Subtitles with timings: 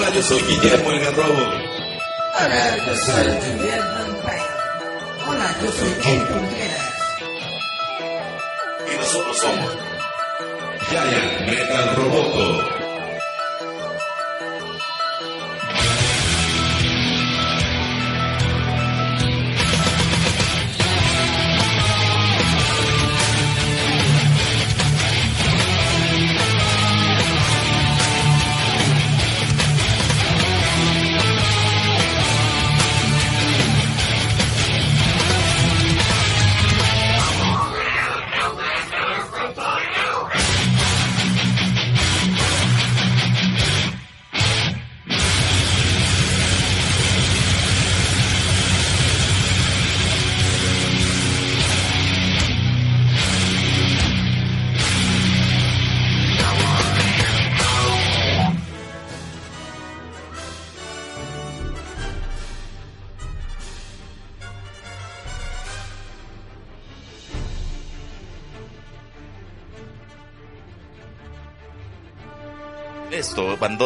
[0.00, 1.42] Hola, yo soy Guillermo el Garrobo.
[2.32, 4.42] Hola, yo soy Guillermo Empire.
[5.26, 6.92] Hola, yo soy Ken Contreras.
[8.90, 9.76] Y nosotros somos
[10.88, 12.79] Giant Metal Roboto.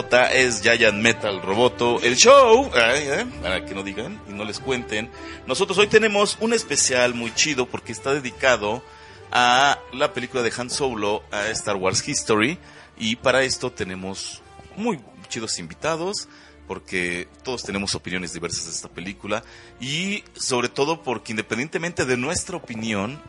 [0.00, 5.08] Es Giant Metal Roboto, el show, para que no digan y no les cuenten.
[5.46, 8.82] Nosotros hoy tenemos un especial muy chido porque está dedicado
[9.30, 12.58] a la película de Han Solo, a Star Wars History,
[12.98, 14.42] y para esto tenemos
[14.76, 16.28] muy chidos invitados
[16.66, 19.44] porque todos tenemos opiniones diversas de esta película
[19.80, 23.22] y sobre todo porque independientemente de nuestra opinión,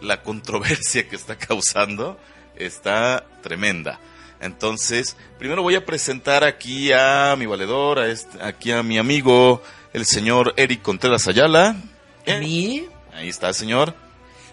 [0.00, 2.18] la controversia que está causando
[2.56, 4.00] está tremenda.
[4.42, 9.62] Entonces, primero voy a presentar aquí a mi valedor, a este- aquí a mi amigo,
[9.92, 11.76] el señor Eric Contreras Ayala.
[12.26, 12.84] ¿A mí?
[13.14, 13.94] Ahí está, señor.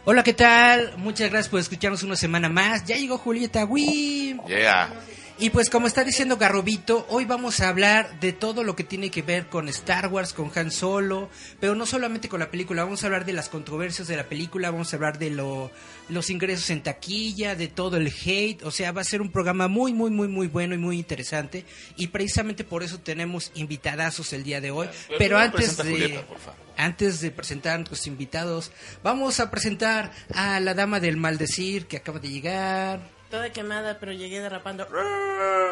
[0.06, 0.94] Hola, ¿qué tal?
[0.98, 2.86] Muchas gracias por escucharnos una semana más.
[2.86, 4.40] Ya llegó Julieta Wim.
[4.48, 4.94] Yeah.
[5.42, 9.10] Y pues como está diciendo Garrobito, hoy vamos a hablar de todo lo que tiene
[9.10, 11.30] que ver con Star Wars, con Han Solo,
[11.62, 14.70] pero no solamente con la película, vamos a hablar de las controversias de la película,
[14.70, 15.72] vamos a hablar de lo,
[16.10, 19.70] los ingresos en taquilla, de todo el hate, o sea, va a ser un programa
[19.70, 21.64] muy, muy, muy, muy bueno y muy interesante,
[21.96, 25.84] y precisamente por eso tenemos invitadazos el día de hoy, pero, antes de...
[25.84, 26.60] Julieta, por favor.
[26.76, 28.72] Antes de presentar a nuestros invitados,
[29.04, 33.19] vamos a presentar a la dama del maldecir que acaba de llegar.
[33.30, 34.88] Toda quemada, pero llegué derrapando.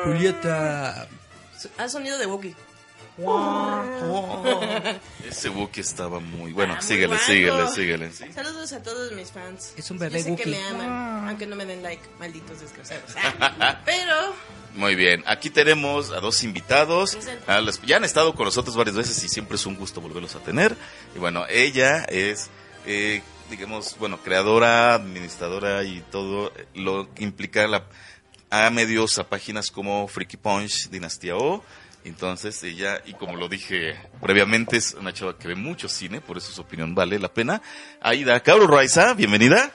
[0.03, 1.07] Julieta.
[1.77, 2.55] Ha sonido de Wookiee.
[5.27, 6.73] Ese Wookiee estaba muy bueno.
[6.73, 7.23] Ah, muy síguele, guapo.
[7.25, 8.11] síguele, síguele.
[8.11, 8.31] sí.
[8.31, 9.73] Saludos a todos mis fans.
[9.75, 10.51] Es un bebé Yo sé que Wookiee.
[10.51, 13.11] me aman, aunque no me den like, malditos desgraciados.
[13.39, 14.35] Ah, Pero
[14.75, 17.17] Muy bien, aquí tenemos a dos invitados.
[17.47, 20.35] A las- ya han estado con nosotros varias veces y siempre es un gusto volverlos
[20.35, 20.75] a tener.
[21.15, 22.49] Y bueno, ella es,
[22.85, 27.85] eh, digamos, bueno, creadora, administradora y todo lo que implica la,
[28.49, 31.63] a medios, a páginas como Freaky Punch, Dinastía O.
[32.03, 36.37] Entonces ella, y como lo dije previamente, es una chava que ve mucho cine, por
[36.37, 37.61] eso su opinión vale la pena.
[38.01, 39.71] Aida Cabro Raiza, bienvenida.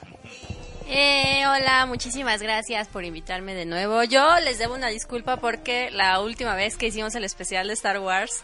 [0.87, 4.03] Eh, hola, muchísimas gracias por invitarme de nuevo.
[4.03, 7.99] Yo les debo una disculpa porque la última vez que hicimos el especial de Star
[7.99, 8.41] Wars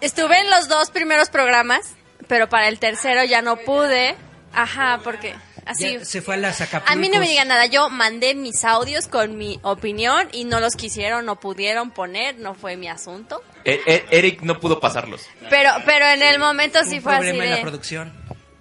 [0.00, 1.94] estuve en los dos primeros programas,
[2.28, 4.16] pero para el tercero ya no pude.
[4.52, 5.34] Ajá, porque
[5.66, 5.98] así.
[5.98, 6.92] Ya se fue a las Acapulcos.
[6.92, 10.60] A mí no me digan nada, yo mandé mis audios con mi opinión y no
[10.60, 13.42] los quisieron, no pudieron poner, no fue mi asunto.
[13.64, 15.26] E- e- Eric no pudo pasarlos.
[15.48, 17.62] Pero, pero en el momento sí Un fue así problema en la de...
[17.62, 18.12] producción.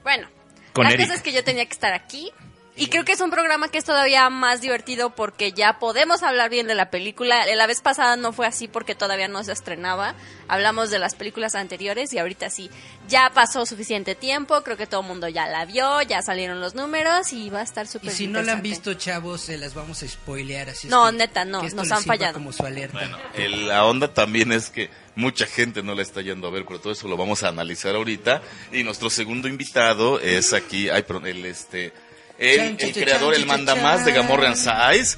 [0.04, 0.28] Bueno,
[0.74, 1.06] Con la Eric.
[1.08, 2.32] cosa es que yo tenía que estar aquí.
[2.80, 6.50] Y creo que es un programa que es todavía más divertido porque ya podemos hablar
[6.50, 7.46] bien de la película.
[7.56, 10.16] La vez pasada no fue así porque todavía no se estrenaba.
[10.48, 12.72] Hablamos de las películas anteriores y ahorita sí.
[13.10, 16.74] Ya pasó suficiente tiempo, creo que todo el mundo ya la vio, ya salieron los
[16.74, 19.74] números y va a estar Y súper si no la han visto, chavos, se las
[19.74, 20.70] vamos a spoilear.
[20.70, 22.34] Así es No, que- neta, no, que esto nos han fallado.
[22.36, 22.98] como su alerta.
[22.98, 26.64] Bueno, el- la onda también es que mucha gente no la está yendo a ver,
[26.66, 28.42] pero todo eso lo vamos a analizar ahorita.
[28.72, 31.92] Y nuestro segundo invitado es aquí, ay, perdón, el este,
[32.40, 34.12] el, el creador, el manda más de.
[34.14, 35.18] Gamorrean Size.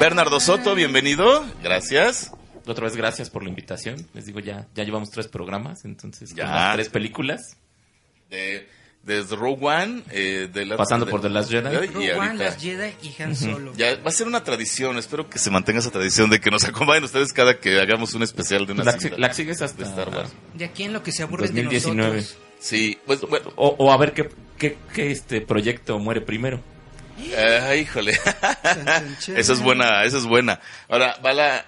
[0.00, 2.32] Bernardo Soto, bienvenido, gracias.
[2.66, 4.06] Otra vez gracias por la invitación.
[4.14, 6.44] Les digo, ya, ya llevamos tres programas, entonces Ya.
[6.44, 7.56] con las tres películas.
[8.30, 8.68] De,
[9.04, 11.68] desde Rogue One, eh, de la- Pasando de- por The Last Jedi.
[11.68, 13.72] y Rogue One, ahorita- Las Jedi y Han Solo.
[13.76, 16.64] Ya va a ser una tradición, espero que se mantenga esa tradición de que nos
[16.64, 20.08] acompañen ustedes cada que hagamos un especial de una La, la sigues hasta de Star
[20.08, 20.30] Wars.
[20.54, 22.10] De aquí en lo que se aburren 2019.
[22.10, 22.42] de nosotros.
[22.58, 26.60] Sí, pues bueno, O, o a ver qué, qué, qué este proyecto muere primero.
[27.36, 28.12] Ah, híjole.
[29.36, 30.60] esa es buena, esa es buena.
[30.88, 31.64] Ahora, va la,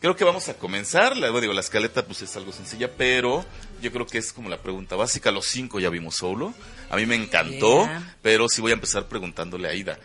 [0.00, 1.16] creo que vamos a comenzar.
[1.16, 3.44] La, digo, la escaleta pues es algo sencilla, pero
[3.82, 5.30] yo creo que es como la pregunta básica.
[5.30, 6.54] Los cinco ya vimos solo.
[6.90, 8.16] A mí me encantó, Yeah.
[8.22, 9.98] pero sí voy a empezar preguntándole a Aida.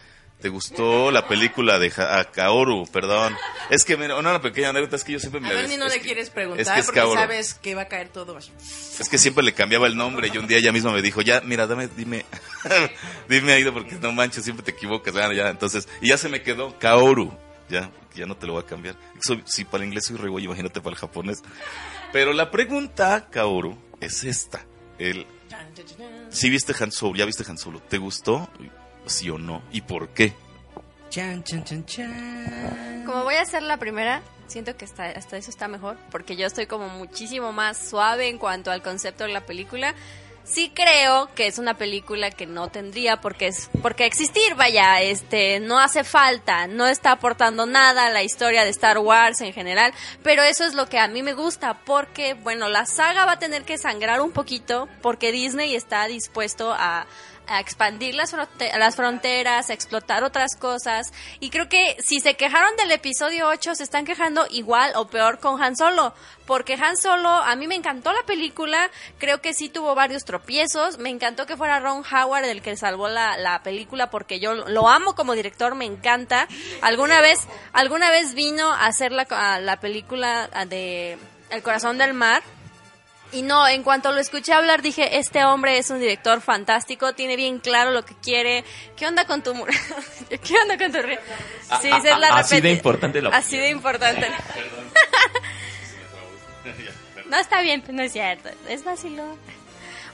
[0.43, 2.85] ¿Te gustó la película de a Kaoru?
[2.91, 3.33] Perdón.
[3.69, 5.93] Es que, mira, una pequeña anécdota es que yo siempre me A Dani no es
[5.93, 7.13] le que- quieres es preguntar que es porque Kaoru.
[7.17, 8.37] sabes que va a caer todo.
[8.37, 11.39] Es que siempre le cambiaba el nombre y un día ella misma me dijo, ya,
[11.45, 12.25] mira, dame, dime,
[13.29, 15.15] dime Aido porque no manches, siempre te equivocas.
[15.15, 17.33] Ah, ya, entonces, y ya se me quedó Kaoru.
[17.69, 18.97] Ya, ya no te lo voy a cambiar.
[19.21, 21.41] Soy- si para el inglés soy re imagínate para el japonés.
[22.11, 24.65] Pero la pregunta, Kaoru, es esta.
[24.99, 25.25] El,
[26.29, 28.49] si viste Han Solo, ya viste Han Solo, ¿te gustó?
[29.05, 29.61] ¿Sí o no?
[29.71, 30.33] ¿Y por qué?
[31.09, 33.03] Chan, chan, chan, chan.
[33.05, 36.47] Como voy a ser la primera, siento que hasta, hasta eso está mejor, porque yo
[36.47, 39.93] estoy como muchísimo más suave en cuanto al concepto de la película.
[40.45, 44.55] Sí creo que es una película que no tendría por qué, es- por qué existir,
[44.55, 49.39] vaya, este, no hace falta, no está aportando nada a la historia de Star Wars
[49.39, 53.23] en general, pero eso es lo que a mí me gusta, porque, bueno, la saga
[53.25, 57.05] va a tener que sangrar un poquito, porque Disney está dispuesto a,
[57.47, 58.35] a expandir las,
[58.77, 61.11] las fronteras, a explotar otras cosas.
[61.39, 65.39] Y creo que si se quejaron del episodio 8, se están quejando igual o peor
[65.39, 66.13] con Han Solo.
[66.45, 70.97] Porque Han Solo, a mí me encantó la película, creo que sí tuvo varios tropiezos,
[70.97, 74.89] me encantó que fuera Ron Howard el que salvó la, la película porque yo lo
[74.89, 76.47] amo como director, me encanta.
[76.81, 77.39] Alguna vez,
[77.71, 81.17] alguna vez vino a hacer la, a la película de
[81.49, 82.43] El corazón del mar.
[83.33, 87.35] Y no, en cuanto lo escuché hablar dije, este hombre es un director fantástico, tiene
[87.35, 88.63] bien claro lo que quiere.
[88.95, 89.53] ¿Qué onda con tu...
[89.55, 89.69] mur-
[90.29, 90.99] ¿Qué onda con tu...
[90.99, 91.19] ri-
[91.69, 94.27] A- Sí, a- esa es la a- así de importante la Así de importante.
[97.29, 98.49] No está bien, no es cierto.
[98.69, 99.23] Es vacilo.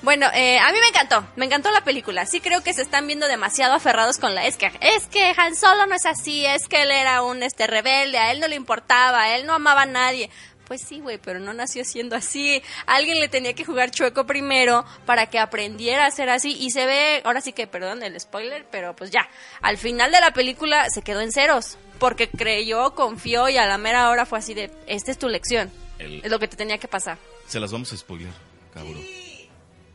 [0.01, 2.25] Bueno, eh, a mí me encantó, me encantó la película.
[2.25, 4.45] Sí creo que se están viendo demasiado aferrados con la...
[4.45, 7.67] Es que, es que Han Solo no es así, es que él era un este
[7.67, 10.29] rebelde, a él no le importaba, a él no amaba a nadie.
[10.69, 12.63] Pues sí, güey, pero no nació siendo así.
[12.85, 16.55] Alguien le tenía que jugar chueco primero para que aprendiera a ser así.
[16.57, 19.27] Y se ve, ahora sí que, perdón el spoiler, pero pues ya.
[19.61, 21.77] Al final de la película se quedó en ceros.
[21.97, 25.69] Porque creyó, confió y a la mera hora fue así de, esta es tu lección.
[25.97, 27.17] El- Es lo que te tenía que pasar.
[27.47, 28.31] Se las vamos a spoiler,
[28.73, 29.03] cabrón.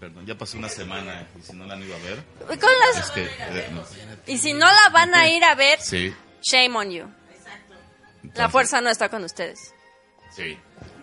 [0.01, 3.07] Perdón, ya pasó una semana y si no la han ido a ver, Con las-
[3.07, 3.23] es que...
[3.25, 3.85] eh, no.
[4.27, 6.13] Y si no la van a ir a ver, Sí.
[6.43, 7.05] shame on you.
[7.05, 9.73] La Entonces- fuerza no está con ustedes.
[10.35, 10.59] Sí.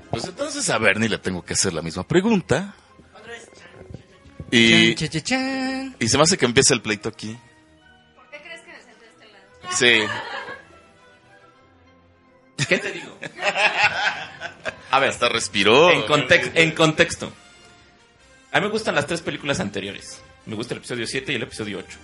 [0.10, 2.76] Pues entonces a Bernie le tengo que hacer la misma pregunta.
[4.54, 7.38] Y, Chan, chan, y se me hace que empiece el pleito aquí.
[8.16, 10.10] ¿Por qué crees que me senté de este lado?
[12.58, 12.66] Sí.
[12.68, 13.18] ¿Qué te digo?
[14.92, 15.90] A ver, Hasta respiró.
[15.92, 17.32] en, context- en contexto.
[18.52, 20.22] A mí me gustan las tres películas anteriores.
[20.46, 21.98] Me gusta el episodio 7 y el episodio 8.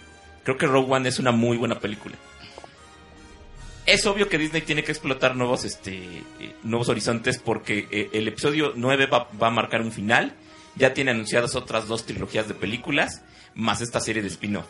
[0.46, 2.16] Creo que Rogue One es una muy buena película.
[3.88, 8.28] Es obvio que Disney tiene que explotar nuevos, este, eh, nuevos horizontes porque eh, el
[8.28, 10.36] episodio 9 va, a marcar un final.
[10.75, 13.24] Ya tiene anunciadas otras dos trilogías de películas,
[13.56, 14.68] más esta serie de spin-off.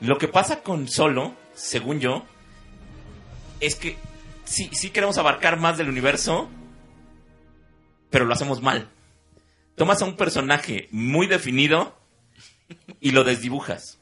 [0.00, 2.24] Lo que pasa con Solo, según yo,
[3.58, 3.96] es que
[4.44, 6.48] sí, sí queremos abarcar más del universo,
[8.10, 8.88] pero lo hacemos mal.
[9.74, 11.98] Tomas a un personaje muy definido
[13.00, 13.98] y lo desdibujas.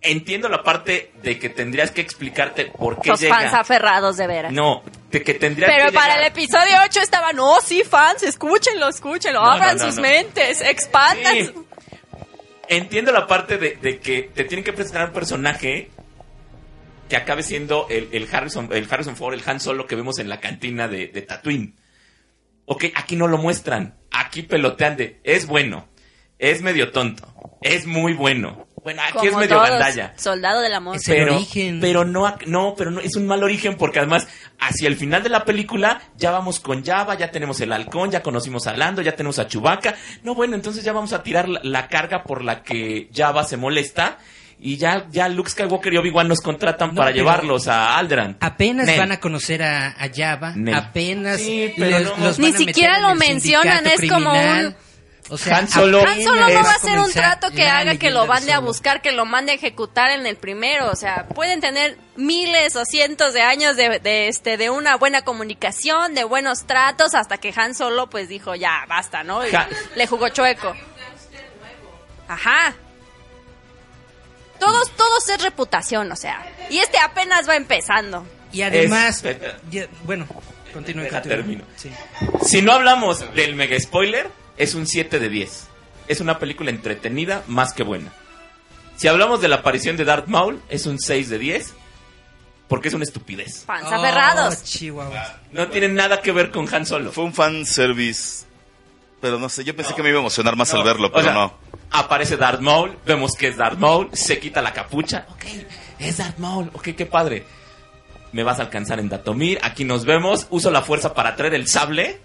[0.00, 3.34] Entiendo la parte de que tendrías que explicarte por qué Los llega.
[3.36, 4.52] fans aferrados de veras.
[4.52, 8.88] No, de que tendría Pero que para el episodio 8 estaban, no, sí, fans, escúchenlo,
[8.88, 11.34] escúchenlo, No, abran no, no, sus mentes, expandan.
[11.34, 11.52] Sí.
[12.68, 15.90] Entiendo la parte de, de que te tienen que presentar un personaje
[17.08, 20.28] que acabe siendo el, el Harrison, el Harrison Ford, el Han Solo que vemos en
[20.28, 21.74] la cantina de, de Tatooine.
[22.66, 23.96] Ok, aquí no lo muestran.
[24.12, 25.88] Aquí pelotean de, es bueno,
[26.38, 27.26] es medio tonto,
[27.62, 28.67] es muy bueno.
[28.82, 30.12] Bueno, aquí es medio todos, gandalla.
[30.16, 30.96] Soldado del amor.
[30.96, 31.80] Es el Pero, origen.
[31.80, 34.26] pero no, no, pero no, es un mal origen porque además
[34.58, 38.22] hacia el final de la película ya vamos con Java, ya tenemos el halcón, ya
[38.22, 39.94] conocimos a Lando, ya tenemos a Chewbacca.
[40.22, 43.56] No, bueno, entonces ya vamos a tirar la, la carga por la que Java se
[43.56, 44.18] molesta
[44.60, 48.38] y ya, ya Luke Skywalker y Obi-Wan nos contratan No, para llevarlos a Alderaan.
[48.40, 48.98] Apenas Nel.
[48.98, 50.74] van a conocer a, a Java, Nel.
[50.74, 52.24] apenas Sí, pero los- no.
[52.26, 54.74] los Ni van a meter siquiera lo mencionan, es como un-
[55.30, 58.10] O sea, Han Solo- Han Solo no va a ser un trato que haga que
[58.10, 60.90] lo mande a buscar, que lo mande a ejecutar en el primero.
[60.90, 65.22] O sea, pueden tener miles o cientos de años de, de, este, de una buena
[65.22, 69.46] comunicación, de buenos tratos, hasta que Han Solo pues dijo, ya, basta, ¿no?
[69.46, 69.50] Y
[69.96, 70.74] le jugó chueco.
[72.26, 72.74] Ajá.
[74.58, 76.44] Todos, todos es reputación, o sea.
[76.70, 78.26] Y este apenas va empezando.
[78.52, 79.36] Y además, Es-
[79.70, 80.26] ya- bueno,
[80.72, 81.06] continúe.
[81.22, 81.64] Termino.
[81.76, 81.92] Sí.
[82.44, 85.68] Si no hablamos del mega spoiler, es un 7 de 10.
[86.08, 88.12] Es una película entretenida más que buena.
[88.96, 91.74] Si hablamos de la aparición de Darth Maul, es un 6 de 10.
[92.68, 93.64] Porque es una estupidez.
[93.64, 94.62] Fans Oh.
[94.62, 95.38] Chihuahua.
[95.52, 97.12] No tiene nada que ver con Han Solo.
[97.12, 98.44] Fue un fan service.
[99.20, 101.24] Pero no sé, yo pensé que me iba a emocionar más al verlo, O pero
[101.24, 101.54] sea, no.
[101.90, 105.26] Aparece Darth Maul, vemos que es Darth Maul, se quita la capucha.
[105.30, 105.44] Ok,
[105.98, 107.44] es Darth Maul, ok, qué padre.
[108.32, 111.66] Me vas a alcanzar en Datomir, aquí nos vemos, uso la fuerza para traer el
[111.66, 112.20] sable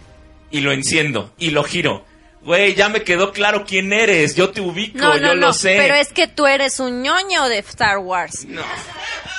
[0.52, 2.06] y lo enciendo y lo giro.
[2.44, 5.54] Güey, ya me quedó claro quién eres, yo te ubico, No, yo no, lo no,
[5.54, 5.76] sé.
[5.78, 8.46] pero es que tú eres un ñoño de Star Wars.
[8.46, 8.62] No.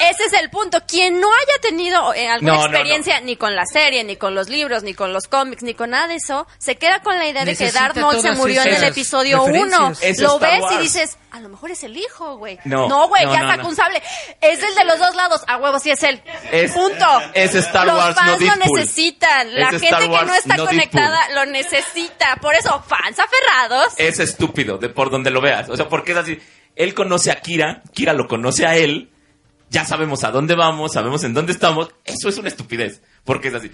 [0.00, 0.78] Ese es el punto.
[0.88, 4.34] Quien no haya tenido eh, alguna No, no, experiencia ni con la serie, ni con
[4.34, 7.26] los libros, ni con los cómics, ni con nada de eso, se queda con la
[7.28, 9.52] idea de que Darth Maul se murió en el episodio 1.
[9.52, 10.02] referencias.
[10.02, 12.58] Es Lo ves y dices, a lo mejor es el hijo, güey.
[12.64, 13.68] No, No, güey, no, ya no, sacó no.
[13.68, 14.02] un sable.
[14.40, 15.42] Es el de los dos lados.
[15.46, 16.20] A huevo, sí es él.
[16.50, 17.06] Es- Punto.
[17.34, 19.54] es Star los Wars, no fans lo necesitan.
[19.54, 22.36] La Es gente que no está no conectada lo necesita.
[22.42, 23.94] Por eso, fans aferrados.
[23.98, 25.68] Es estúpido, de por donde lo veas.
[25.68, 26.38] O sea, porque es así.
[26.76, 29.10] Él conoce a Kira, Kira lo conoce a él.
[29.70, 31.90] Ya sabemos a dónde vamos, sabemos en dónde estamos.
[32.04, 33.02] Eso es una estupidez.
[33.24, 33.70] Porque es así.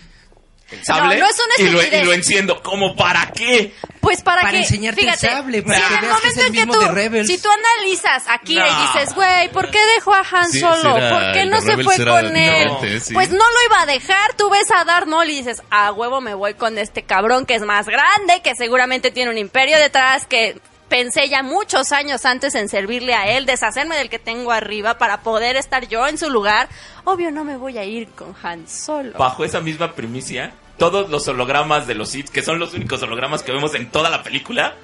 [0.70, 2.02] El sable No, no es una y, lo, estupidez.
[2.02, 2.62] y lo enciendo.
[2.62, 3.74] ¿Cómo para qué?
[4.00, 6.28] Pues para, Para que enseñarte el fíjate, sable, para si que en el veas que
[6.28, 7.26] es momento el en que mismo tú, de Rebels.
[7.28, 8.92] si tú analizas a Kira y No.
[8.92, 10.92] dices, güey, ¿por qué dejó a Han Sí, solo?
[11.10, 12.70] ¿Por qué el no se Rebels fue con él?
[13.02, 13.12] sí.
[13.14, 14.34] Pues no lo iba a dejar.
[14.34, 17.54] Tú ves a Darth Maul y dices, a huevo me voy con este cabrón que
[17.56, 20.58] es más grande, que seguramente tiene un imperio detrás, que
[20.90, 25.22] pensé ya muchos años antes en servirle a él, deshacerme del que tengo arriba para
[25.22, 26.68] poder estar yo en su lugar.
[27.04, 29.16] Obvio no me voy a ir con Han solo.
[29.16, 33.42] Bajo esa misma primicia, todos los hologramas de los Sith, que son los únicos hologramas
[33.42, 34.74] que vemos en toda la película,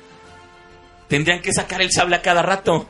[1.08, 2.86] tendrían que sacar el sable a cada rato.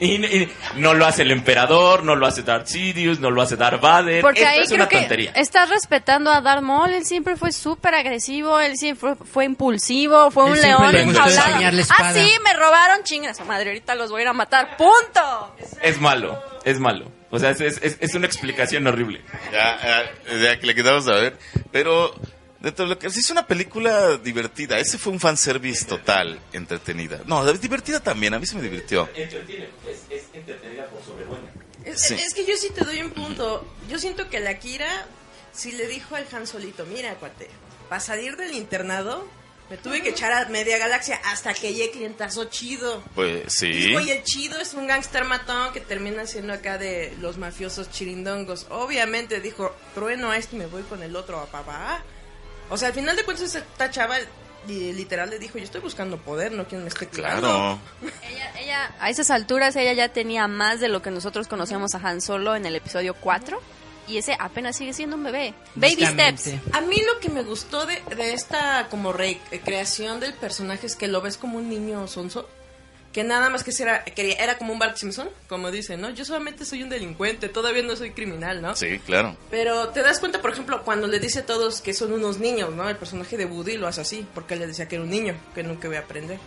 [0.00, 3.56] Y, y no lo hace el emperador, no lo hace Darth Sidious, no lo hace
[3.56, 4.20] Darth Vader.
[4.22, 5.30] Porque Esto ahí es creo una que tontería.
[5.36, 6.92] estás respetando a Darth Maul.
[6.92, 11.56] Él siempre fue súper agresivo, él siempre fue, fue impulsivo, fue Él un león enjaulado.
[11.98, 13.70] Ah, sí, me robaron chingas su madre.
[13.70, 14.76] Ahorita los voy a ir a matar.
[14.76, 15.54] ¡Punto!
[15.80, 17.10] Es malo, es malo.
[17.30, 19.20] O sea, es, es- es- es una explicación horrible.
[19.52, 21.36] Ya, ya, ya que le quedamos a ver.
[21.72, 22.14] Pero,
[22.64, 24.78] dentro de lo que es una película divertida.
[24.78, 27.20] Ese fue un fanservice total, entretenida.
[27.26, 29.08] No, divertida también, a mí se me divirtió.
[29.14, 31.52] Entretiene, es, es entretenida por sobrebuena.
[31.84, 32.14] Es, Sí.
[32.14, 33.64] es que yo sí te doy un punto.
[33.88, 35.06] Yo siento que la Kira
[35.52, 37.48] si le dijo al Han solito, mira, cuate,
[37.88, 39.26] para salir del internado
[39.70, 43.02] me tuve que echar a media galaxia hasta que llegue clientazo chido.
[43.14, 43.68] Pues sí.
[43.70, 47.90] Dijo, y el chido es un gángster matón que termina siendo acá de los mafiosos
[47.90, 48.66] chirindongos.
[48.68, 52.02] Obviamente dijo, trueno a este y me voy con el otro a papá.
[52.70, 54.16] O sea, al final de cuentas esta chava
[54.66, 57.06] li- literal le dijo, yo estoy buscando poder, no quien me esté.
[57.08, 57.78] Claro.
[58.30, 61.98] Ella, ella, a esas alturas, ella ya tenía más de lo que nosotros conocemos a
[61.98, 63.60] Han Solo en el episodio 4.
[64.06, 65.54] Y ese apenas sigue siendo un bebé.
[65.76, 66.50] Baby steps.
[66.72, 71.08] A mí lo que me gustó de, de esta como recreación del personaje es que
[71.08, 72.46] lo ves como un niño sonso.
[73.14, 76.10] Que nada más que era, era como un Bart Simpson, como dice, ¿no?
[76.10, 78.74] Yo solamente soy un delincuente, todavía no soy criminal, ¿no?
[78.74, 79.36] Sí, claro.
[79.50, 82.74] Pero te das cuenta, por ejemplo, cuando le dice a todos que son unos niños,
[82.74, 82.88] ¿no?
[82.88, 85.36] El personaje de Woody lo hace así, porque él le decía que era un niño,
[85.54, 86.38] que nunca iba a aprender.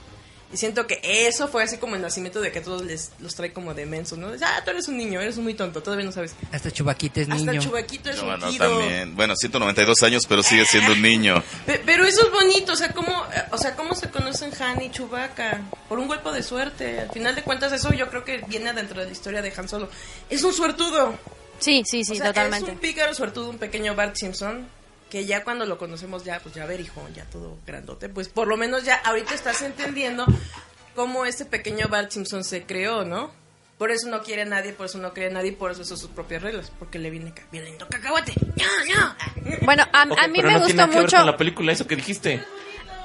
[0.54, 3.36] Y siento que eso fue así como el nacimiento de que a todos les, los
[3.36, 4.30] trae como de mensos, ¿no?
[4.42, 6.36] Ah, tú eres un niño, eres muy tonto, todavía no sabes.
[6.54, 7.51] Hasta Chubaquita es Hasta niño.
[7.51, 9.16] el chubaquito es No, un bueno, también.
[9.18, 11.44] Bueno, 192 años, pero sigue siendo un niño.
[11.66, 14.82] Pe- Pero eso es bonito, o sea, ¿cómo, eh, o sea, ¿cómo se conocen Han
[14.82, 15.63] y Chewbacca?
[15.89, 17.01] Por un golpe de suerte.
[17.01, 19.68] Al final de cuentas, eso yo creo que viene dentro de la historia de Han
[19.68, 19.89] Solo.
[20.30, 21.13] Es un suertudo.
[21.60, 22.68] Sí, sí, sí, o sea, totalmente.
[22.70, 24.66] Es un pícaro suertudo, un pequeño Bart Simpson.
[25.10, 28.10] Que ya cuando lo conocemos, ya, pues ya ver, hijo, ya todo grandote.
[28.10, 30.26] Pues por lo menos ya ahorita estás entendiendo
[30.96, 33.32] cómo este pequeño Bart Simpson se creó, ¿no?
[33.78, 35.98] Por eso no quiere a nadie, por eso no cree a nadie, por eso son
[35.98, 36.72] sus propias reglas.
[36.80, 38.34] Porque le viene violento cacahuate.
[38.56, 39.58] ¡No, no!
[39.62, 41.18] Bueno, a, Ok, a mí pero me no tiene gustó nada que ver mucho.
[41.18, 42.44] con la película, eso que dijiste.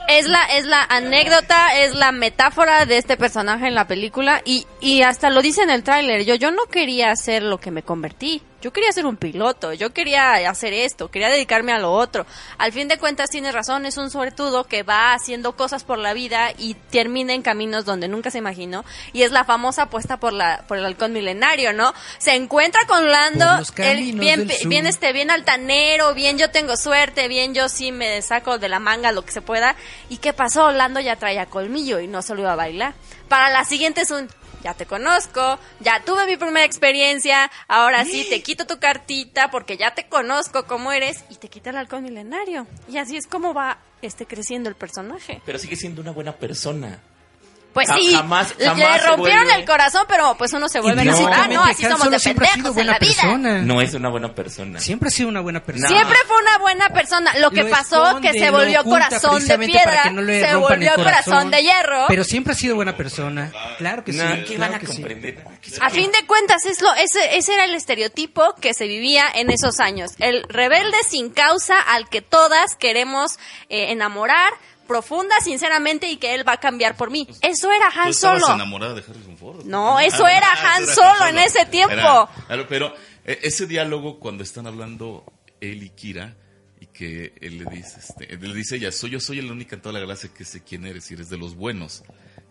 [0.08, 4.66] Es la, es la anécdota, es la metáfora de este personaje en la película y,
[4.80, 6.24] y hasta lo dice en el tráiler.
[6.24, 8.42] Yo, yo no quería ser lo que me convertí.
[8.62, 12.24] Yo quería ser un piloto, yo quería hacer esto, quería dedicarme a lo otro.
[12.58, 16.14] Al fin de cuentas tienes razón, es un suertudo que va haciendo cosas por la
[16.14, 18.84] vida y termina en caminos donde nunca se imaginó.
[19.12, 21.92] Y es la famosa apuesta por la, por el halcón milenario, ¿no?
[22.18, 27.54] Se encuentra con Lando, caminos bien, bien este, bien altanero, bien yo tengo suerte, bien
[27.54, 29.74] yo sí me saco de la manga lo que se pueda.
[30.08, 30.70] ¿Y qué pasó?
[30.70, 32.94] Lando ya traía colmillo y no solo iba a bailar.
[33.26, 34.28] Para la siguiente es un,
[34.62, 39.76] ya te conozco, ya tuve mi primera experiencia, ahora sí te quito tu cartita porque
[39.76, 42.66] ya te conozco cómo eres y te quita el halcón milenario.
[42.88, 45.40] Y así es como va este creciendo el personaje.
[45.44, 47.00] Pero sigue siendo una buena persona.
[47.72, 51.00] Pues Ja- sí, jamás- le jamás rompieron vuelve- el corazón, pero pues uno se vuelve
[51.00, 51.64] a enamorar, ¿no?
[51.64, 53.38] Así somos de pendejos en la vida.
[53.62, 54.78] No es una buena persona.
[54.78, 55.88] Siempre ha sido una buena persona.
[55.88, 55.94] No.
[55.96, 57.32] Siempre fue una buena persona.
[57.38, 60.54] Lo que Lo pasó esconde, que se volvió corazón de piedra, que no le se
[60.56, 62.04] volvió el corazón de hierro.
[62.08, 63.50] Pero siempre ha sido buena persona.
[63.78, 64.18] Claro que sí.
[64.18, 65.02] No, ¿Qué claro van a sí.
[65.80, 69.50] A fin de cuentas, es lo, ese, ese era el estereotipo que se vivía en
[69.50, 70.12] esos años.
[70.18, 73.38] El rebelde sin causa al que todas queremos
[73.68, 74.52] eh, enamorar,
[74.92, 77.26] profunda, sinceramente, y que él va a cambiar por mí.
[77.40, 78.54] Eso era Han Solo.
[78.54, 79.64] enamorada de Harrison Ford.
[79.64, 81.94] No, Ah, eso era ah, Han Solo en ese tiempo.
[82.48, 82.94] Era- pero
[83.24, 85.24] eh, ese diálogo cuando están hablando
[85.60, 86.36] él y Kira
[86.80, 89.74] y que él le dice, este, él le dice ella, soy yo soy el único
[89.74, 92.02] en toda la galaxia que sé quién eres y eres de los buenos.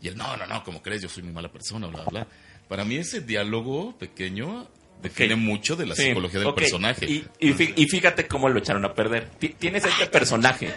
[0.01, 2.27] Y él, no, no, no, como crees, yo soy muy mala persona, bla, bla.
[2.67, 4.67] Para mí ese diálogo pequeño
[5.01, 5.39] define Ok.
[5.41, 7.05] mucho de la Sí, psicología del personaje.
[7.05, 9.29] Y, y fí- y fíjate cómo lo echaron a perder.
[9.37, 10.73] Ti- Tienes este personaje.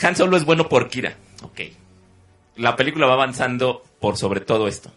[0.00, 1.16] Han Solo es bueno por Kira.
[1.42, 1.60] Ok.
[2.56, 4.92] La película va avanzando por sobre todo esto.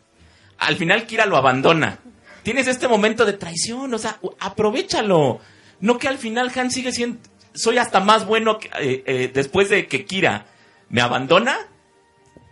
[0.58, 2.00] Al final Kira lo abandona.
[2.44, 5.40] Tienes este momento de traición, o sea, aprovechalo.
[5.80, 7.20] No que al final Han sigue siendo...
[7.54, 10.46] Soy hasta más bueno eh, eh, después de que Kira
[10.90, 11.58] me abandona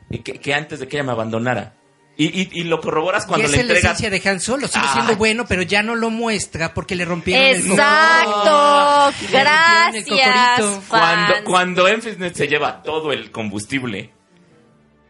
[0.10, 1.74] que, que antes de que ella me abandonara.
[2.22, 4.00] Y, y- y lo corroboras cuando y le esa es la entregas...
[4.02, 4.68] esencia de Han Solo.
[4.68, 4.92] Sigue Ah.
[4.94, 9.10] siendo bueno, pero ya no lo muestra porque le rompieron el Exacto.
[9.22, 10.04] El Gracias.
[10.06, 10.84] cocorito.
[10.90, 14.12] Cuando, cuando Enfisnet se lleva todo el combustible,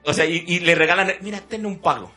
[0.06, 2.12] o sea, y, y le regalan, mira, ten un pago,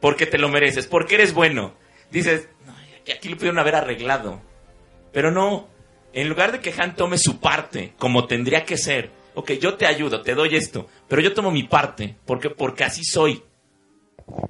[0.00, 1.74] porque te lo mereces, porque eres bueno.
[2.10, 2.74] Dices, "No,
[3.14, 4.42] aquí lo pudieron haber arreglado.
[5.12, 5.68] Pero no,
[6.12, 9.86] en lugar de que Han tome su parte, como tendría que ser, ok, yo te
[9.86, 13.42] ayudo, te doy esto, pero yo tomo mi parte, porque, porque así soy.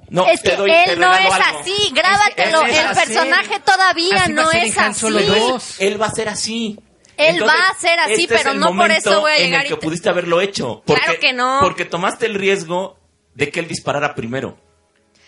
[0.09, 1.59] No, es te que doy, te él no es algo.
[1.59, 2.61] así, grábatelo.
[2.65, 2.99] Es el así.
[3.05, 5.39] personaje todavía Así no es en así.
[5.51, 5.75] 2.
[5.79, 6.79] Él va a ser así.
[7.17, 9.43] Él va a ser así, este es pero el no por eso voy a en
[9.45, 10.81] llegar el y que te- pudiste haberlo hecho.
[10.85, 11.59] Porque, Claro que no.
[11.61, 12.97] Porque tomaste el riesgo
[13.35, 14.57] de que él disparara primero.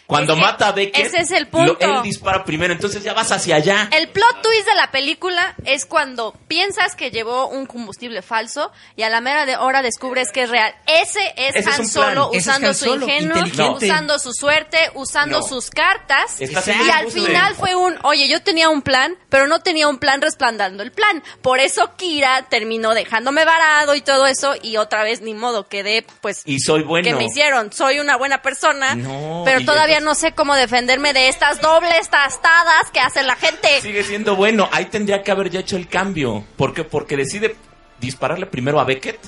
[0.05, 1.77] Cuando Es mata a Beckett, ese es el punto.
[1.79, 3.87] lo- él dispara primero, entonces ya vas hacia allá.
[3.91, 9.03] El plot twist de la película es cuando piensas que llevó un combustible falso y
[9.03, 10.73] a la mera de hora descubres que es real.
[10.87, 11.87] Ese es Ese es Han.
[11.87, 13.69] Solo Ese usando Han su Solo, inteligente.
[13.85, 15.47] usando su suerte, usando No.
[15.47, 16.39] sus cartas.
[16.39, 20.21] Y al final fue un, oye, yo tenía un plan, pero no tenía un plan
[20.21, 21.23] resplandando el plan.
[21.41, 26.05] Por eso Kira terminó dejándome varado y todo eso y otra vez ni modo quedé
[26.21, 27.05] pues Y soy bueno.
[27.07, 27.71] que me hicieron.
[27.71, 32.09] Soy una buena persona, No, pero y todavía no sé cómo defenderme de estas dobles
[32.09, 33.67] tastadas que hace la gente.
[33.81, 34.67] Sigue siendo bueno.
[34.71, 36.43] Ahí tendría que haber ya hecho el cambio.
[36.55, 36.83] ¿Por qué?
[36.83, 37.55] Porque decide
[37.99, 39.19] dispararle primero a Beckett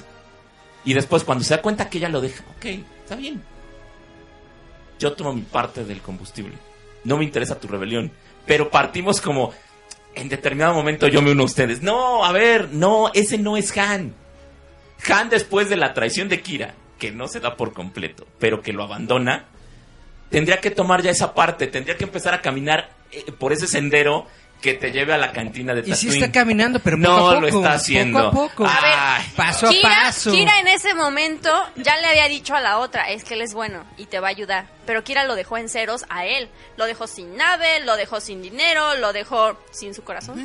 [0.84, 2.66] y después cuando se da cuenta que ella lo deja, ok,
[3.04, 3.44] está bien.
[4.98, 6.54] Yo tomo mi parte del combustible.
[7.04, 8.12] No me interesa tu rebelión.
[8.48, 9.54] Pero partimos como,
[10.16, 11.82] en determinado momento yo me uno a ustedes.
[11.84, 14.16] No, a ver, no, ese no es Han.
[15.10, 18.74] Han después de la traición de Kira, que no se da por completo, pero que
[18.74, 19.46] lo abandona,
[20.30, 24.28] tendría que tomar ya esa parte, tendría que empezar a caminar eh, por ese sendero
[24.66, 26.24] que te lleve a la cantina de Y sí Tatooine.
[26.24, 27.42] está caminando, pero poco no a poco.
[27.42, 28.32] lo está haciendo.
[28.32, 28.66] Poco a poco.
[28.66, 30.32] A ver, Ay, paso a Kira, paso.
[30.32, 33.54] Kira en ese momento ya le había dicho a la otra, es que él es
[33.54, 34.68] bueno y te va a ayudar.
[34.88, 36.50] Pero Kira lo dejó en ceros a él.
[36.78, 40.44] Lo dejó sin nave, lo dejó sin dinero, lo dejó sin su corazón.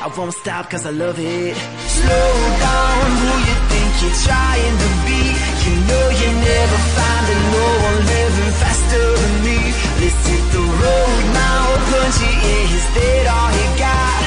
[0.05, 1.55] I won't stop cause I love it.
[1.97, 2.29] Slow
[2.65, 5.21] down, who you think you're trying to be?
[5.65, 9.59] You know you never find it, no one living faster than me.
[10.01, 14.22] Let's hit the road now, punchy in his dead all he got.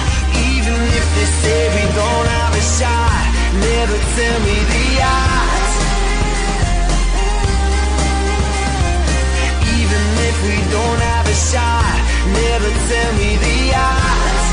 [1.42, 3.24] Say we don't have a shot,
[3.68, 4.86] never tell me the
[5.18, 5.74] odds.
[9.78, 11.96] Even if we don't have a shot,
[12.40, 13.58] never tell me the
[13.90, 14.46] odds.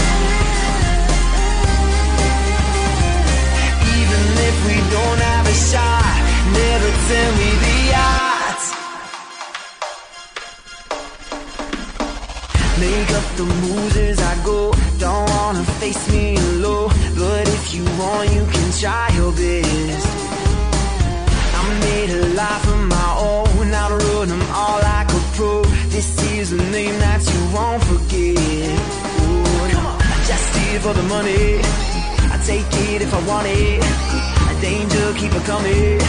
[3.98, 6.16] Even if we don't have a shot,
[6.62, 8.33] never tell me the odds.
[12.80, 14.74] Make up the moves as I go.
[14.98, 20.08] Don't wanna face me low, but if you want, you can try your best.
[21.58, 23.74] I made a life of my own.
[23.74, 25.62] I'll run them all like a pro.
[25.94, 28.74] This is a name that you won't forget.
[29.22, 29.46] Ooh,
[30.30, 31.62] just here for the money.
[32.34, 33.84] I take it if I want it.
[34.50, 36.02] A danger, keep it coming.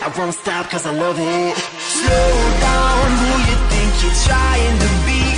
[0.00, 1.56] I won't stop cause I love it.
[1.56, 2.30] Slow
[2.64, 5.37] down, who you think you're trying to be?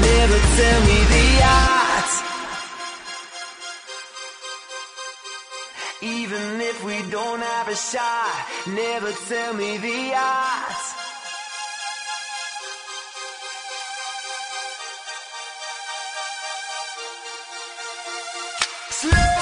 [0.00, 2.14] never tell me the odds.
[6.02, 10.96] Even if we don't have a shot, never tell me the odds.
[18.90, 19.35] Even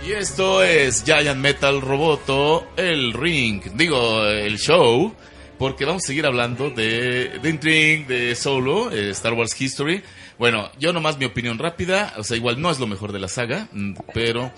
[0.06, 5.12] Y esto es Giant Metal Roboto, el ring, digo, el show,
[5.58, 10.02] porque vamos a seguir hablando de, de Intrigue, de Solo, eh, Star Wars History.
[10.38, 13.28] Bueno, yo nomás mi opinión rápida, o sea, igual no es lo mejor de la
[13.28, 14.52] saga, mm, pero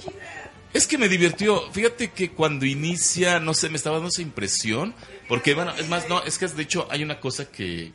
[0.73, 1.71] es que me divirtió.
[1.73, 4.95] Fíjate que cuando inicia, no sé, me estaba dando esa impresión,
[5.29, 7.93] porque bueno, es más, no, es que de hecho hay una cosa que,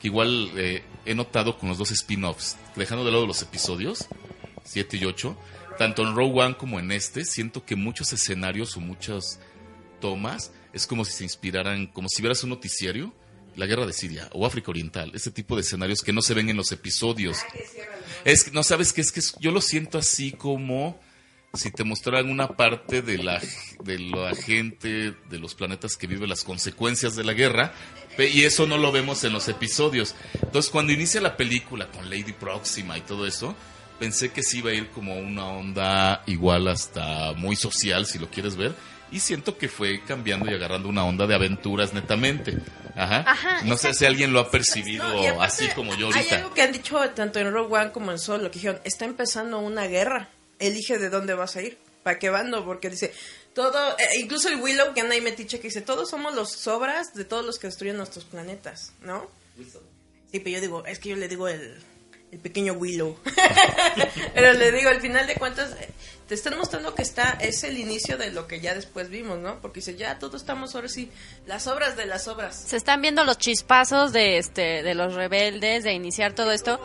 [0.00, 4.08] que igual eh, he notado con los dos spin-offs, dejando de lado los episodios,
[4.64, 5.36] 7 y 8
[5.80, 9.40] tanto en Rogue One como en este, siento que muchos escenarios o muchas
[9.98, 13.12] tomas es como si se inspiraran, como si vieras un noticiario,
[13.56, 16.48] la guerra de Siria o África Oriental, ese tipo de escenarios que no se ven
[16.50, 17.38] en los episodios.
[18.24, 21.00] Es que, no sabes qué es que es- yo lo siento así como
[21.52, 23.40] si te mostraran una parte de la,
[23.82, 27.72] de la gente de los planetas que vive las consecuencias de la guerra,
[28.18, 30.14] y eso no lo vemos en los episodios.
[30.42, 33.56] Entonces, cuando inicia la película con Lady Próxima y todo eso,
[33.98, 38.30] pensé que sí iba a ir como una onda igual hasta muy social, si lo
[38.30, 38.74] quieres ver.
[39.12, 42.56] Y siento que fue cambiando y agarrando una onda de aventuras netamente.
[42.94, 43.24] Ajá.
[43.26, 46.14] Ajá, no sé si alguien lo ha percibido No, y aparte, así como yo Hay
[46.14, 46.36] ahorita.
[46.36, 49.58] algo que han dicho tanto en Rogue One como en Solo, que dijeron, está empezando
[49.58, 53.12] una guerra, elige de dónde vas a ir, para qué bando, porque dice,
[53.54, 57.14] todo, eh, incluso el Willow que anda ahí metiche que dice, todos somos los sobras
[57.14, 59.28] de todos los que destruyen nuestros planetas, ¿no?
[60.30, 61.82] Sí, pero yo digo, es que yo le digo el,
[62.32, 63.16] el pequeño Willow.
[64.34, 65.88] pero le digo, al final de cuentas, eh,
[66.28, 69.60] te están mostrando que está, es el inicio de lo que ya después vimos, ¿no?
[69.60, 71.10] Porque dice, ya todos estamos ahora sí,
[71.46, 72.54] las obras de las obras.
[72.54, 76.80] Se están viendo los chispazos de este de los rebeldes, de iniciar todo esto.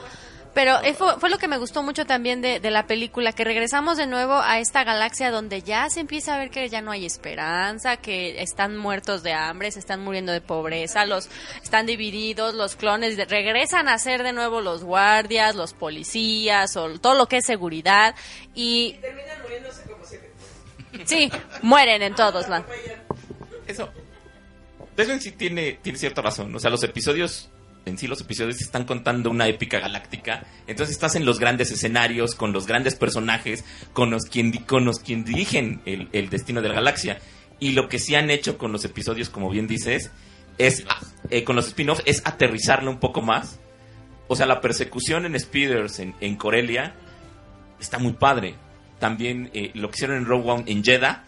[0.55, 3.43] Pero eh, fue, fue lo que me gustó mucho también de, de la película, que
[3.43, 6.89] regresamos de nuevo a esta galaxia donde ya se empieza a ver que ya no
[6.91, 11.29] hay esperanza, que están muertos de hambre, se están muriendo de pobreza, los
[11.61, 16.99] están divididos, los clones de- regresan a ser de nuevo los guardias, los policías, o
[16.99, 18.15] todo lo que es seguridad
[18.55, 18.95] y
[21.05, 21.29] sí,
[21.61, 22.65] mueren en todos lados.
[23.67, 23.89] Eso.
[24.97, 26.55] En sí tiene, tiene cierta razón.
[26.55, 27.49] O sea, los episodios,
[27.85, 30.45] en sí los episodios están contando una épica galáctica.
[30.67, 35.03] Entonces estás en los grandes escenarios, con los grandes personajes, con los quien, con los
[35.03, 37.19] dirigen el, destino de la galaxia.
[37.59, 40.11] Y lo que sí han hecho con los episodios, como bien dices,
[40.57, 40.85] es,
[41.29, 43.59] eh, con los spin-offs, es aterrizarlo un poco más.
[44.27, 46.95] O sea, la persecución en Speeders, en, en Corelia,
[47.79, 48.55] está muy padre.
[48.99, 51.25] También eh, lo que hicieron en Rogue One en Jeddah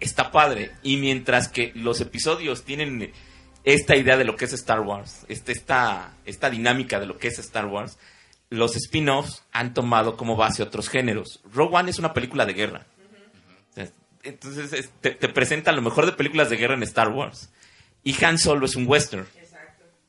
[0.00, 0.70] está padre.
[0.82, 3.12] Y mientras que los episodios tienen
[3.66, 7.28] esta idea de lo que es Star Wars, este, esta, esta dinámica de lo que
[7.28, 7.98] es Star Wars,
[8.48, 11.40] los spin-offs han tomado como base otros géneros.
[11.52, 12.86] Rogue One es una película de guerra.
[14.22, 17.50] Entonces es- te, te presenta lo mejor de películas de guerra en Star Wars.
[18.02, 19.26] Y Han Solo es un western.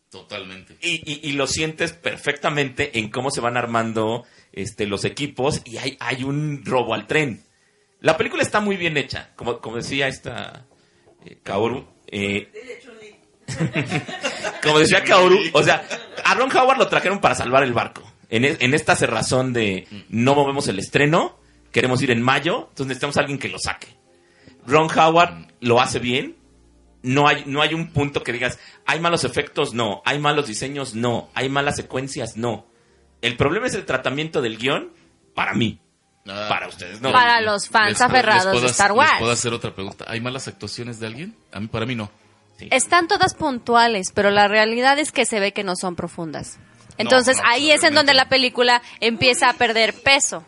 [0.10, 0.78] Totalmente.
[0.82, 5.78] Y, y- y lo sientes perfectamente en cómo se van armando este, los equipos y
[5.78, 7.43] hay, hay un robo al tren.
[8.00, 10.65] La película está muy bien hecha, como, como decía esta
[11.26, 11.86] eh, Kaoru.
[12.08, 12.50] eh,
[14.63, 15.83] como decía Kaoru, o sea,
[16.23, 18.03] a Ron Howard lo trajeron para salvar el barco.
[18.29, 21.39] En, e- en esta cerrazón de no movemos el estreno,
[21.71, 23.88] queremos ir en mayo, entonces necesitamos a alguien que lo saque.
[24.65, 26.36] Ron Howard lo hace bien,
[27.03, 30.93] no hay, no hay un punto que digas, hay malos efectos, no, hay malos diseños,
[30.93, 32.67] no, hay malas secuencias, no.
[33.21, 34.91] El problema es el tratamiento del guion
[35.33, 35.79] para mí.
[36.29, 37.13] Ah, Para ustedes, no.
[37.13, 39.12] Para los fans Les aferrados les puedo de Star Wars.
[39.12, 40.03] les puedo hacer otra pregunta.
[40.10, 41.36] ¿Hay malas actuaciones de alguien?
[41.53, 42.12] A mí, para mí no.
[42.60, 46.58] Están todas puntuales, pero la realidad es que se ve que no son profundas.
[46.98, 50.43] Entonces no, ahí es en donde la película empieza a perder peso.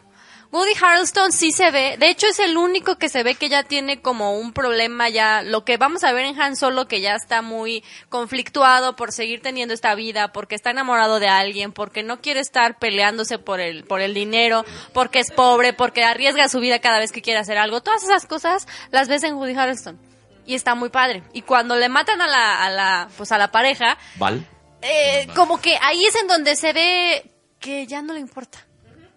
[0.51, 3.61] Woody Harrelson sí se ve, de hecho es el único que se ve que ya
[3.61, 7.13] tiene como un problema ya, lo que vamos a ver en Han Solo que ya
[7.13, 12.19] está muy conflictuado por seguir teniendo esta vida, porque está enamorado de alguien, porque no
[12.19, 16.79] quiere estar peleándose por el por el dinero, porque es pobre, porque arriesga su vida
[16.79, 17.81] cada vez que quiere hacer algo.
[17.81, 20.08] Todas esas cosas las ves en Woody Harrelson
[20.49, 21.23] y está muy padre.
[21.33, 24.45] Y cuando le matan a la a la pues a la pareja, ¿Val?
[24.81, 28.65] eh, como que ahí es en donde se ve que ya no le importa.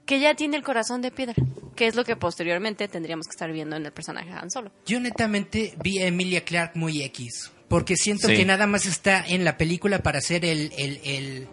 [0.07, 1.35] Que ya tiene el corazón de piedra.
[1.77, 4.71] Que es lo que posteriormente tendríamos que estar viendo en el personaje de Han Solo.
[4.85, 8.37] Yo netamente vi a Emilia Clark muy X, porque siento Sí.
[8.37, 11.49] que nada más está en la película para ser el, el, el,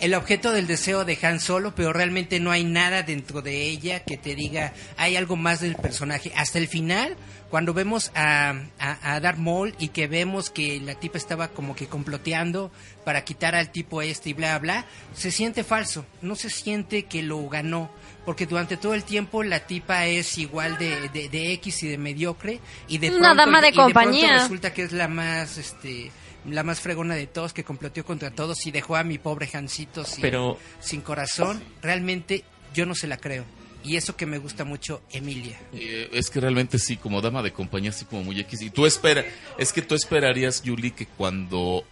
[0.00, 4.00] el objeto del deseo de Han Solo, pero realmente no hay nada dentro de ella
[4.04, 6.32] que te diga, hay algo más del personaje.
[6.36, 7.16] Hasta el final,
[7.50, 11.74] cuando vemos a, a, a Darth Maul y que vemos que la tipa estaba como
[11.74, 12.70] que comploteando
[13.04, 14.84] para quitar al tipo este y bla, bla,
[15.14, 17.90] se siente falso, no se siente que lo ganó,
[18.24, 21.98] porque durante todo el tiempo la tipa es igual de, de, de X y de
[21.98, 24.42] mediocre y de Una pronto- dama de y pronto compañía.
[24.42, 26.10] resulta que es la más, este,
[26.50, 30.04] la más fregona de todos, que comploteó contra todos y dejó a mi pobre Jancito
[30.04, 31.62] sin, Pero- sin corazón.
[31.82, 33.44] Realmente yo no se la creo.
[33.84, 35.58] Y eso que me gusta mucho, Emilia.
[35.72, 38.60] Eh, es que realmente sí, como dama de compañía, así como muy X.
[38.62, 39.24] Y tú espera,
[39.56, 41.84] es que tú esperarías, Julie, que cuando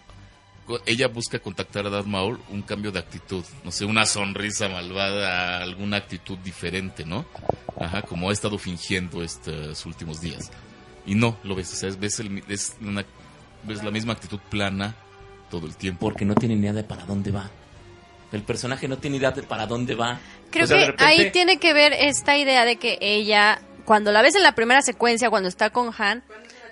[0.84, 5.62] ella busca contactar a Darth Maul, un cambio de actitud, no sé, una sonrisa malvada,
[5.62, 7.24] alguna actitud diferente, ¿no?
[7.78, 10.50] Ajá, como ha estado fingiendo estos últimos días.
[11.06, 13.04] Y no, lo ves, o sea, es- ves, el es una,
[13.66, 14.94] ves la misma actitud plana
[15.50, 16.00] todo el tiempo.
[16.06, 17.50] Porque no tiene ni idea de para dónde va.
[18.32, 20.18] El personaje no tiene idea de para dónde va.
[20.50, 23.60] Creo O sea, de que repente- ahí tiene que ver esta idea de que ella,
[23.84, 26.22] cuando la ves en la primera secuencia, cuando está con Han,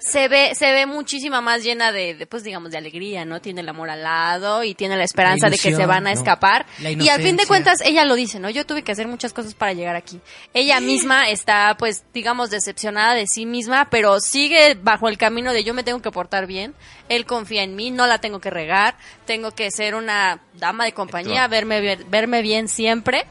[0.05, 3.41] se ve, se ve muchísima más llena de, de, pues digamos, de alegría, ¿no?
[3.41, 6.11] Tiene el amor al lado y tiene la esperanza La de que se van a
[6.13, 6.19] ¿no?
[6.19, 6.67] escapar.
[6.79, 8.51] Y al fin de cuentas, ella lo dice, ¿no?
[8.51, 10.21] Yo tuve que hacer muchas cosas para llegar aquí.
[10.53, 15.65] Ella misma está, pues, digamos, decepcionada de sí misma, pero sigue bajo el camino de
[15.65, 16.75] yo me tengo que portar bien.
[17.09, 20.93] Él confía en mí, no la tengo que regar, tengo que ser una dama de
[20.93, 23.27] compañía, verme, verme bien siempre.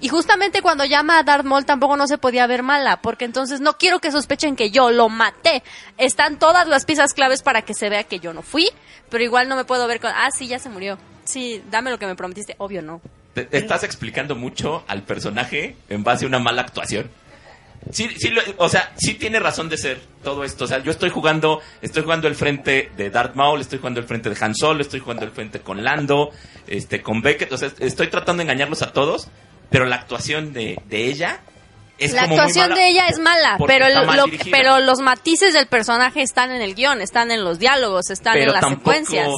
[0.00, 3.60] Y justamente cuando llama a Darth Maul tampoco no se podía ver mala, porque entonces
[3.60, 5.62] no quiero que sospechen que yo lo maté.
[5.96, 8.68] Están todas las piezas claves para que se vea que yo no fui,
[9.08, 10.98] pero igual no me puedo ver con, ah, sí, ya se murió.
[11.24, 12.54] Sí, dame lo que me prometiste.
[12.58, 13.00] Obvio no.
[13.34, 17.10] Te, estás explicando mucho al personaje en base a una mala actuación.
[17.92, 20.64] Sí, sí, lo- o sea, sí tiene razón de ser todo esto.
[20.64, 24.06] O sea, yo estoy jugando, estoy jugando el frente de Darth Maul, estoy jugando el
[24.06, 26.30] frente de Han Solo, estoy jugando el frente con Lando,
[26.66, 27.52] este, con Beckett.
[27.52, 29.28] O sea, estoy tratando de engañarlos a todos,
[29.70, 31.40] pero la actuación de, de ella
[31.98, 34.98] es la como muy actuación mala de ella es mala, pero, mal lo- pero los
[35.00, 38.60] matices del personaje están en el guion, están en los diálogos, están Pero en las
[38.70, 39.28] secuencias.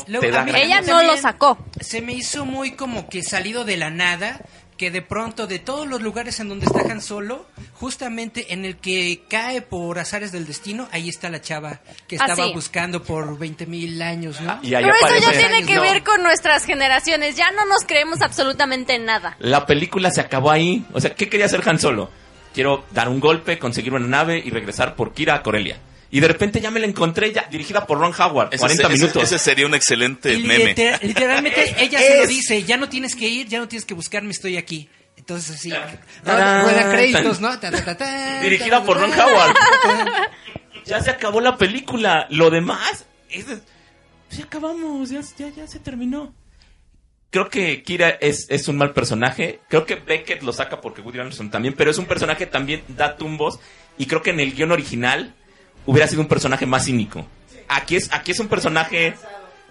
[0.56, 1.58] Ella no lo sacó.
[1.80, 4.40] Se me hizo muy como que salido de la nada
[4.78, 8.76] que de pronto de todos los lugares en donde está Han Solo, justamente en el
[8.76, 13.36] que cae por azares del destino, ahí está la chava que Ah, estaba buscando por
[13.38, 14.58] 20 mil años, ¿no?
[14.62, 15.82] Y ahí Pero eso ya tiene que No.
[15.82, 17.36] ver con nuestras generaciones.
[17.36, 19.36] Ya no nos creemos absolutamente nada.
[19.40, 20.84] La película se acabó ahí.
[20.92, 22.10] O sea, ¿qué quería hacer Han Solo?
[22.54, 25.78] Quiero dar un golpe, conseguir una nave y regresar por Kira a Corelia.
[26.10, 28.48] Y de repente ya me la encontré, ya dirigida por Ron Howard.
[28.54, 29.22] Ese, 40 ese- minutos.
[29.22, 30.66] ese sería un excelente Y meme.
[30.74, 33.94] liter- literalmente ella se lo dice, ya no tienes que ir, ya no tienes que
[33.94, 34.88] buscarme, estoy aquí.
[35.16, 35.70] Entonces así,
[36.24, 37.58] rueda, créditos, ¿no?
[37.58, 39.54] Ta, ta, ta, ta, Dirigida ta, por Ron Howard.
[40.86, 42.26] ya se acabó la película.
[42.30, 43.60] Lo demás, es, pues
[44.38, 46.34] ya acabamos, ya, ya, ya se terminó.
[47.30, 49.60] Creo que Kira es, es un mal personaje.
[49.68, 52.82] Creo que Beckett lo saca porque Woody Anderson también, pero es un personaje que también
[52.88, 53.60] da tumbos.
[53.98, 55.34] Y creo que en el guion original
[55.90, 57.26] hubiera sido un personaje más cínico.
[57.66, 59.14] Aquí es, aquí es un personaje.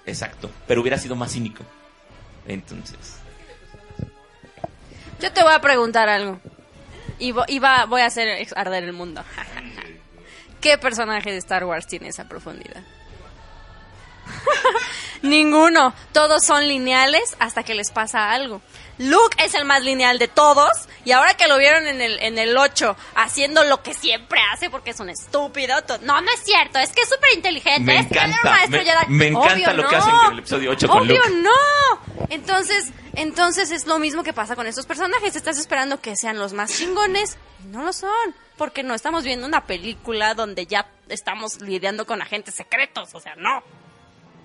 [0.06, 1.63] Exacto, pero hubiera sido más cínico.
[2.47, 3.17] Entonces.
[5.19, 6.39] Yo te voy a preguntar algo.
[7.19, 9.23] Y, y va- voy a hacer arder el mundo.
[10.62, 12.84] ¿Qué personaje de Star Wars tiene esa profundidad?
[15.21, 15.93] Ninguno.
[16.11, 18.61] Todos son lineales hasta que les pasa algo.
[18.99, 20.71] Luke es el más lineal de todos.
[21.05, 24.69] Y ahora que lo vieron en el, en el 8 haciendo lo que siempre hace
[24.69, 25.75] porque es un estúpido.
[26.01, 26.79] No, no es cierto.
[26.79, 27.79] Es que es súper inteligente.
[27.81, 30.71] Me es que encanta, maestro me- me encanta Obvio, lo que hacen en el episodio
[30.71, 31.29] 8 con Obvio, Luke.
[31.41, 32.25] no.
[32.29, 35.35] Entonces, entonces es lo mismo que pasa con estos personajes.
[35.35, 38.09] Estás esperando que sean los más chingones y no lo son.
[38.57, 43.09] Porque no estamos viendo una película donde ya estamos lidiando con agentes secretos.
[43.13, 43.61] O sea, no.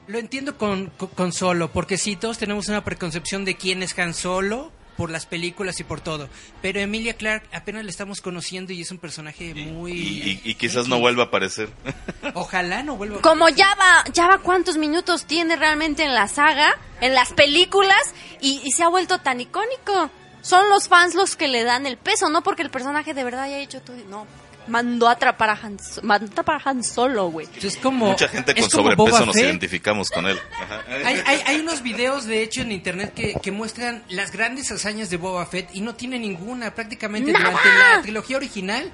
[0.07, 3.97] Lo entiendo con, con, con Solo, porque sí, todos tenemos una preconcepción de quién es
[3.99, 6.29] Han Solo por las películas y por todo.
[6.61, 9.93] Pero Emilia Clark apenas la estamos conociendo y es un personaje muy...
[9.93, 11.71] Y, y- y quizás no vuelva a aparecer.
[12.35, 16.29] Ojalá no vuelva a Como ya va, ya va cuántos minutos tiene realmente en la
[16.29, 20.11] saga, en las películas, y, y se ha vuelto tan icónico.
[20.43, 23.43] Son los fans los que le dan el peso, no porque el personaje de verdad
[23.45, 23.97] haya hecho todo.
[24.11, 24.27] No,
[24.67, 27.49] mandó a atrapar a Han, mandó a atrapar a Han solo, güey.
[27.61, 30.39] Es como, Mucha gente con sobrepeso nos identificamos con él.
[30.61, 30.83] Ajá.
[31.05, 35.11] Hay, hay, hay unos videos, de hecho, en internet que, que muestran las grandes hazañas
[35.11, 36.75] de Boba Fett y no tiene ninguna.
[36.75, 37.51] Prácticamente ¡Nada!
[37.51, 38.91] durante la trilogía original,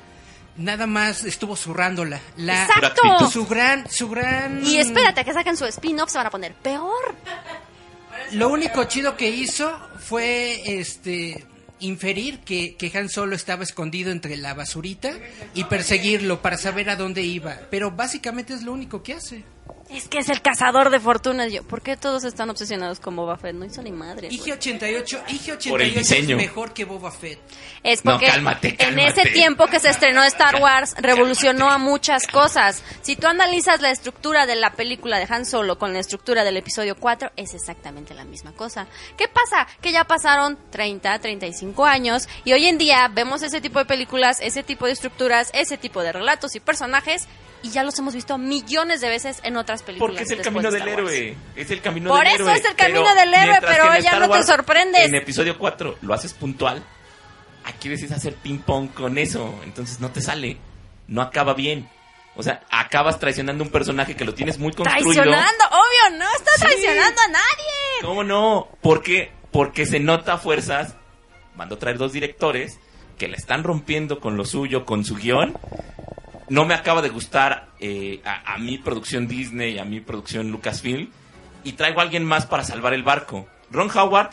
[0.56, 2.20] nada más estuvo zurrándola.
[2.36, 3.30] La, Exacto.
[3.30, 4.64] Su gran, su gran...
[4.64, 7.14] Y espérate a que saquen su spin-off, se van a poner peor.
[8.32, 11.44] Lo único chido que hizo fue este
[11.80, 15.12] inferir que, que Han Solo estaba escondido entre la basurita
[15.54, 17.58] y perseguirlo para saber a dónde iba.
[17.70, 19.44] Pero básicamente es lo único que hace.
[19.90, 21.50] Es que es el cazador de fortunas.
[21.50, 23.54] Yo, ¿Por qué todos están obsesionados con Boba Fett?
[23.54, 24.28] No hizo ni madre.
[24.28, 26.36] IG-88, Por el IG-88 es diseño.
[26.36, 27.38] mejor que Boba Fett.
[27.82, 32.26] Es No, porque cálmate, en ese tiempo que se estrenó Star Wars revolucionó a muchas
[32.26, 32.82] cosas.
[33.00, 36.58] Si tú analizas la estructura de la película de Han Solo con la estructura del
[36.58, 38.86] episodio 4, es exactamente la misma cosa.
[39.16, 39.66] ¿Qué pasa?
[39.80, 44.38] Que ya pasaron 30, 35 años y hoy en día vemos ese tipo de películas,
[44.42, 47.26] ese tipo de estructuras, ese tipo de relatos y personajes
[47.62, 50.10] y ya los hemos visto millones de veces en otras películas.
[50.16, 51.36] Porque es el camino de del héroe.
[51.56, 52.58] Es el camino Por del eso héroe.
[52.58, 55.06] es el camino del héroe, pero ya no te sorprendes.
[55.08, 56.82] En episodio 4 lo haces puntual.
[57.64, 59.60] Aquí decides hacer ping-pong con eso.
[59.64, 60.58] Entonces no te sale.
[61.06, 61.88] No acaba bien.
[62.36, 65.12] O sea, acabas traicionando un personaje que lo tienes muy construido.
[65.12, 68.00] Traicionando, obvio, no está traicionando a nadie.
[68.02, 68.68] ¿Cómo no?
[68.80, 70.94] Porque, porque se nota fuerzas.
[71.56, 72.78] Mando a traer dos directores
[73.18, 75.58] que la están rompiendo con lo suyo, con su guion.
[76.50, 81.10] No me acaba de gustar eh, a, a mi producción Disney, a mi producción Lucasfilm.
[81.64, 83.48] Y traigo a alguien más para salvar el barco.
[83.70, 84.30] Ron Howard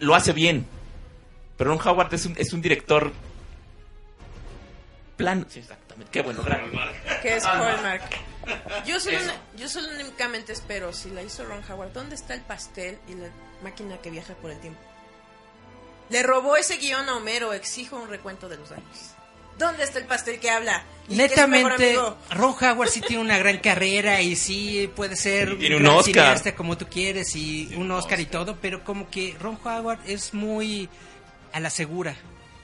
[0.00, 0.66] lo hace bien.
[1.56, 3.12] Pero Ron Howard es un, es un director
[5.16, 5.46] plano.
[5.48, 6.10] Sí, exactamente.
[6.10, 7.20] Qué bueno, gracias.
[7.22, 8.02] Que es Hallmark.
[8.86, 9.18] Yo solo,
[9.56, 13.28] yo solo únicamente espero, si la hizo Ron Howard, ¿dónde está el pastel y la
[13.62, 14.80] máquina que viaja por el tiempo?
[16.08, 19.14] Le robó ese guion a Homero, exijo un recuento de los daños.
[19.60, 20.82] ¿Dónde está el pastel que habla?
[21.06, 21.94] Y Netamente.
[22.30, 26.14] Ron Howard sí tiene una gran carrera y sí puede ser tiene un gran Oscar.
[26.14, 30.32] cineasta como tú quieres y un Oscar y todo, pero como que Ron Howard es
[30.32, 30.88] muy
[31.52, 32.16] a la segura.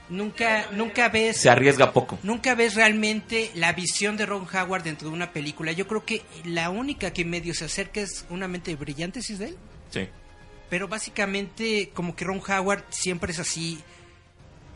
[0.09, 2.17] Nunca, nunca ves Se arriesga poco.
[2.23, 5.73] Nunca ves realmente la visión de Ron Howard dentro de una película.
[5.73, 9.39] Yo creo que la única que medio se acerca es una mente brillante, ¿sí es
[9.39, 9.57] de él?
[9.91, 10.07] Sí.
[10.71, 13.83] Pero básicamente como que Ron Howard siempre es así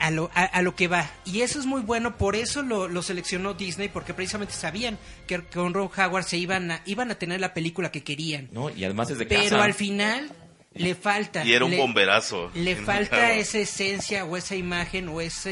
[0.02, 1.10] a lo, a, a lo que va.
[1.26, 4.98] Y eso es muy bueno, por eso lo, lo seleccionó Disney, porque precisamente sabían
[5.28, 8.50] que con Ron Howard se iban a, iban a tener la película que querían.
[8.52, 8.70] ¿No?
[8.70, 9.64] Y además es de Pero casa.
[9.64, 10.32] al final
[10.74, 11.46] le falta.
[11.46, 12.52] Y era un le- bomberazo.
[12.54, 15.50] Le falta esa esencia o esa imagen o esa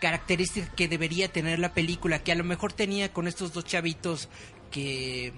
[0.00, 4.28] característica que debería tener la película, que a lo mejor tenía con estos dos chavitos
[4.70, 5.32] que,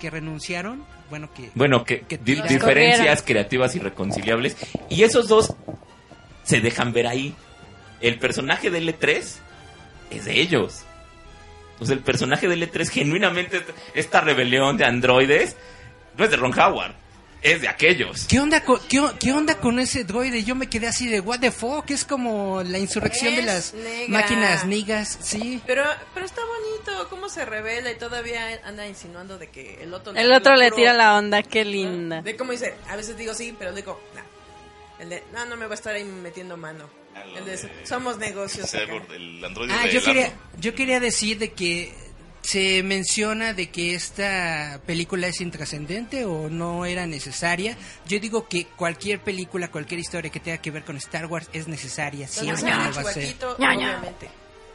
[0.00, 0.84] que renunciaron.
[1.10, 1.50] Bueno, que...
[1.54, 4.56] Bueno, que, Que di- las diferencias creativas irreconciliables.
[4.88, 5.54] Y esos dos
[6.42, 7.34] se dejan ver ahí.
[8.00, 9.24] El personaje de L3
[10.10, 10.82] es de ellos.
[11.82, 13.62] Sea, el personaje de L3 genuinamente
[13.94, 15.56] esta rebelión de androides
[16.16, 16.94] no es de Ron Howard,
[17.42, 18.24] es de aquellos.
[18.26, 20.42] ¿Qué onda, con, qué, qué onda con ese droide?
[20.42, 23.74] Yo me quedé así de, what the fuck, es como la insurrección de Es las
[23.74, 24.08] nega.
[24.08, 25.60] máquinas nigas, sí.
[25.66, 25.84] Pero,
[26.14, 30.14] pero está bonito, cómo se revela y todavía anda insinuando de que el otro...
[30.14, 32.22] El otro le tira la onda, qué linda.
[32.22, 34.22] De cómo dice, a veces digo sí, pero digo, no.
[34.98, 36.88] El de, no, no me va a estar ahí metiendo mano.
[37.36, 38.72] El de, somos negocios.
[38.74, 38.84] acá.
[38.86, 41.92] Cyborg, el androide Ah, de yo quería, yo quería decir de que
[42.42, 47.76] se menciona de que esta película es intrascendente o no era necesaria.
[48.06, 51.66] Yo digo que cualquier película, cualquier historia que tenga que ver con Star Wars es
[51.68, 52.28] necesaria.
[52.28, 53.34] Siempre lo va a ser.
[53.58, 54.28] Obviamente.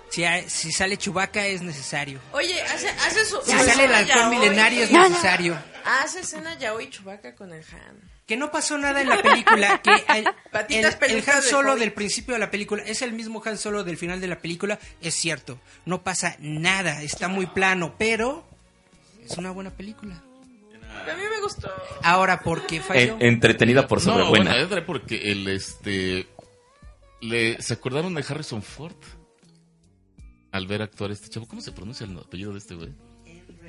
[0.09, 2.19] Si, hay- si sale Chewbacca es necesario.
[2.33, 3.39] Oye, hace, hace su...
[3.45, 4.39] Si sale el halcón yaoi.
[4.39, 5.57] milenario es necesario.
[5.85, 8.10] Hace escena ya hoy Chubaca con el Han.
[8.27, 12.33] Que no pasó nada en la película, que el, Patitas el- Han Solo del principio
[12.35, 15.59] de la película es el mismo Han Solo del final de la película, es cierto,
[15.85, 18.45] no pasa nada, está muy plano, pero
[19.25, 20.23] es una buena película.
[20.83, 21.69] A mí me gustó.
[22.03, 23.15] Ahora, ¿por qué falló?
[23.19, 26.27] En- entretenida por No, bueno, era porque el este
[27.21, 28.95] le se acordaron de Harrison Ford
[30.51, 31.47] al ver actuar a este chavo.
[31.47, 32.89] ¿Cómo se pronuncia el apellido de este güey?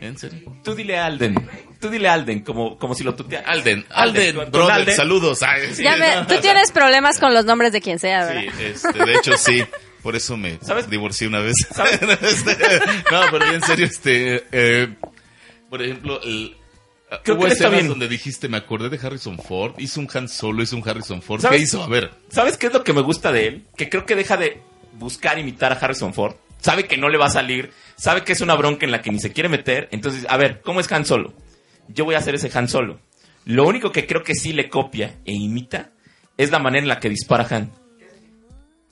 [0.03, 0.40] ¿En serio?
[0.64, 1.34] Tú dile Alden.
[1.80, 3.40] Tú dile Alden, como, como si lo tutea.
[3.46, 4.94] Alden, Alden, con Alden.
[4.96, 5.42] saludos.
[5.42, 8.34] Ay, sí, Ya me- no, tú tienes problemas con los nombres de quien sea, Sí,
[8.46, 8.61] ¿verdad?
[8.61, 9.64] este, de hecho sí.
[10.03, 10.90] Por eso me ¿Sabes?
[10.90, 11.55] divorcié una vez.
[11.72, 12.00] ¿Sabes?
[12.22, 12.57] Este,
[13.11, 14.88] no, pero en serio, este, eh,
[15.70, 16.57] por ejemplo, el,
[17.22, 17.86] Creo hubo que está bien.
[17.88, 21.40] donde dijiste, me acordé de Harrison Ford, hizo un Han Solo, hizo un Harrison Ford.
[21.42, 21.59] ¿Sabes?
[21.59, 21.82] ¿Qué hizo?
[21.84, 22.11] A ver.
[22.30, 23.64] ¿Sabes qué es lo que me gusta de él?
[23.76, 24.61] Que creo que deja de
[24.94, 26.34] buscar imitar a Harrison Ford.
[26.63, 27.71] Sabe que no le va a salir.
[27.97, 29.89] Sabe que es una bronca en la que ni se quiere meter.
[29.93, 31.35] Entonces, a ver, ¿cómo es Han Solo?
[31.89, 32.99] Yo voy a hacer ese Han Solo.
[33.45, 35.91] Lo único que creo que sí le copia e imita
[36.39, 37.71] es la manera en la que dispara Han.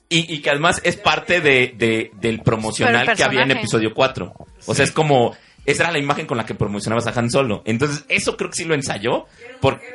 [0.09, 4.33] Y, y que además es parte de, de- del promocional que había en episodio 4.
[4.65, 5.35] O sea, es como...
[5.65, 7.61] Esa era la imagen con la que promocionabas a Han Solo.
[7.65, 9.25] Entonces, eso creo que sí lo ensayó.
[9.61, 9.85] Porque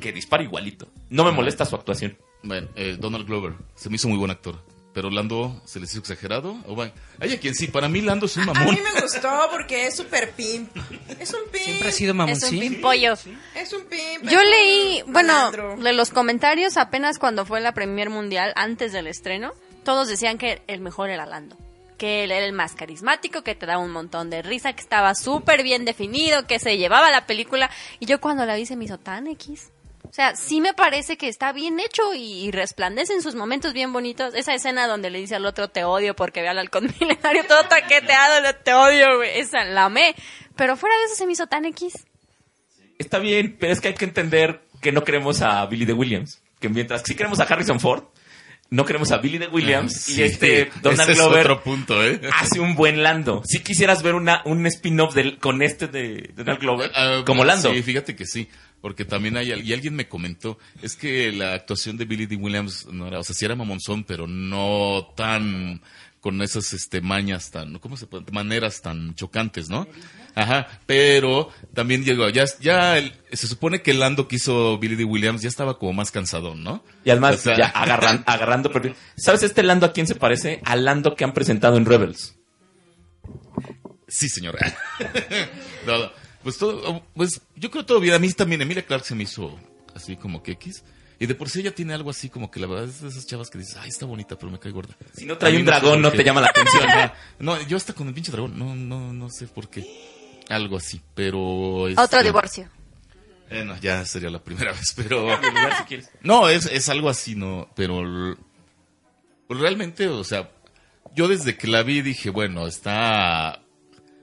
[0.00, 0.88] que dispara igualito.
[1.08, 2.18] No me molesta su actuación.
[2.42, 4.62] Bueno, eh, Donald Glover, se me hizo muy buen actor.
[4.94, 6.56] Pero Lando se les hizo exagerado.
[6.66, 8.74] O hay a quien sí, para mí Lando es un A mamón.
[8.74, 10.74] mí me gustó porque es súper pimp.
[11.20, 11.64] Es un pimp.
[11.64, 12.60] Siempre ha sido Es un mamoncín.
[12.60, 13.12] pimpollo.
[13.54, 14.24] Es un pimp.
[14.24, 19.52] Yo leí, bueno, de los comentarios apenas cuando fue la Premier Mundial, antes del estreno,
[19.84, 21.56] todos decían que el mejor era Lando.
[21.96, 25.14] Que él era el más carismático, que te daba un montón de risa, que estaba
[25.14, 27.70] súper bien definido, que se llevaba la película.
[28.00, 29.70] Y yo cuando la vi se me hizo tan X.
[30.04, 33.92] O sea, sí me parece que está bien hecho y, resplandece en sus momentos bien
[33.92, 34.34] bonitos.
[34.34, 37.62] Esa escena donde le dice al otro te odio porque ve al halcón milenario todo
[37.64, 39.38] taqueteado, te odio, güey.
[39.38, 40.14] Esa la amé.
[40.56, 42.06] Pero fuera de eso se me hizo tan X.
[42.98, 46.42] Está bien, pero es que hay que entender que no queremos a Billy de Williams.
[46.58, 48.04] Que mientras que sí queremos a Harrison Ford,
[48.70, 49.94] no queremos a Billy de Williams.
[49.94, 52.20] Sí, y este Donald ese es Glover otro punto, ¿eh?
[52.32, 53.42] hace un buen Lando.
[53.44, 57.72] Si quisieras ver una, un spin-off con este de Donald Glover, Ah, como Lando.
[57.72, 58.48] Sí, fíjate que sí.
[58.80, 62.36] Porque también hay, y alguien me comentó, es que la actuación de Billy D.
[62.36, 65.82] Williams no era, o sea, sí era mamonzón, pero no tan,
[66.20, 68.30] con esas, este, mañas tan, ¿cómo se puede?
[68.30, 69.88] Maneras tan chocantes, ¿no?
[70.40, 74.94] Ajá, pero también llegó, ya, ya, el- se supone que el Lando que hizo Billy
[74.94, 75.04] D.
[75.04, 76.84] Williams ya estaba como más cansado, ¿no?
[77.04, 78.70] Y además, O sea, ya agarran- agarrando.
[78.70, 78.94] perfil.
[79.16, 80.60] ¿Sabes este Lando a quién se parece?
[80.64, 82.36] Al Lando que han presentado en Rebels.
[84.06, 84.58] Sí, señora.
[85.86, 86.10] No, no,
[86.42, 88.14] Pues todo, pues yo creo todo bien.
[88.14, 89.58] A mí también, Emilia Clark se me hizo
[89.94, 90.84] así como que X.
[91.20, 93.26] Y de por sí ella tiene algo así como que la verdad es de esas
[93.26, 94.94] chavas que dices, ay, está bonita, pero me cae gorda.
[95.16, 96.84] Si no trae un dragón, no te llama la atención.
[97.40, 99.84] No, yo hasta con el pinche dragón, no, no, no sé por qué.
[100.48, 101.40] Algo así, pero...
[101.82, 102.68] Otro este, divorcio.
[103.50, 105.28] eh, no, ya sería la primera vez, pero...
[106.22, 108.36] No, es, es algo así, no, pero
[109.46, 110.50] pues realmente, o sea,
[111.14, 113.62] yo desde que la vi dije, bueno, está,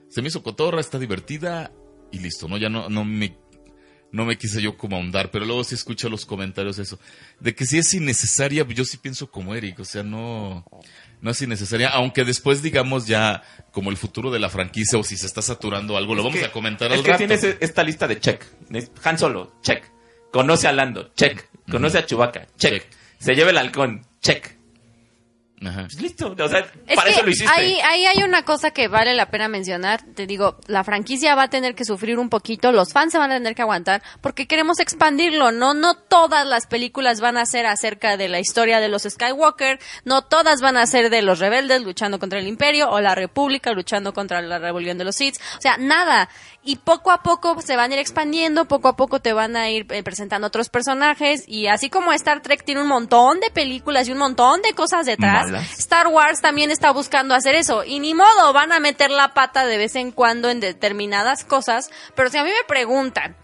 [0.08, 1.72] se me hizo cotorra, está divertida
[2.12, 2.56] y listo, ¿no?
[2.56, 3.36] Ya no, no me,
[4.12, 7.00] no me quise yo como ahondar, pero luego sí escucho los comentarios eso,
[7.40, 10.64] de que si es innecesaria, yo sí pienso como Eric, o sea, no,
[11.26, 15.16] no es innecesaria, aunque después digamos ya como el futuro de la franquicia o si
[15.18, 17.18] se está saturando algo, lo vamos que- a comentar Es al que rato.
[17.18, 18.42] tienes esta lista de check.
[19.04, 19.84] Han Solo, check.
[20.32, 21.48] Conoce a Lando, check.
[21.70, 22.72] Conoce a Chewbacca, check.
[22.84, 22.92] Check.
[23.18, 24.55] Se lleva el halcón, check.
[25.64, 25.82] Ajá.
[25.82, 26.34] Pues listo.
[26.38, 27.52] O sea, Es para que eso lo hiciste.
[27.54, 30.02] Ahí, ahí hay una cosa que vale la pena mencionar.
[30.14, 33.30] Te digo, la franquicia va a tener que sufrir un poquito, los fans se van
[33.32, 35.52] a tener que aguantar, porque queremos expandirlo.
[35.52, 39.78] No, no todas las películas van a ser acerca de la historia de los Skywalker,
[40.04, 43.72] no todas van a ser de los rebeldes luchando contra el Imperio o la República
[43.72, 45.36] luchando contra la rebelión de los Sith.
[45.56, 46.28] O sea, nada.
[46.68, 49.70] Y poco a poco se van a ir expandiendo, poco a poco te van a
[49.70, 54.08] ir eh, presentando otros personajes y así como Star Trek tiene un montón de películas
[54.08, 55.78] y un montón de cosas detrás, Malas.
[55.78, 57.84] Star Wars también está buscando hacer eso.
[57.84, 61.88] Y ni modo, van a meter la pata de vez en cuando en determinadas cosas.
[62.16, 63.36] Pero si a mí me preguntan,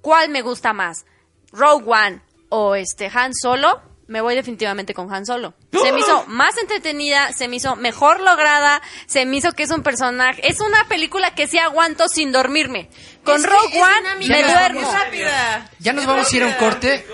[0.00, 1.06] ¿cuál me gusta más?
[1.52, 3.93] ¿Rogue One o este Han Solo?
[4.06, 5.54] Me voy definitivamente con Han Solo.
[5.72, 9.70] Se me hizo más entretenida, se me hizo mejor lograda, se me hizo que es
[9.70, 10.46] un personaje.
[10.46, 12.90] Es una película que sí aguanto sin dormirme.
[13.24, 14.92] Con Es Rogue One me Ya duermo.
[14.92, 15.70] rápida.
[15.78, 17.06] Ya nos vamos a ir a un corte.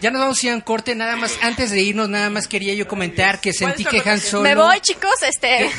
[0.00, 0.94] Ya nos vamos a ir a un corte.
[0.94, 4.20] Nada más, antes de irnos, nada más quería yo comentar que sentí ¿Cuál que Han?
[4.20, 4.42] Solo.
[4.44, 5.70] Me voy, chicos, este.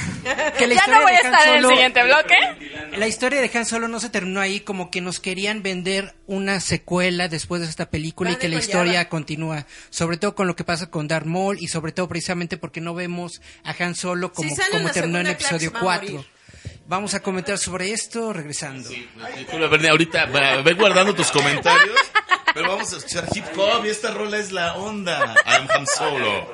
[0.58, 2.36] que la ya historia no voy a de Han estar en el Solo- siguiente bloque.
[2.98, 6.60] La historia de Han Solo no se terminó ahí, como que nos querían vender una
[6.60, 9.66] secuela después de esta película y que la historia continúa.
[9.90, 12.94] Sobre todo con lo que pasa con Darth Maul y sobre todo precisamente porque no
[12.94, 16.26] vemos a Han Solo como, Si como terminó en episodio Clax va a 4.
[16.90, 18.90] Vamos a comentar sobre esto regresando.
[19.70, 21.96] Bernie, ahorita ve guardando tus comentarios.
[22.52, 25.36] Pero vamos a escuchar hip hop y esta rola es la onda.
[25.46, 26.52] I'm Han Solo.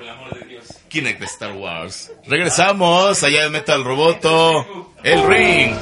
[0.89, 2.11] Kinect de Star Wars.
[2.27, 4.93] Regresamos allá de Metal Roboto.
[5.03, 5.73] El Ring.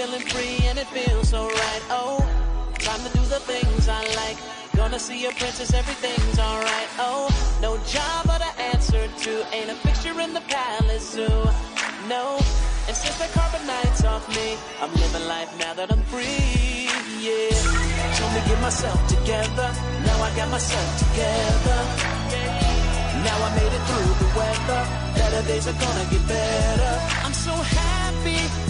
[0.00, 1.82] feeling free and it feels so right.
[1.90, 2.18] Oh,
[2.78, 4.38] time to do the things I like.
[4.74, 6.88] Gonna see a princess, everything's alright.
[6.98, 7.28] Oh,
[7.60, 9.32] no job but I answer to.
[9.54, 11.40] Ain't a fixture in the palace zoo.
[12.08, 12.24] No,
[12.88, 16.88] and since the carbonite's off me, I'm living life now that I'm free.
[17.20, 17.52] Yeah,
[18.16, 19.68] told me get myself together.
[20.08, 21.80] Now I got myself together.
[23.26, 24.82] Now I made it through the weather.
[25.20, 26.94] Better days are gonna get better.
[27.24, 28.69] I'm so happy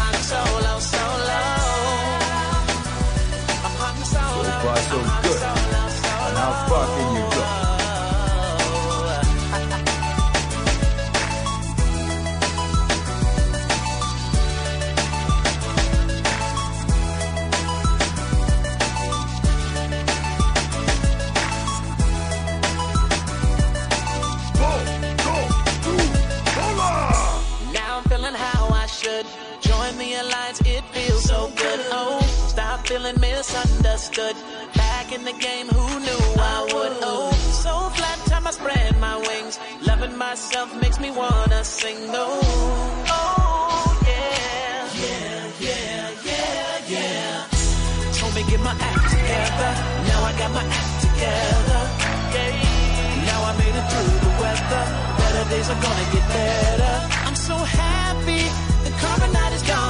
[33.41, 34.35] misunderstood.
[34.75, 36.23] Back in the game, who knew
[36.55, 36.93] I would?
[37.11, 37.31] Oh,
[37.65, 39.55] so flat, time I spread my wings.
[39.89, 42.01] Loving myself makes me wanna sing.
[42.13, 42.27] Oh,
[43.17, 44.77] oh, yeah.
[45.03, 48.13] Yeah, yeah, yeah, yeah.
[48.19, 49.71] Told me get my act together.
[50.09, 51.81] Now I got my act together.
[52.35, 53.25] Yeah.
[53.29, 54.83] Now I made it through the weather.
[55.19, 56.93] Better days are gonna get better.
[57.27, 58.43] I'm so happy
[58.85, 59.80] the carbonite is gone.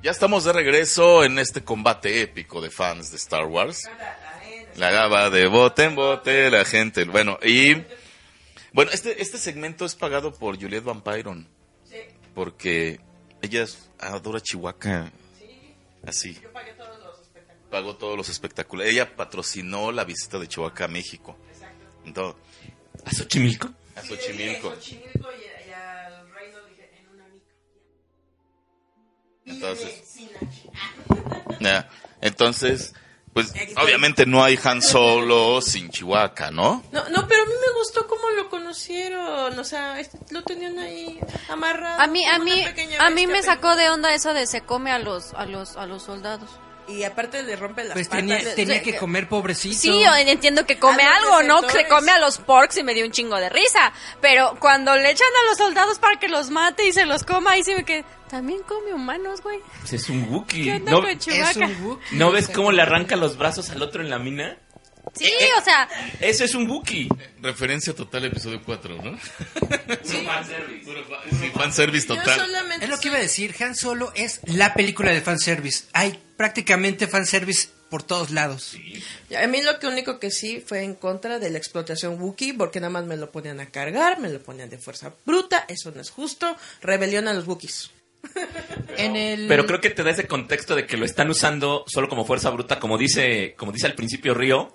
[0.02, 3.88] Ya estamos de regreso en este combate épico de fans de Star Wars.
[4.78, 7.04] La gaba de bote en bote, la gente.
[7.06, 7.76] Bueno, y.
[8.74, 11.48] Bueno, este, este segmento es pagado por Juliette Van Pyron.
[12.34, 13.00] Porque
[13.42, 13.66] ella
[14.00, 15.12] adora Chihuahua.
[16.08, 16.36] Así.
[17.70, 18.88] Pagó todos los espectáculos.
[18.88, 21.38] Ella patrocinó la visita de Chihuahua a México.
[22.06, 22.42] Entonces,
[23.06, 23.70] ¿A Xochimilco?
[23.96, 24.74] a Xochimilco.
[29.46, 30.04] Entonces,
[31.60, 31.90] ya,
[32.22, 32.94] entonces,
[33.34, 36.84] pues obviamente no hay Han Solo sin Chihuahua, ¿no?
[36.92, 39.58] No, no, pero a mí me gustó cómo lo conocieron.
[39.58, 41.20] O sea, este- lo tenían ahí
[41.50, 42.02] amarrado.
[42.02, 42.64] A mí, a mí,
[43.00, 45.86] a mí me sacó de onda eso de se come a los, a los, a
[45.86, 46.50] los soldados.
[46.88, 48.26] Y aparte le rompe las Pues patas.
[48.28, 49.76] tenía, tenía que comer pobrecito.
[49.80, 51.62] Sí, yo entiendo que come algo, ¿no?
[51.62, 51.94] Que desertores.
[51.94, 53.94] come a los porks y me dio un chingo de risa.
[54.20, 57.52] Pero cuando le echan a los soldados para que los mate y se los coma,
[57.52, 58.04] ahí sí me quedé.
[58.30, 59.60] También come humanos, güey.
[59.82, 60.64] Pues es un Wookiee.
[60.64, 61.60] ¿Qué onda ¿No, con Es Chewbacca?
[61.66, 64.58] un Wookiee, ¿No ves cómo le arranca los brazos al otro en la mina?
[65.14, 65.88] Sí, o sea,
[66.20, 67.08] Eso es un Wookiee.
[67.42, 69.18] Referencia total episodio 4, ¿no?
[70.04, 70.24] Sí.
[70.26, 70.86] fanservice.
[70.86, 72.42] Puro fa- sí, fanservice total.
[72.82, 75.86] Es lo que iba a decir, Han Solo es la película de fanservice.
[75.94, 78.78] Hay prácticamente fanservice por todos lados.
[79.38, 82.80] A mí lo que único que sí fue en contra de la explotación Wookiee, porque
[82.80, 86.00] nada más me lo ponían a cargar, me lo ponían de fuerza bruta, eso no
[86.02, 86.56] es justo.
[86.82, 87.92] Rebelión a los Wookiees.
[88.98, 89.48] En el...
[89.48, 92.50] Pero creo que te da ese contexto de que lo están usando solo como fuerza
[92.50, 94.74] bruta, como dice, como dice al principio Río,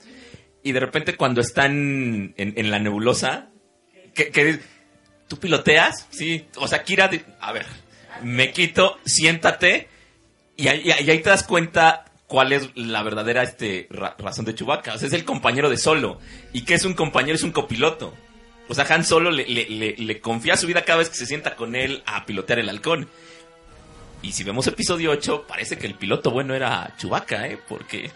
[0.67, 3.51] y de repente cuando están en, la nebulosa,
[4.15, 4.59] que,
[5.29, 7.09] tú piloteas, sí, o sea, Kira,
[7.41, 7.67] a ver,
[8.23, 9.89] me quito, siéntate,
[10.57, 14.95] y ahí, ahí- te das cuenta cuál es la verdadera este, ra- razón de Chewbacca.
[14.95, 16.19] O sea, es el compañero de Solo.
[16.53, 17.37] ¿Y que es un compañero?
[17.37, 18.15] Es un copiloto.
[18.69, 21.27] O sea, Han Solo le, le- le- le confía su vida cada vez que se
[21.27, 23.09] sienta con él a pilotear el halcón.
[24.23, 27.59] Y si vemos episodio 8, parece que el piloto bueno era Chewbacca, ¿eh?
[27.69, 28.11] Porque...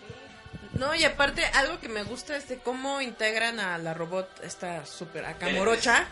[0.74, 4.86] No, y aparte, algo que me gusta es de cómo integran a la robot, esta
[4.86, 6.06] super acá morocha,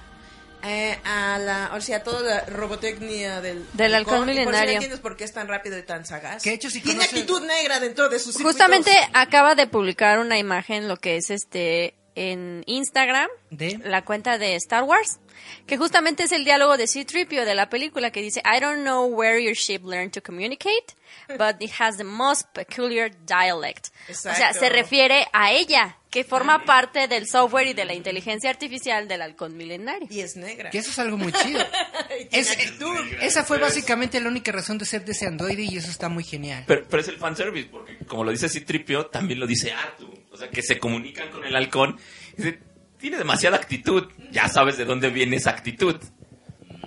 [0.65, 3.65] eh, a la, o sea, a toda la robotecnia del...
[3.75, 4.73] Del halcón y por si no milenario.
[4.75, 6.43] entiendes por qué es tan rápido y tan sagaz.
[6.43, 8.53] Que hecho, si Tiene actitud negra dentro de sus circuitos.
[8.53, 13.79] justamente acaba de publicar una imagen, lo que es este, en Instagram, ¿De?
[13.85, 15.21] la cuenta de Star Wars,
[15.67, 19.07] que justamente es el diálogo de C-3PO de la película que dice, I don't know
[19.07, 20.95] where your ship learned to communicate,
[21.39, 23.89] but it has the most peculiar dialect.
[24.11, 28.49] O sea, se refiere a ella, que forma parte del software y de la inteligencia
[28.49, 30.09] artificial del halcón milenario.
[30.11, 30.71] Y es negra.
[30.71, 31.61] Que eso es algo muy chido.
[32.33, 32.97] Es- actitud.
[33.21, 36.25] esa fue básicamente la única razón de ser de ese androide y eso está muy
[36.25, 36.65] genial.
[36.67, 40.11] Pero, pero es el fanservice, porque como lo dice Citripio, también lo dice Artu.
[40.31, 41.99] O sea, que se comunican con el halcón.
[42.37, 42.59] Y dice,
[42.99, 44.09] tiene demasiada actitud.
[44.31, 45.97] Ya sabes de dónde viene esa actitud.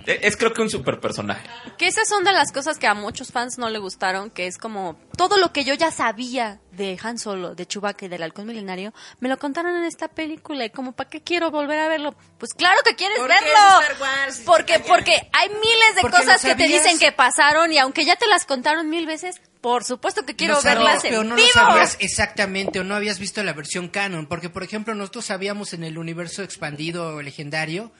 [0.06, 1.48] E- Es creo que un super personaje.
[1.78, 4.58] Que esas son de las cosas que a muchos fans no le gustaron, que es
[4.58, 8.46] como todo lo que yo ya sabía de Han Solo, de Chewbacca y del halcón
[8.46, 12.14] milenario, me lo contaron en esta película y como ¿para qué quiero volver a verlo?
[12.38, 13.48] Pues claro que quieres Porque verlo.
[13.80, 17.78] es Star Wars, porque porque hay miles de cosas que te dicen que pasaron y
[17.78, 21.28] aunque ya te las contaron mil veces, por supuesto que quiero sabías, verlas pero en
[21.28, 21.48] no vivo.
[21.54, 24.26] lo sabías exactamente o no habías visto la versión canon.
[24.26, 27.92] Porque, por ejemplo, nosotros sabíamos en el universo expandido o legendario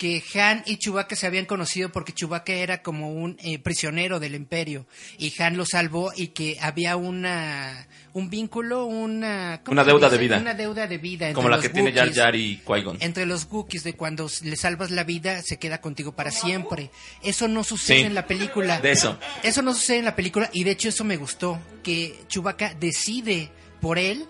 [0.00, 4.34] que Han y Chewbacca se habían conocido porque Chewbacca era como un eh, prisionero del
[4.34, 4.86] imperio
[5.18, 10.16] y Han lo salvó y que había una un vínculo, una ¿cómo Una deuda de
[10.16, 10.38] vida.
[10.38, 12.10] una deuda de vida entre Como la los que tiene Jar.
[12.14, 12.96] Jar y Qui-Gon.
[13.00, 16.90] entre los Wookiees de cuando le salvas la vida se queda contigo para siempre.
[17.22, 18.04] Eso no sucede Sí.
[18.06, 18.80] en la película.
[18.80, 19.18] De eso.
[19.42, 23.50] Eso no sucede en la película y de hecho eso me gustó, que Chewbacca decide
[23.82, 24.24] por él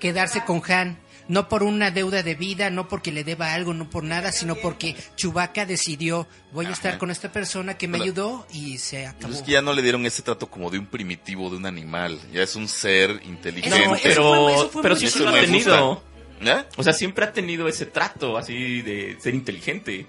[0.00, 0.98] quedarse con Han,
[1.28, 4.56] no por una deuda de vida, no porque le deba algo, no por nada, sino
[4.56, 9.06] porque Chewbacca decidió, voy a estar con esta persona que me Pero- ayudó y se
[9.06, 9.28] acabó.
[9.28, 11.66] Pues es que ya no le dieron ese trato como de un primitivo, de un
[11.66, 12.18] animal.
[12.32, 13.78] Ya es un ser inteligente.
[13.78, 16.02] Eso fue- eso Pero, fue- pero sí Eso lo ha tenido.
[16.42, 16.66] ¿Ya?
[16.76, 20.06] O sea, siempre ha tenido ese trato así de ser inteligente.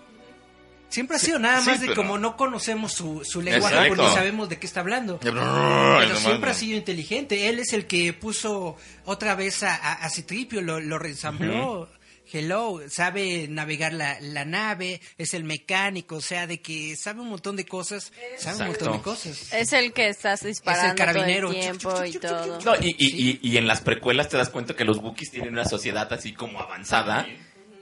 [0.90, 3.96] Siempre ha sido nada sí, más de pero- como no conocemos su, su lenguaje Exacto.
[3.96, 5.20] porque sabemos de qué está hablando.
[5.20, 7.50] Pero siempre ha sido inteligente.
[7.50, 11.90] Él es el que puso otra vez a, a, a Citripio, lo, lo reensambló.
[12.32, 17.30] hello, sabe navegar la, la nave, es el mecánico, o sea, de que sabe un
[17.30, 19.54] montón de cosas, sabe un montón de cosas.
[19.54, 21.50] Es el que estás disparando carabinero.
[21.50, 22.60] todo el tiempo y todo.
[22.62, 25.54] No, y, y, y, y en las precuelas te das cuenta que los Wookiees tienen
[25.54, 27.28] una sociedad así como avanzada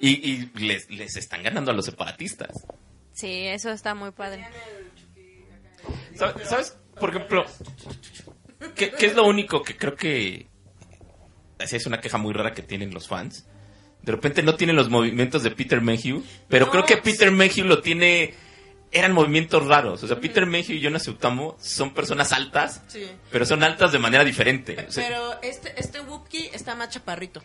[0.01, 2.49] y, y les, les están ganando a los separatistas.
[3.13, 4.45] Sí, eso está muy padre.
[6.15, 6.47] ¿Sabes?
[6.47, 6.77] sabes?
[6.99, 7.45] Por ejemplo,
[8.75, 10.47] ¿qué, qué es lo único que creo que...
[11.59, 13.45] Así es una queja muy rara que tienen los fans.
[14.01, 17.01] De repente no tienen los movimientos de Peter Mayhew, pero No, creo que sí.
[17.03, 18.33] Peter Mayhew lo tiene...
[18.91, 20.03] Eran movimientos raros.
[20.03, 23.09] O sea, Peter Mayhew y Jonas Utamo son personas altas, Sí.
[23.31, 24.85] pero son altas de manera diferente.
[24.87, 27.41] O sea, Pero este, este Wookiee está más chaparrito.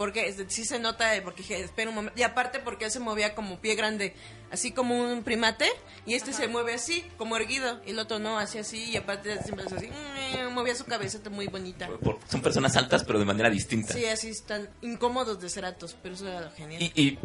[0.00, 2.18] Porque sí se nota, porque dije, espera un momento.
[2.18, 4.14] Y aparte porque él se movía como pie grande,
[4.50, 5.70] así como un primate.
[6.06, 7.82] Y este se mueve así, como erguido.
[7.84, 8.82] Y el otro no, así así.
[8.92, 11.86] Y aparte siempre es así, mm, movía su cabecita muy bonita.
[12.02, 13.92] por- son personas altas, pero de manera distinta.
[13.92, 16.80] Sí, así están incómodos de ser altos, pero eso era lo genial.
[16.80, 17.18] Y, y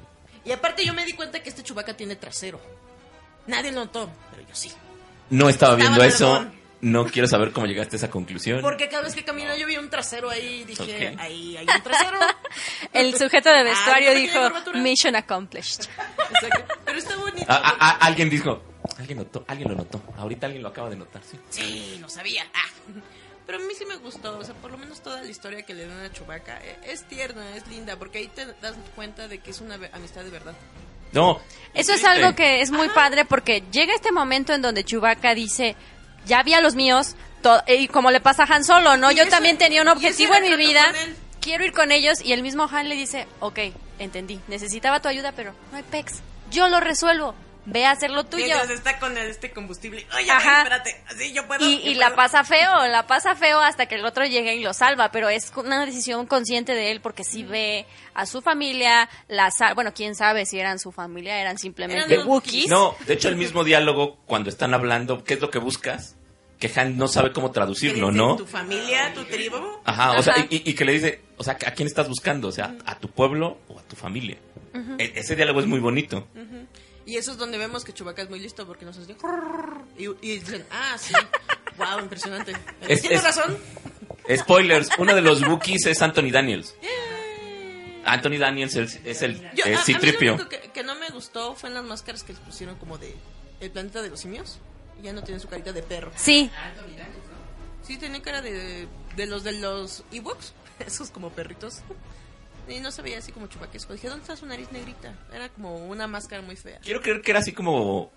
[0.44, 2.60] Y aparte yo me di cuenta que este chubaca tiene trasero.
[3.48, 4.70] Nadie lo notó, pero yo sí.
[5.30, 6.52] no estaba viendo Estaba eso.
[6.82, 8.62] No quiero saber cómo llegaste a esa conclusión.
[8.62, 11.20] Porque cada vez que camino yo vi un trasero ahí y dije, Ok.
[11.20, 12.20] ahí hay un trasero.
[12.94, 14.80] El sujeto de vestuario Ay, ¿por qué dijo?
[14.84, 15.86] Mission accomplished.
[16.32, 16.76] Exacto.
[16.86, 17.46] Pero está bonito.
[17.48, 18.62] A- a- a- alguien dijo,
[19.00, 20.02] alguien notó, alguien lo notó.
[20.18, 21.40] Ahorita alguien lo acaba de notar, sí.
[21.50, 22.46] Sí, lo sabía.
[22.54, 22.70] Ah.
[23.46, 25.74] Pero a mí sí me gustó, o sea, por lo menos toda la historia que
[25.76, 29.38] le dan a Chewbacca eh, es tierna, es linda, porque ahí te das cuenta de
[29.40, 30.54] que es una amistad de verdad.
[31.12, 31.40] No.
[31.74, 35.76] Eso es algo que es muy padre porque llega este momento en donde Chewbacca dice,
[36.26, 37.16] ya vi a los míos,
[37.68, 39.12] y como le pasa a Han Solo, ¿no?
[39.12, 40.84] Yo también tenía un objetivo en mi vida,
[41.42, 43.60] quiero ir con ellos, y el mismo Han le dice, ok,
[44.00, 48.24] entendí, necesitaba tu ayuda, pero no hay pex, yo lo resuelvo, ve a hacer lo
[48.26, 48.46] tuyo.
[48.46, 50.06] Mientras está con el- este combustible.
[50.18, 50.60] Oye, Ajá.
[50.60, 51.66] espérate, así yo puedo.
[51.68, 52.18] Y, yo y la puedo.
[52.18, 55.52] pasa feo, la pasa feo hasta que el otro llega y lo salva, pero es
[55.56, 60.16] una decisión consciente de él porque sí ve a su familia, la sal- bueno, quién
[60.16, 62.68] sabe si eran su familia, eran simplemente Eran Wookiees.
[62.70, 66.16] No, de hecho el mismo diálogo cuando están hablando, ¿qué es lo que buscas?
[66.60, 68.36] Que Han no sabe cómo traducirlo, ¿Eres de ¿no?
[68.38, 69.58] ¿Tu familia, tu tribu?
[69.84, 70.46] Ajá, o sea, Ajá.
[70.50, 72.48] y, y que le dice, o sea, ¿a quién estás buscando?
[72.48, 74.38] O sea, ¿a tu pueblo o a tu familia?
[74.98, 76.26] E- ese diálogo es muy bonito.
[77.06, 79.16] Y eso es donde vemos que Chewbacca es muy listo porque nos hace...
[79.98, 81.14] Y, y dicen, ah, sí.
[81.78, 82.54] wow, impresionante.
[82.88, 83.58] Es- Tienes es- razón.
[84.36, 86.76] Spoilers, uno de los Wookiees es Anthony Daniels.
[88.06, 90.34] Anthony Daniels es, es el Yo, es a, a mí lo Citripio.
[90.36, 93.16] único que, que no me gustó fue en las máscaras que les pusieron como de
[93.60, 94.58] El planeta de los simios.
[95.00, 96.12] Y ya no tienen su carita de perro.
[96.16, 96.50] Sí,
[97.84, 100.54] Sí, tenía cara de, de los de los Ewoks.
[100.80, 101.82] Esos como perritos.
[102.68, 103.94] Y no se veía así como chupaquesco.
[103.94, 105.14] Dije, ¿dónde está su nariz negrita?
[105.34, 106.80] Era como una máscara muy fea.
[106.84, 108.12] Quiero creer que era así como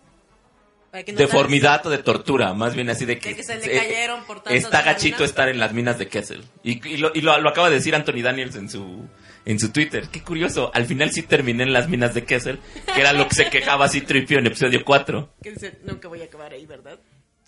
[0.92, 4.24] no deformidad o de tortura, más bien así de que, De que se le cayeron
[4.24, 6.44] por está gachito estar en las minas de Kessel.
[6.62, 9.07] Y, y lo, y lo- lo acaba de decir Anthony Daniels en su
[9.44, 10.09] en su Twitter.
[10.11, 12.59] Qué curioso, al final sí terminé en las minas de Kessel,
[12.94, 15.34] que era lo que se quejaba así Tripio en episodio 4.
[15.42, 16.99] Que dice, nunca voy a acabar ahí, ¿verdad?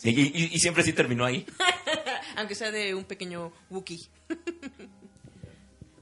[0.03, 1.47] Y, y- y siempre sí terminó ahí.
[2.37, 4.07] Aunque sea de un pequeño Wookiee.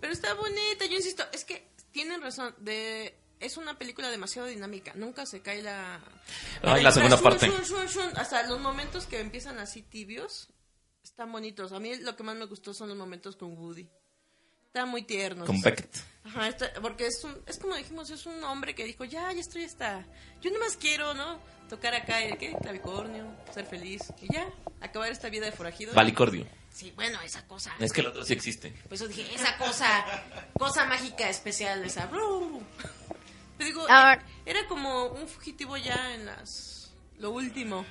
[0.00, 4.92] Pero está bonita, yo insisto, es que tienen razón, de es una película demasiado dinámica,
[4.94, 6.00] nunca se cae la...
[6.62, 7.46] Ay, la segunda parte.
[7.46, 10.48] shun, shun, shun, Hasta los momentos que empiezan así tibios,
[11.04, 11.72] están bonitos.
[11.72, 13.88] A mí lo que más me gustó son los momentos con Woody.
[14.66, 15.46] Están muy tiernos.
[15.46, 15.96] Con Beckett.
[16.24, 19.40] Ajá, está- porque es, un, es como dijimos, es un hombre que dijo, ya, ya
[19.40, 20.04] estoy hasta...
[20.42, 21.40] Yo nomás quiero, ¿no?
[21.68, 22.54] Tocar acá el ¿qué?
[22.60, 24.48] clavicornio, ser feliz y ya,
[24.80, 25.94] acabar esta vida de forajido.
[25.94, 26.46] Valicordio.
[26.78, 27.72] Sí, bueno, esa cosa.
[27.80, 28.70] Es que el otro sí existe.
[28.84, 30.04] Por eso dije, esa cosa,
[30.56, 32.08] cosa mágica especial, esa.
[33.58, 36.92] Te digo, Ahora- era como un fugitivo ya en las.
[37.18, 37.84] Lo último.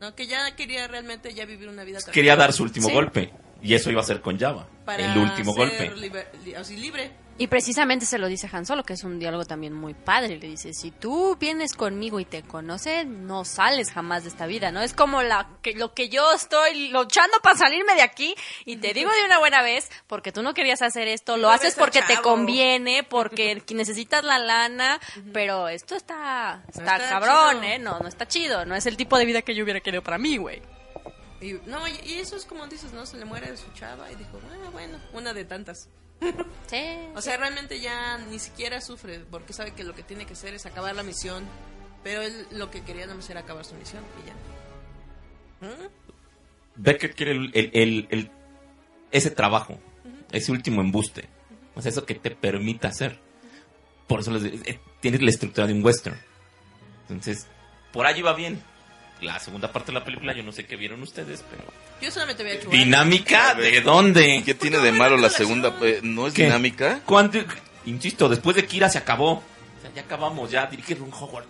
[0.00, 2.14] No, que ya quería realmente ya vivir una vida tranquila.
[2.14, 2.94] Quería dar su último Sí.
[2.94, 3.32] golpe.
[3.62, 4.68] Y eso iba a ser con Java.
[4.84, 5.90] para el último ser golpe.
[5.96, 7.10] liber- li- así libre.
[7.40, 10.36] Y precisamente se lo dice Han Solo, que es un diálogo también muy padre.
[10.36, 14.70] Le dice, si tú vienes conmigo y te conoces, no sales jamás de esta vida,
[14.72, 14.82] ¿no?
[14.82, 18.34] Es como la que, lo que yo estoy luchando para salirme de aquí
[18.66, 21.54] y te digo de una buena vez, porque tú no querías hacer esto, lo No
[21.54, 25.00] haces porque te conviene, porque necesitas la lana,
[25.32, 27.72] pero esto está, está, está cabrón, chido.
[27.72, 27.78] ¿eh?
[27.78, 30.18] No, no está chido, no es el tipo de vida que yo hubiera querido para
[30.18, 30.60] mí, güey.
[31.40, 33.06] Y, no, y, y eso es como dices, ¿no?
[33.06, 35.88] Se le muere su chava y dijo, ah, bueno, una de tantas.
[36.66, 36.82] Sí.
[37.16, 40.54] O sea, realmente ya ni siquiera sufre porque sabe que lo que tiene que hacer
[40.54, 41.44] es acabar la misión.
[42.04, 45.68] Pero él lo que quería nada más era acabar su misión y ya.
[45.68, 45.88] ¿Mm?
[46.76, 48.30] Beckett quiere el, el- el- el-
[49.10, 49.78] ese trabajo,
[50.32, 51.28] ese último embuste.
[51.74, 53.18] O sea, eso que te permita hacer.
[54.06, 56.16] Por eso les eh, tienes la estructura de un western.
[57.02, 57.46] Entonces,
[57.92, 58.62] por allí va bien.
[59.22, 61.64] La segunda parte de la película, yo no sé qué vieron ustedes, pero...
[62.00, 62.76] Yo solamente voy a chubar.
[62.76, 63.54] ¿Dinámica?
[63.54, 64.42] ¿De dónde?
[64.44, 65.76] ¿Qué tiene de malo la segunda?
[65.82, 66.44] eh, ¿No es ¿Qué?
[66.44, 67.00] dinámica?
[67.04, 67.38] Cuando-
[67.84, 69.32] Insisto, después de Kira se acabó.
[69.32, 69.42] O
[69.82, 71.44] sea, ya acabamos, ya dirige Ron Howard.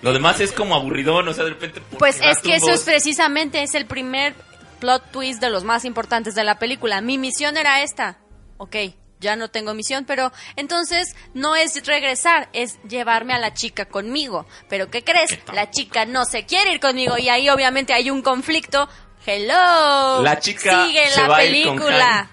[0.00, 1.80] Lo demás es como aburridón, o sea, de repente...
[1.82, 2.80] ¿por Pues qué es que eso tumbos?
[2.80, 4.34] es precisamente es el primer
[4.80, 7.00] plot twist de los más importantes de la película.
[7.02, 8.18] Mi misión era esta.
[8.56, 8.76] Ok,
[9.24, 14.46] ya no tengo misión, pero entonces no es regresar, es llevarme a la chica conmigo.
[14.68, 15.36] Pero ¿qué crees?
[15.52, 18.88] La chica no se quiere ir conmigo y ahí obviamente hay un conflicto.
[19.26, 20.22] Hello.
[20.22, 22.30] La chica sigue se la va a ir con película.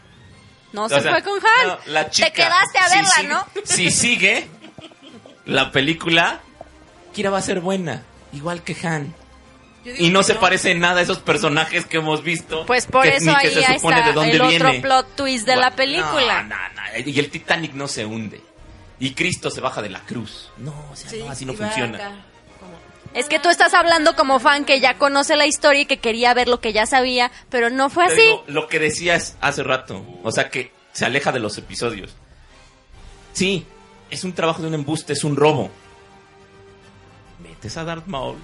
[0.74, 1.68] No O se sea, fue con Han.
[1.68, 3.46] no, la chica, Te quedaste a si verla, sigue- ¿no?
[3.66, 4.48] Si sigue
[5.46, 6.40] la película,
[7.14, 9.14] Kira va a ser buena, igual que Han.
[9.84, 12.66] Y no que se parece en nada a esos personajes que hemos visto.
[12.68, 14.80] Pues por que eso que ahí se supone está de dónde el otro viene.
[14.82, 16.44] plot twist de la película.
[16.44, 16.81] No, no, no.
[16.98, 18.42] Y el Titanic no se hunde.
[19.00, 20.50] Y Cristo se baja de la cruz.
[20.58, 21.98] No, o sea, Sí, no, así no funciona.
[21.98, 22.12] acá,
[23.14, 26.34] Es que tú estás hablando como fan que ya conoce la historia y que quería
[26.34, 28.22] ver lo que ya sabía, pero no fue así.
[28.22, 30.06] digo, lo que decías hace rato.
[30.24, 32.12] O sea, que se aleja de los episodios.
[33.34, 33.66] Sí,
[34.10, 35.72] es un trabajo de un embuste, es un robo.
[37.40, 38.38] Metes a Darth Maul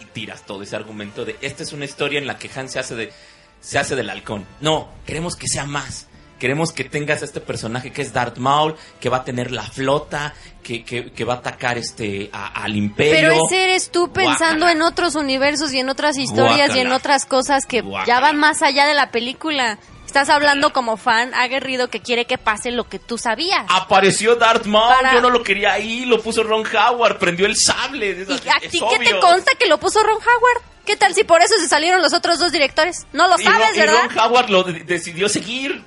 [0.00, 2.78] y tiras todo ese argumento de esta es una historia en la que Han se
[2.78, 3.12] hace de
[3.60, 4.44] se hace del halcón.
[4.60, 6.08] No, queremos que sea más.
[6.44, 9.62] Queremos que tengas a este personaje que es Darth Maul, que va a tener la
[9.62, 13.30] flota, que, que- que va a atacar este a- al imperio.
[13.30, 14.72] Pero ese eres tú pensando Guácala.
[14.72, 18.60] en otros universos y en otras historias y en otras cosas que ya van más
[18.60, 19.78] allá de la película.
[20.04, 23.64] Estás hablando como fan aguerrido que quiere que pase lo que tú sabías.
[23.70, 27.56] Apareció Darth Maul, Para- yo no lo quería ahí, lo puso Ron Howard, prendió el
[27.56, 28.10] sable.
[28.20, 30.62] Es, ¿Y a ti qué te consta que lo puso Ron Howard?
[30.84, 33.06] ¿Qué tal si por eso se salieron los otros dos directores?
[33.14, 34.10] No lo Y sabes, y ¿verdad?
[34.14, 35.82] Ron Howard lo de- decidió seguir.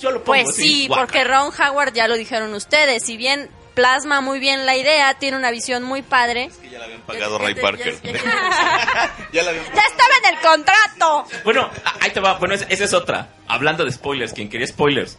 [0.00, 3.04] Yo lo pongo Pues así, sí, porque Ron Howard ya lo dijeron ustedes.
[3.04, 6.50] Si bien plasma muy bien la idea, tiene una visión muy padre.
[6.62, 7.94] Que ya le habían pagado Ray Parker.
[8.02, 11.24] ya- ya- ya le habían ¡Ya estaba en el contrato!
[11.44, 11.70] Bueno,
[12.00, 12.34] ahí te va.
[12.38, 13.28] Bueno, esa, esa es otra.
[13.48, 15.18] Hablando de spoilers, quien quería spoilers.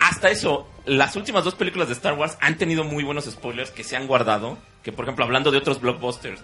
[0.00, 3.82] Hasta eso, las últimas dos películas de Star Wars han tenido muy buenos spoilers que
[3.84, 4.58] se han guardado.
[4.82, 6.40] Que, por ejemplo, hablando de otros blockbusters,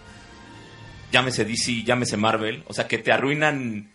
[1.13, 3.92] llámese DC, llámese Marvel, o sea, que te arruinan.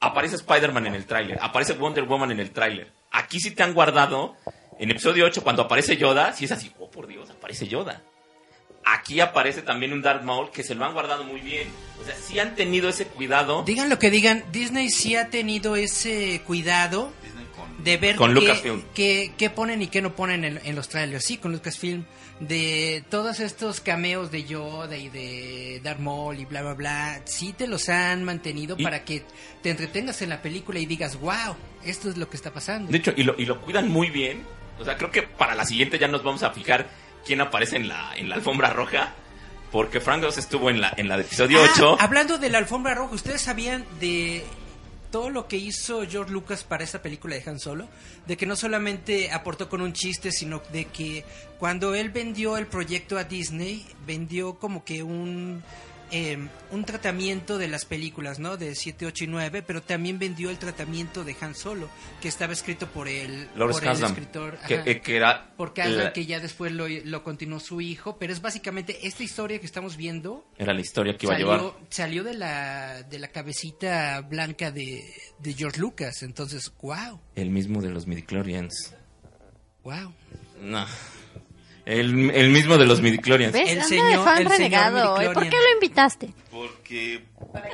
[0.00, 2.92] Aparece Spider-Man en el tráiler, aparece Wonder Woman en el tráiler.
[3.10, 4.36] Aquí sí te han guardado,
[4.78, 8.02] en episodio 8, cuando aparece Yoda, sí es así, oh por Dios, aparece Yoda.
[8.84, 11.66] Aquí aparece también un Darth Maul que se lo han guardado muy bien.
[12.00, 13.64] O sea, sí han tenido ese cuidado.
[13.64, 17.12] Digan lo que digan, Disney sí ha tenido ese cuidado
[17.78, 18.82] de ver Con qué, Lucasfilm.
[18.94, 21.24] qué- qué ponen y qué no ponen en, en los trailers.
[21.24, 22.04] Sí, con Lucasfilm.
[22.40, 27.20] De todos estos cameos de Yoda y de Darth Maul y bla, bla, bla.
[27.24, 29.24] Sí te los han mantenido Y- para que
[29.62, 32.92] te entretengas en la película y digas, wow, esto es lo que está pasando.
[32.92, 34.44] De hecho, y lo, y lo cuidan muy bien.
[34.78, 36.90] O sea, creo que para la siguiente ya nos vamos a fijar
[37.24, 39.14] quién aparece en la, en la alfombra roja.
[39.72, 41.96] Porque Frank Oz estuvo en la, en la de episodio Ah, 8.
[42.00, 44.44] Hablando de la alfombra roja, ¿ustedes sabían de
[45.16, 47.88] todo lo que hizo George Lucas para esta película de Han Solo?
[48.26, 51.24] De que no solamente aportó con un chiste, sino de que
[51.58, 55.62] cuando él vendió el proyecto a Disney, vendió como que un...
[56.10, 56.38] eh,
[56.70, 58.56] un tratamiento de las películas, ¿no?
[58.56, 61.88] De 7, 8 y 9, pero también vendió el tratamiento de Han Solo,
[62.20, 64.58] que estaba escrito por el, Lawrence por el escritor.
[64.66, 64.82] que, ajá.
[64.90, 68.32] eh, que era por Kasdan, la, que ya después lo, lo continuó su hijo, pero
[68.32, 71.74] es básicamente esta historia que estamos viendo era la historia que iba a salió, llevar.
[71.90, 75.02] salió de la de la cabecita blanca de,
[75.38, 76.22] de George Lucas.
[76.22, 78.94] Entonces, wow, El mismo de los midichlorians.
[79.82, 80.12] wow.
[80.62, 80.86] No.
[81.86, 83.52] El, el mismo de los midichlorians.
[83.52, 83.70] ¿Ves?
[83.70, 85.20] El señor- de fan el renegado.
[85.20, 85.30] ¿eh?
[85.32, 86.30] ¿Por qué lo invitaste?
[86.50, 87.24] Porque.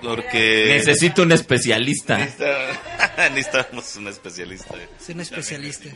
[0.02, 0.66] Porque.
[0.68, 2.18] Necesito un especialista.
[2.18, 4.74] Necesita- Necesitamos un especialista.
[5.00, 5.88] Es un especialista.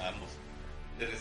[0.00, 0.30] Ambos.
[0.98, 1.20] Eres-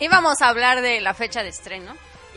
[0.00, 1.96] Íbamos a hablar de la fecha de estreno.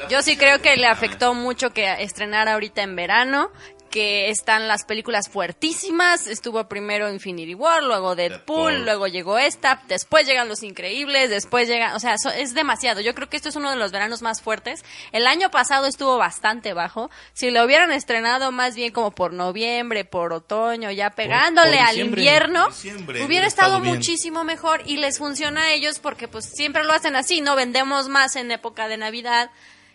[0.10, 3.50] Yo sí creo que le afectó mucho que estrenara ahorita en verano,
[3.96, 6.28] que están las películas fuertísimas.
[6.28, 8.84] Estuvo primero Infinity War, luego Deadpool, Deadpool.
[8.86, 13.00] luego llegó esta, después llegan Los Increíbles, después llegan, o sea, so- es demasiado.
[13.00, 14.84] Yo creo que esto es uno de los veranos más fuertes.
[15.14, 17.10] El año pasado estuvo bastante bajo.
[17.32, 22.22] Si lo hubieran estrenado más bien como por noviembre, por otoño, ya pegándole al diciembre.
[22.22, 23.96] invierno, Diciembre, hubiera estado bien.
[23.96, 27.56] muchísimo mejor y les funciona a ellos porque pues siempre lo hacen así, ¿no?
[27.56, 29.52] Vendemos más en época de Navidad.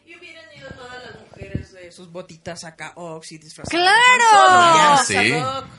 [0.07, 1.20] Y hubieran ido todas las
[1.91, 3.69] de sus botitas acá, Oxy, disfrazadas.
[4.29, 5.05] ¡Claro!
[5.07, 5.33] Sí.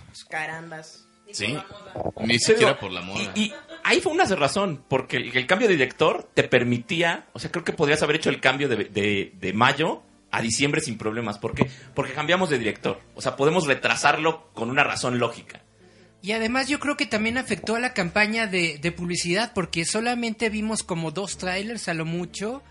[0.08, 1.06] Pues, carambas.
[1.26, 1.54] Ni Sí.
[1.54, 2.26] por la moda.
[2.28, 3.32] Ni siquiera por la moda.
[3.36, 3.54] Y, y
[3.86, 7.64] ahí fue una razón, porque el, el cambio de director te permitía, o sea, creo
[7.64, 11.38] que podrías haber hecho el cambio de, de- de mayo a diciembre sin problemas.
[11.40, 11.70] ¿Por qué?
[11.96, 13.00] Porque cambiamos de director.
[13.16, 15.62] O sea, podemos retrasarlo con una razón lógica.
[16.22, 20.50] Y además yo creo que también afectó a la campaña de, de publicidad porque solamente
[20.50, 22.62] vimos como dos trailers a lo mucho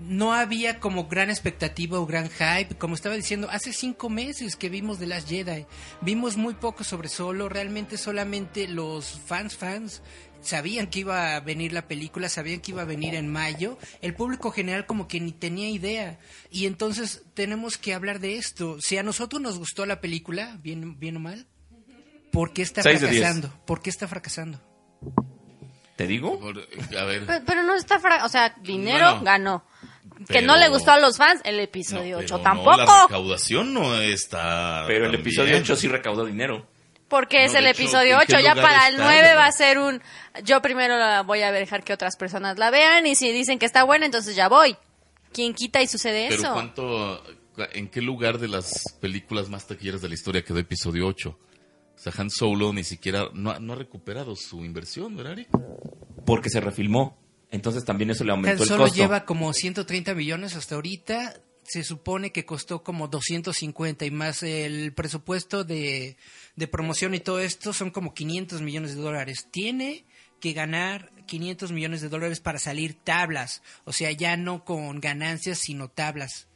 [0.00, 2.76] no había como gran expectativa o gran hype.
[2.78, 5.66] Como estaba diciendo, hace cinco meses que vimos The Last Jedi.
[6.00, 7.48] Vimos muy poco sobre Solo.
[7.48, 10.02] Realmente solamente los fans, fans,
[10.40, 13.76] sabían que iba a venir la película, sabían que iba a venir en mayo.
[14.00, 16.18] El público general como que ni tenía idea.
[16.50, 18.78] Y entonces tenemos que hablar de esto.
[18.80, 21.46] Si a nosotros nos gustó la película, bien, bien o mal,
[22.32, 23.52] ¿por qué está fracasando?
[23.66, 24.60] ¿Por qué está fracasando?
[25.96, 26.40] ¿Te digo?
[26.40, 26.58] Por-
[26.98, 27.26] a ver.
[27.26, 28.00] Pero, pero no está...
[28.00, 29.64] fra- O sea, dinero Bueno, ganó.
[30.18, 32.76] Que pero- no le gustó a los fans, el No, episodio pero 8 no, tampoco.
[32.76, 34.84] la recaudación no está.
[34.86, 35.62] Pero el episodio bien.
[35.62, 36.66] 8 sí recaudó dinero.
[37.08, 38.44] Porque es No, el de hecho, episodio ¿en qué 8.
[38.44, 39.04] Ya para el está?
[39.04, 40.00] 9 va a ser un...
[40.44, 43.66] Yo primero la voy a dejar que otras personas la vean y si dicen que
[43.66, 44.76] está buena, entonces ya voy.
[45.32, 46.52] ¿Quién quita y sucede Pero eso?
[46.52, 47.22] ¿cuánto,
[47.72, 51.30] ¿en qué lugar de las películas más taquilleras de la historia quedó episodio 8?
[51.30, 55.48] O sea, Han Solo ni siquiera no, ha- no ha recuperado su inversión, ¿verdad, Eric?
[56.24, 57.18] Porque se refilmó.
[57.50, 58.96] Entonces también eso le Han aumentó el Solo costo.
[58.96, 61.34] lleva como 130 millones hasta ahorita.
[61.64, 66.16] Se supone que costó como 250 y más el presupuesto de,
[66.56, 69.46] de promoción y todo esto son como 500 millones de dólares.
[69.50, 70.04] Tiene
[70.40, 73.62] que ganar 500 millones de dólares para salir tablas.
[73.84, 76.48] O sea, ya no con ganancias, sino tablas.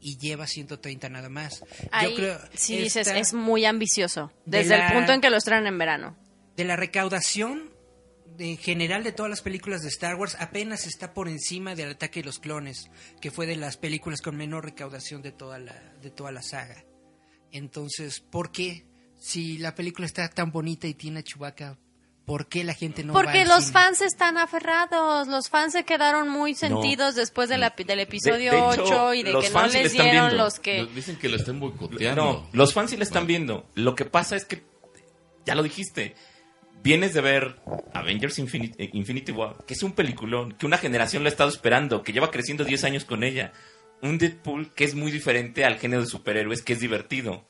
[0.00, 1.64] Y lleva 130 nada más.
[1.90, 4.32] Ahí, Yo creo si dices, es muy ambicioso.
[4.46, 6.16] de Desde la- el punto en que lo estrenan en verano.
[6.56, 7.70] de la recaudación
[8.36, 12.20] de general de todas las películas de Star Wars apenas está por encima del ataque
[12.20, 16.10] de los clones, que fue de las películas con menor recaudación de toda la de
[16.10, 16.84] toda la saga.
[17.50, 18.86] Entonces, ¿por qué
[19.18, 21.78] si la película está tan bonita y tiene a Chewbacca,
[22.24, 23.72] por qué la gente no Porque los cine?
[23.72, 25.28] fans están aferrados.
[25.28, 29.14] Los fans se quedaron muy sentidos después de la, del episodio De- de hecho, 8
[29.14, 30.36] y de que no les dieron viendo.
[30.44, 30.86] los que...
[30.94, 32.22] Dicen que lo están boicoteando.
[32.22, 33.66] No, los fans sí le están viendo.
[33.74, 34.62] Lo que pasa es que,
[35.44, 36.14] ya lo dijiste,
[36.82, 37.56] vienes de ver
[37.92, 41.50] Avengers Infinity, eh, Infinity War, que es un peliculón, que una generación lo ha estado
[41.50, 43.52] esperando, que lleva creciendo 10 años con ella.
[44.02, 47.46] Un Deadpool que es muy diferente al género de superhéroes, que es divertido.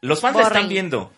[0.00, 1.12] Los fans la están viendo.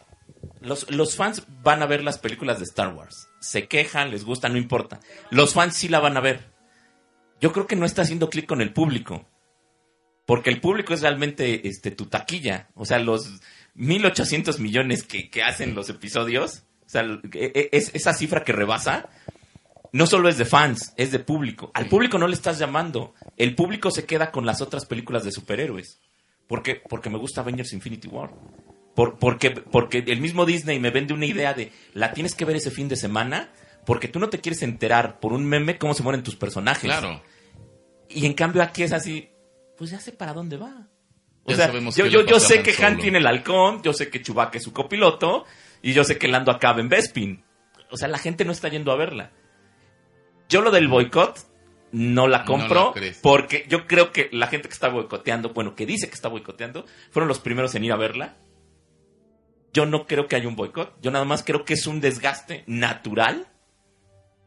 [0.61, 3.29] Los, los fans van a ver las películas de Star Wars.
[3.41, 5.01] Se quejan, les gusta, no importa.
[5.31, 6.53] Los fans sí la van a ver.
[7.41, 9.27] Yo creo que no está haciendo clic con el público.
[10.27, 12.69] Porque el público es realmente este, tu taquilla.
[12.75, 13.41] O sea, los
[13.77, 18.53] 1.800 millones que, que hacen los episodios, o sea, e- e- es, esa cifra que
[18.53, 19.11] rebasa,
[19.93, 21.71] no solo es de fans, es de público.
[21.75, 23.15] Al público no le estás llamando.
[23.37, 26.01] El público se queda con las otras películas de superhéroes.
[26.47, 26.77] ¿Por qué?
[26.89, 28.31] Porque me gusta Avengers Infinity War.
[28.95, 32.57] Por, porque, porque el mismo Disney me vende una idea de la tienes que ver
[32.57, 33.51] ese fin de semana
[33.85, 36.85] porque tú no te quieres enterar por un meme cómo se mueren tus personajes.
[36.85, 37.23] Claro.
[38.09, 39.29] Y en cambio aquí es así,
[39.77, 40.89] pues ya sé para dónde va.
[41.45, 42.89] O Ya sea, sabemos yo, yo, yo sé que Solo.
[42.89, 45.45] Han tiene el halcón, yo sé que Chewbacca es su copiloto,
[45.83, 47.45] y yo sé que Lando acaba en Bespin.
[47.91, 49.31] O sea, la gente no está yendo a verla.
[50.49, 51.39] Yo lo del boicot
[51.93, 53.19] no la No compro crees.
[53.23, 56.85] porque yo creo que la gente que está boicoteando, bueno, que dice que está boicoteando,
[57.11, 58.37] fueron los primeros en ir a verla.
[59.73, 62.65] Yo no creo que haya un boicot, yo nada más creo que es un desgaste
[62.67, 63.47] natural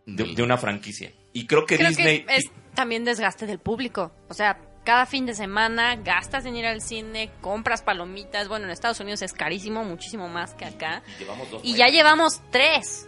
[0.05, 1.11] de, de una franquicia.
[1.33, 2.25] Y creo que Creo Disney...
[2.25, 4.11] que es también desgaste del público.
[4.29, 8.47] O sea, cada fin de semana gastas en ir al cine, compras palomitas.
[8.47, 11.03] Bueno, en Estados Unidos es carísimo, muchísimo más que acá.
[11.19, 13.07] Llevamos dos Y ya llevamos tres.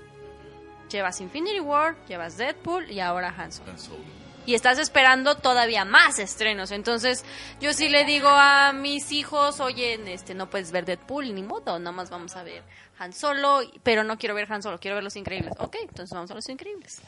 [0.89, 3.71] Llevas Infinity War, llevas Deadpool y ahora Han Solo.
[3.71, 4.23] Han Solo.
[4.45, 6.71] Y estás esperando todavía más estrenos.
[6.71, 7.23] Entonces,
[7.61, 11.79] yo sí le digo a mis hijos, oye, este, no puedes ver Deadpool, ni modo,
[11.79, 12.61] nada más vamos a ver
[12.99, 15.53] Han Solo, pero no quiero ver Han Solo, quiero ver Los Increíbles.
[15.59, 17.01] Ok, entonces vamos a Los Increíbles.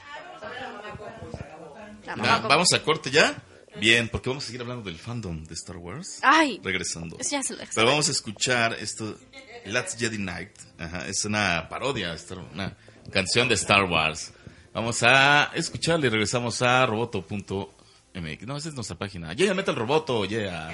[2.06, 2.16] La.
[2.16, 3.36] ¿Vamos a corte ya?
[3.80, 6.20] Bien, porque vamos a seguir hablando del fandom de Star Wars.
[6.22, 7.18] Ay, Regresando.
[7.20, 9.18] ya se lo Pero vamos a escuchar esto,
[9.66, 10.52] Last Jedi Night.
[10.78, 12.16] Ajá, es una parodia,
[12.54, 12.76] una
[13.12, 14.32] canción de Star Wars.
[14.74, 18.48] Vamos a escucharla y regresamos a roboto.mx.
[18.48, 19.34] No, esa es nuestra página.
[19.34, 20.70] Yeah, Metal Roboto, yeah.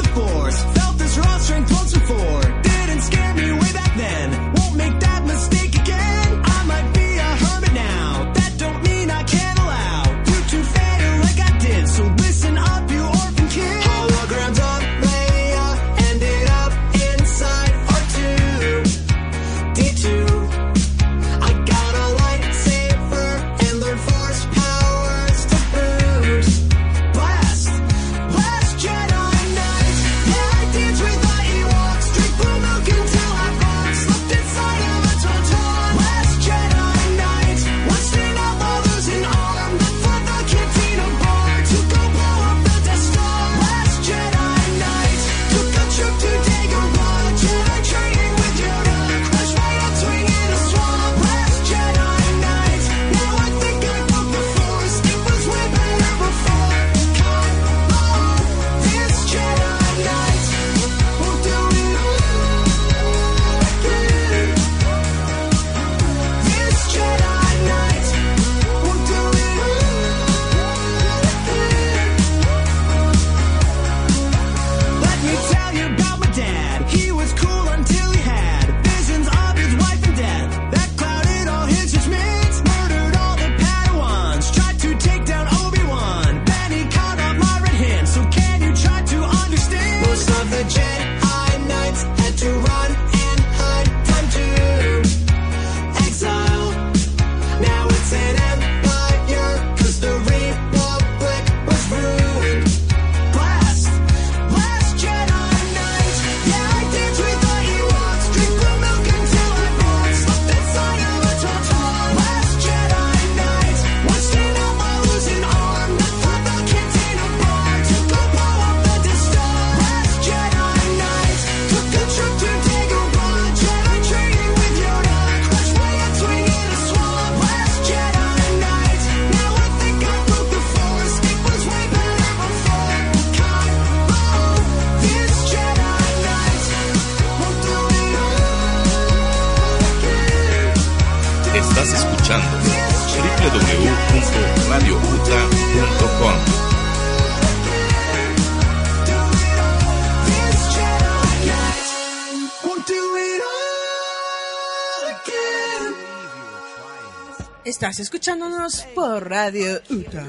[157.90, 160.24] Estás escuchándonos por Radio Uta.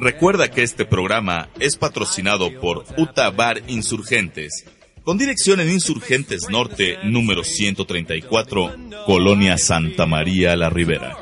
[0.00, 4.64] Recuerda que este programa es patrocinado por Uta Bar Insurgentes,
[5.04, 8.74] con dirección en Insurgentes Norte, número 134,
[9.06, 11.21] Colonia Santa María La Ribera.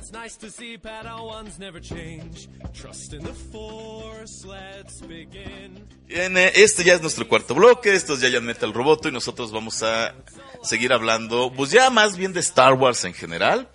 [0.00, 2.48] What's nice to see, Padawans never change.
[2.72, 5.86] Trust in the force, let's begin.
[6.08, 9.82] Bien, este ya es nuestro cuarto bloque, esto es Giant Metal Roboto y nosotros vamos
[9.82, 10.14] a
[10.62, 13.68] seguir hablando, pues ya más bien de Star Wars en general.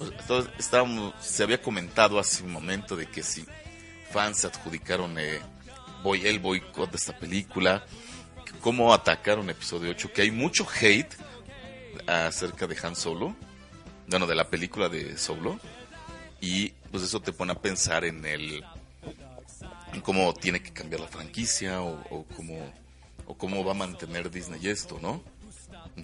[0.00, 3.44] Entonces, estábamos, se había comentado hace un momento de que si
[4.10, 5.40] fans se adjudicaron eh,
[6.02, 7.84] boy, el boicot de esta película,
[8.62, 11.14] cómo atacaron episodio 8, que hay mucho hate
[12.06, 13.36] acerca de Han Solo,
[14.08, 15.58] bueno, de la película de Solo,
[16.40, 18.64] y pues eso te pone a pensar en el
[19.92, 22.72] en cómo tiene que cambiar la franquicia o, o cómo
[23.26, 25.22] o cómo va a mantener Disney esto, ¿no?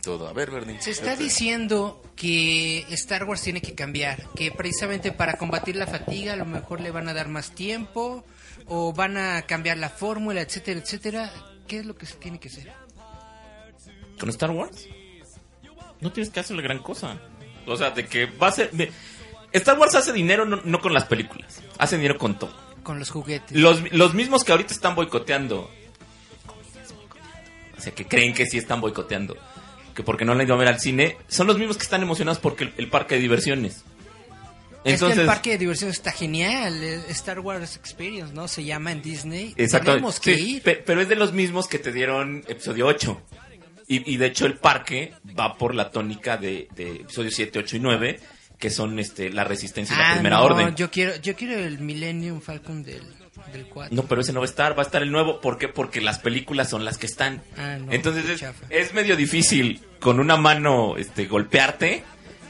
[0.03, 0.26] Todo.
[0.26, 0.80] A ver, Bernie.
[0.80, 6.32] Se está diciendo que Star Wars tiene que cambiar, que precisamente para combatir la fatiga
[6.32, 8.24] a lo mejor le van a dar más tiempo
[8.66, 11.32] o van a cambiar la fórmula, etcétera, etcétera.
[11.66, 12.72] ¿Qué es lo que se tiene que hacer?
[14.18, 14.88] ¿Con Star Wars?
[16.00, 17.20] No tienes que hacerle gran cosa.
[17.66, 18.70] O sea, de que va a ser...
[18.72, 18.90] me-
[19.52, 22.54] Star Wars hace dinero no, no con las películas, hace dinero con todo.
[22.82, 23.56] Con los juguetes.
[23.56, 25.70] Los, los mismos que ahorita están boicoteando.
[27.76, 29.36] O sea, que creen que sí están boicoteando.
[29.94, 31.16] Que porque no la han ido a ver al cine.
[31.28, 33.84] Son los mismos que están emocionados porque el, el parque de diversiones.
[34.84, 38.48] es Entonces, que el parque de diversión está genial, Star Wars Experience, ¿no?
[38.48, 39.52] Se llama en Disney.
[39.56, 39.90] Exacto.
[39.90, 40.62] Tenemos que Sí, ir.
[40.62, 43.20] pe- pero es de los mismos que te dieron episodio 8.
[43.89, 47.76] Y, y de hecho el parque va por la tónica de, de episodio 7, 8
[47.76, 48.20] y 9,
[48.59, 50.74] que son este la resistencia y la Ah, primera no, orden.
[50.76, 53.03] Yo quiero, yo quiero el Millennium Falcon del,
[53.53, 53.95] del 4.
[53.95, 55.41] No, pero ese no va a estar, va a estar el nuevo.
[55.41, 55.68] ¿Por qué?
[55.68, 57.43] Porque las películas son las que están.
[57.59, 62.05] Ah, no, Entonces es, es medio difícil con una mano este, golpearte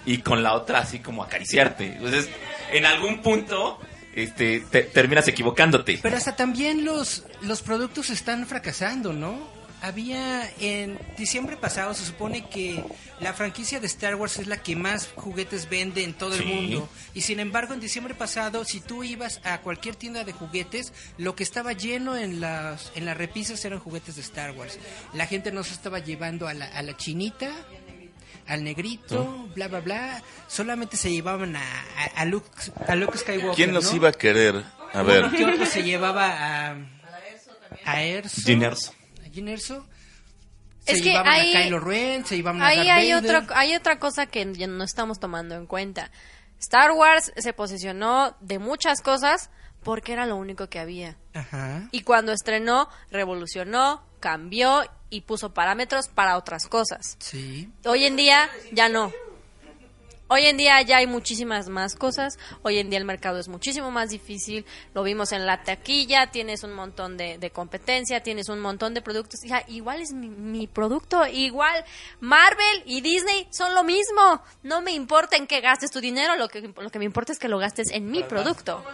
[0.04, 1.94] y con la otra así como acariciarte.
[1.96, 2.28] Entonces,
[2.72, 3.78] en algún punto
[4.14, 5.98] este, te- terminas equivocándote.
[6.02, 9.61] Pero hasta también los, los productos están fracasando, ¿no?
[9.82, 12.84] Había en diciembre pasado, se supone que
[13.18, 16.88] la franquicia de Star Wars es la que más juguetes vende en todo el mundo.
[17.14, 21.34] Y sin embargo, en diciembre pasado, si tú ibas a cualquier tienda de juguetes, lo
[21.34, 24.78] que estaba lleno en las, en las repisas eran juguetes de Star Wars.
[25.14, 27.50] La gente no se estaba llevando a la, a la chinita,
[28.46, 30.22] al negrito, bla, bla, bla.
[30.46, 32.48] Solamente se llevaban a, a, a Luke,
[32.86, 33.56] a Luke Skywalker.
[33.56, 33.96] ¿Quién los ¿no?
[33.96, 34.62] iba a querer?
[34.92, 35.24] A ver.
[35.24, 36.76] Uno que otro se llevaba a,
[37.84, 38.42] a Erso.
[38.44, 38.62] Jyn
[39.32, 39.32] Erso.
[39.32, 39.86] A Jyn Erso.
[40.86, 43.98] Es se que ahí- a Kylo Ren, se a Ahí Darth hay otra, hay otra
[43.98, 46.10] cosa que no estamos tomando en cuenta.
[46.58, 49.50] Star Wars se posicionó de muchas cosas
[49.82, 51.16] porque era lo único que había.
[51.34, 51.88] Ajá.
[51.90, 57.16] Y cuando estrenó, revolucionó, cambió y puso parámetros para otras cosas.
[57.18, 57.70] Sí.
[57.84, 59.12] Hoy en día ya no.
[60.34, 62.38] Hoy en día ya hay muchísimas más cosas.
[62.62, 64.64] Hoy en día el mercado es muchísimo más difícil.
[64.94, 66.30] Lo vimos en la taquilla.
[66.30, 68.22] Tienes un montón de, de competencia.
[68.22, 69.44] Tienes un montón de productos.
[69.44, 71.26] Hija, igual es mi, mi producto.
[71.26, 71.84] Igual
[72.20, 74.42] Marvel y Disney son lo mismo.
[74.62, 76.34] No me importa en qué gastes tu dinero.
[76.36, 78.82] Lo que, lo que me importa es que lo gastes en mi producto.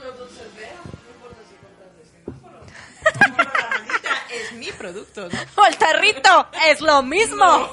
[4.29, 5.39] Es mi producto, ¿no?
[5.63, 7.71] O el tarrito es lo mismo.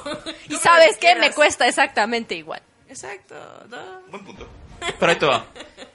[0.48, 1.14] Y sabes qué?
[1.14, 2.62] Me cuesta exactamente igual.
[2.88, 3.34] Exacto,
[3.68, 3.76] ¿no?
[4.10, 4.48] Buen punto.
[4.98, 5.44] Pero ahí te va.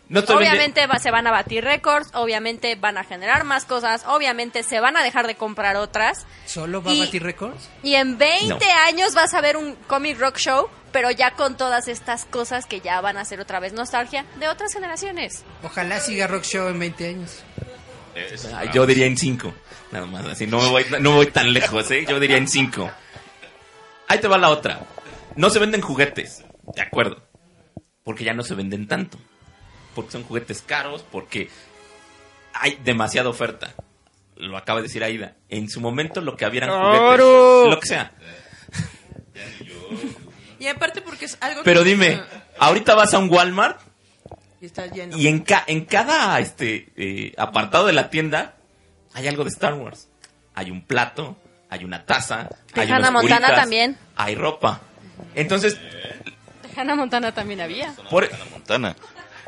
[0.10, 4.62] No Obviamente va- se van a batir récords, obviamente van a generar más cosas, obviamente
[4.64, 6.26] se van a dejar de comprar otras.
[6.46, 7.70] ¿Solo va Y- a batir récords?
[7.82, 8.58] Y en 20 No.
[8.88, 12.82] años vas a ver un comic rock show, pero ya con todas estas cosas que
[12.82, 15.46] ya van a ser otra vez nostalgia de otras generaciones.
[15.64, 17.44] Ojalá siga Rock Show en 20 años.
[18.74, 19.54] Yo diría en 5.
[19.92, 20.46] Nada más, así.
[20.48, 22.06] No me voy, no voy tan lejos, ¿eh?
[22.06, 22.92] Yo diría en 5.
[24.10, 24.82] Ahí te va la otra.
[25.38, 26.44] No se venden juguetes.
[26.76, 27.22] De acuerdo.
[28.04, 29.18] Porque ya no se venden tanto.
[29.96, 31.50] Porque son juguetes caros, porque
[32.54, 33.74] hay demasiada oferta.
[34.36, 35.36] Lo acaba de decir Aida.
[35.50, 37.70] En su momento lo que había eran juguetes.
[37.70, 38.12] Lo que sea.
[40.60, 42.22] Y aparte porque es algo Pero que- dime,
[42.60, 43.80] ahorita vas a un Walmart
[44.62, 45.18] Y está lleno.
[45.18, 48.56] y en, ca- en cada este eh, apartado de la tienda
[49.14, 50.08] hay algo de Star Wars.
[50.54, 51.36] Hay un plato,
[51.70, 53.98] hay una taza, hay Hannah unas Montana también.
[54.16, 54.82] Hay ropa.
[55.36, 55.80] Entonces,
[56.76, 57.94] Hannah Montana también había.
[58.10, 58.96] por, Hannah Montana.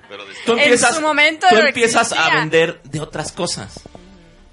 [0.10, 3.82] Pero de tú En empiezas, su momento tú empiezas a vender de otras cosas.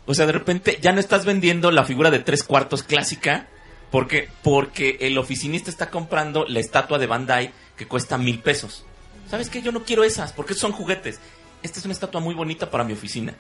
[0.07, 3.47] O sea, de repente ya no estás vendiendo la figura de tres cuartos clásica,
[3.91, 4.29] ¿Por qué?
[4.43, 8.85] Porque el oficinista está comprando la estatua de Bandai que cuesta mil pesos.
[9.29, 9.63] ¿Sabes qué?
[9.63, 11.21] Yo no quiero esas porque son juguetes.
[11.63, 13.35] Esta es una estatua muy bonita para mi oficina.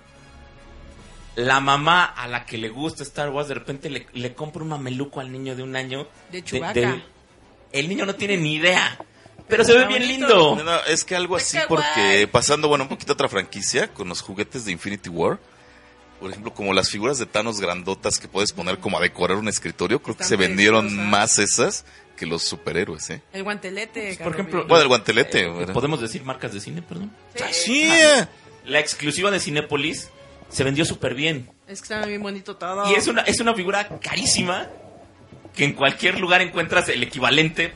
[1.36, 4.70] La mamá a la que le gusta Star Wars de repente le, le compra un
[4.70, 6.08] mameluco al niño de un año.
[6.32, 7.00] De Chewbacca.
[7.72, 8.98] el niño no tiene ni idea.
[9.50, 10.56] Pero se ve bien lindo.
[10.62, 14.22] No, es que algo así porque pasando, bueno, un poquito a otra franquicia con los
[14.22, 15.38] juguetes de Infinity War.
[16.20, 19.48] Por ejemplo, como las figuras de Thanos grandotas que puedes poner como a decorar un
[19.48, 23.22] escritorio, creo que se vendieron más esas que los superhéroes, ¿eh?
[23.32, 24.18] El guantelete.
[24.22, 25.46] Por ejemplo, Bueno, el guantelete.
[25.46, 25.66] Eh.
[25.72, 27.10] ¿Podemos decir marcas de cine, perdón?
[27.50, 27.88] Sí.
[28.66, 30.10] La exclusiva de Cinépolis
[30.50, 31.48] se vendió súper bien.
[31.66, 32.90] Es que está bien bonito todo.
[32.90, 34.68] Y es una, es una figura carísima
[35.56, 37.72] que en cualquier lugar encuentras el equivalente,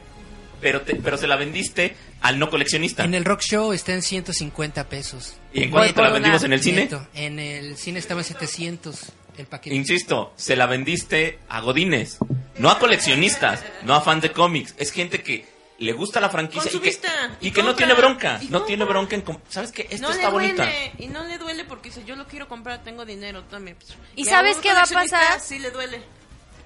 [0.65, 3.05] pero, te- pero se la vendiste al no coleccionista.
[3.05, 5.37] En el Rock Show está en 150 pesos.
[5.53, 6.89] ¿Y en cuánto te la vendimos en el cine?
[7.15, 9.77] En el cine estaba en 700 el paquete.
[9.77, 12.17] Insisto, se la vendiste a godines,
[12.57, 14.75] no a coleccionistas, no a fans de cómics.
[14.79, 15.45] Es gente que
[15.79, 16.89] le gusta la franquicia y que,
[17.43, 18.39] y Y no tiene bronca.
[18.41, 18.67] Y No compra.
[18.67, 19.23] tiene bronca en...
[19.23, 19.83] com- ¿Sabes qué?
[19.91, 20.65] Esta no está le bonita.
[20.65, 20.93] duele.
[20.99, 23.77] Y no le duele porque dice, yo lo quiero comprar, tengo dinero, tome.
[24.17, 25.41] ¿Y a sabes qué va a pasar?
[25.41, 26.01] Sí le duele.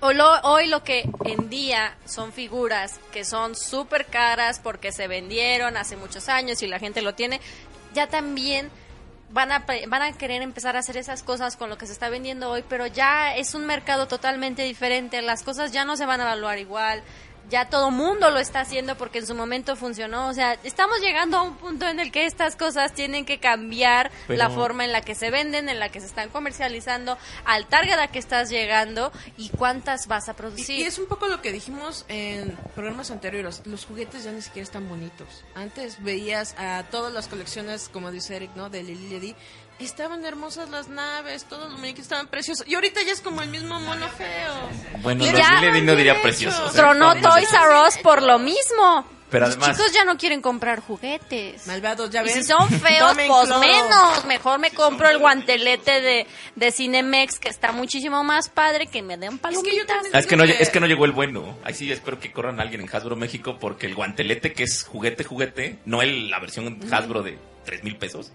[0.01, 5.97] Hoy lo que en día son figuras que son súper caras porque se vendieron hace
[5.97, 7.41] muchos años y la gente lo tiene,
[7.95, 8.71] ya también
[9.31, 12.09] van a, van a querer empezar a hacer esas cosas con lo que se está
[12.11, 16.21] vendiendo hoy, pero ya es un mercado totalmente diferente, las cosas ya no se van
[16.21, 17.03] a evaluar igual,
[17.49, 21.39] ya todo mundo lo está haciendo porque en su momento funcionó, o sea, estamos llegando
[21.39, 24.93] a un punto en el que estas cosas tienen que cambiar Pero- la forma en
[24.93, 28.51] la que se venden, en la que se están comercializando, al target a que estás
[28.51, 30.79] llegando y cuántas vas a producir.
[30.81, 33.63] y es un poco lo que dijimos en programas anteriores.
[33.67, 35.45] Los juguetes ya ni siquiera están bonitos.
[35.55, 38.69] Antes veías a todas las colecciones, como dice Eric, ¿no?
[38.71, 39.37] De Lily Ledy.
[39.79, 42.67] Estaban hermosas las naves, todos los muñequitos estaban preciosos.
[42.67, 44.53] Y ahorita ya es como el mismo mono feo.
[45.03, 46.23] Bueno, ya- Lady no diría derecho.
[46.23, 46.75] preciosos.
[46.75, 46.77] ¿eh?
[46.77, 47.15] Tronó
[47.47, 49.07] Toys R Us por lo mismo.
[49.31, 51.67] Pero Los además- chicos ya no quieren comprar juguetes.
[51.67, 52.35] Malvados, ya Y ven.
[52.35, 53.59] si son feos, pues cloro.
[53.61, 54.25] menos.
[54.25, 59.19] Mejor me compro el guantelete de, de Cinemex, que está muchísimo más padre, que me
[59.19, 60.15] den Es que yo palomitas.
[60.15, 61.59] Ah, es, que no, es que no llegó el bueno.
[61.63, 64.85] Ahí sí espero que corran a alguien en Hasbro México porque el guantelete que es
[64.85, 68.33] juguete, juguete, no el, la versión Hasbro de 3 mil pesos.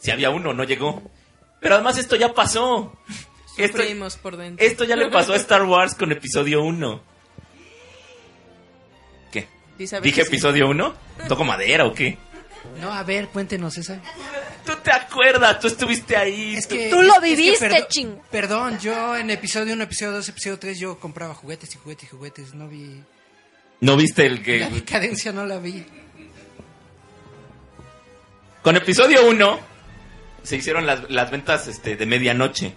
[0.00, 1.00] Si había uno, no llegó.
[1.60, 2.92] Pero además esto ya pasó.
[3.56, 3.82] Esto,
[4.22, 4.64] por dentro.
[4.66, 7.02] esto ya le pasó a Star Wars con episodio 1.
[9.78, 9.84] ¿Qué?
[9.84, 10.94] Dice a ver ¿Dije episodio 1?
[11.28, 12.18] ¿Toco madera o qué?
[12.80, 14.00] No, a ver, cuéntenos esa.
[14.66, 16.56] Tú te acuerdas, tú estuviste ahí.
[16.56, 18.16] Es tú- que, Tú lo es- es que viviste, perdo- ching.
[18.30, 22.08] Perdón, yo en episodio 1, episodio 2, episodio 3 yo compraba juguetes y juguetes y
[22.08, 22.54] juguetes.
[22.54, 23.02] No vi...
[23.80, 24.58] ¿No viste el que...?
[24.60, 25.86] La decadencia no la vi.
[28.62, 29.60] Con episodio 1
[30.42, 32.74] se hicieron las, las ventas este, de medianoche.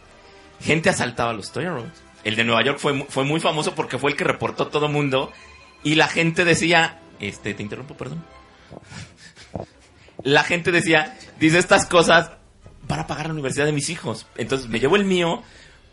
[0.62, 1.90] Gente asaltaba los Toy R Us.
[2.24, 5.32] El de Nueva York fue, fue muy famoso porque fue el que reportó todo mundo.
[5.84, 7.00] Y la gente decía...
[7.20, 8.24] Este, te interrumpo, perdón.
[10.24, 12.32] La gente decía, dice estas cosas
[12.88, 14.28] para pagar la universidad de mis hijos.
[14.38, 15.44] Entonces me llevo el mío,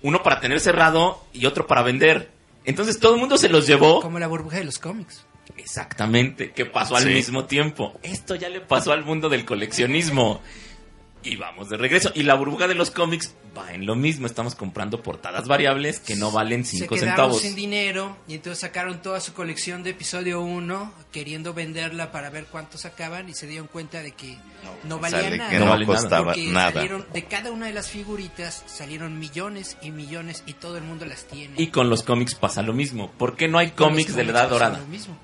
[0.02, 2.30] uno para tener cerrado y otro para vender.
[2.64, 4.00] Entonces todo el mundo se los llevó.
[4.02, 5.24] Como la burbuja de los cómics.
[5.56, 7.08] Exactamente, que pasó al Sí.
[7.10, 7.98] mismo tiempo.
[8.02, 10.40] Esto ya le pasó al mundo del coleccionismo.
[11.24, 12.12] Y vamos de regreso.
[12.14, 14.26] Y la burbuja de los cómics va en lo mismo.
[14.26, 17.42] Estamos comprando portadas variables que no valen Se 5 quedaron centavos.
[17.42, 22.46] sin dinero y entonces sacaron toda su colección de episodio 1 queriendo venderla para ver
[22.46, 24.38] cuánto sacaban y se dieron cuenta de que
[24.84, 25.50] no, valía Sale nada.
[25.50, 26.72] que no, No costaba nada.
[26.72, 31.04] salieron- de cada una de las figuritas salieron millones y millones y todo el mundo
[31.04, 31.54] las tiene.
[31.60, 33.10] Y con los cómics pasa lo mismo.
[33.10, 34.78] ¿Por qué no hay los cómics de la cómics edad dorada?
[34.78, 35.16] lo mismo.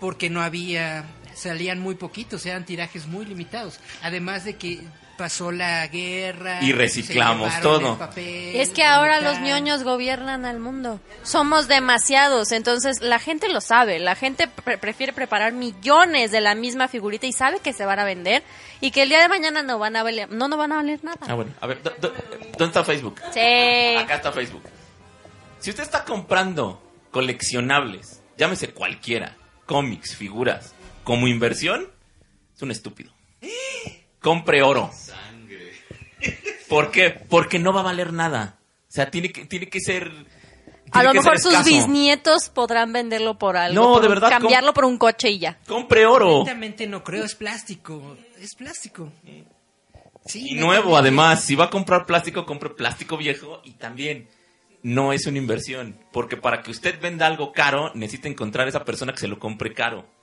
[0.00, 1.04] Porque no había,
[1.38, 3.78] salían muy poquitos, eran tirajes muy limitados.
[4.02, 4.80] Además de que
[5.16, 6.62] pasó la guerra.
[6.62, 7.98] Y reciclamos todo.
[7.98, 11.00] papel, Es que ahora los ñoños gobiernan al mundo.
[11.24, 13.98] Somos demasiados, entonces la gente lo sabe.
[13.98, 17.98] La gente pre- prefiere preparar millones de la misma figurita y sabe que se van
[17.98, 18.44] a vender
[18.80, 21.02] y que el día de mañana no van a valer, no, no van a valer
[21.02, 21.18] nada.
[21.26, 21.52] Ah, bueno.
[21.60, 22.12] A ver, ¿dó- dó-
[22.56, 23.20] ¿dónde está Facebook?
[23.34, 23.96] Sí.
[23.98, 24.62] Acá está Facebook.
[25.58, 29.34] Si usted está comprando coleccionables, llámese cualquiera,
[29.66, 30.74] cómics, figuras,
[31.08, 31.88] como inversión,
[32.54, 33.14] es un estúpido.
[34.20, 34.90] Compre oro.
[36.68, 37.08] ¿Por qué?
[37.30, 38.58] Porque no va a valer nada.
[38.82, 40.12] O sea, tiene que, tiene que ser...
[40.90, 43.82] A lo mejor sus bisnietos podrán venderlo por algo.
[43.82, 45.58] No, por de verdad, Cambiarlo por un coche y ya.
[45.66, 46.44] Compre oro.
[46.88, 48.18] No creo, es plástico.
[48.38, 49.10] Es plástico.
[50.26, 51.42] Sí, Y nuevo, además.
[51.42, 54.28] Si va a comprar plástico, compre plástico viejo y también
[54.82, 55.98] no es una inversión.
[56.12, 59.38] Porque para que usted venda algo caro, necesita encontrar a esa persona que se lo
[59.38, 60.17] compre caro.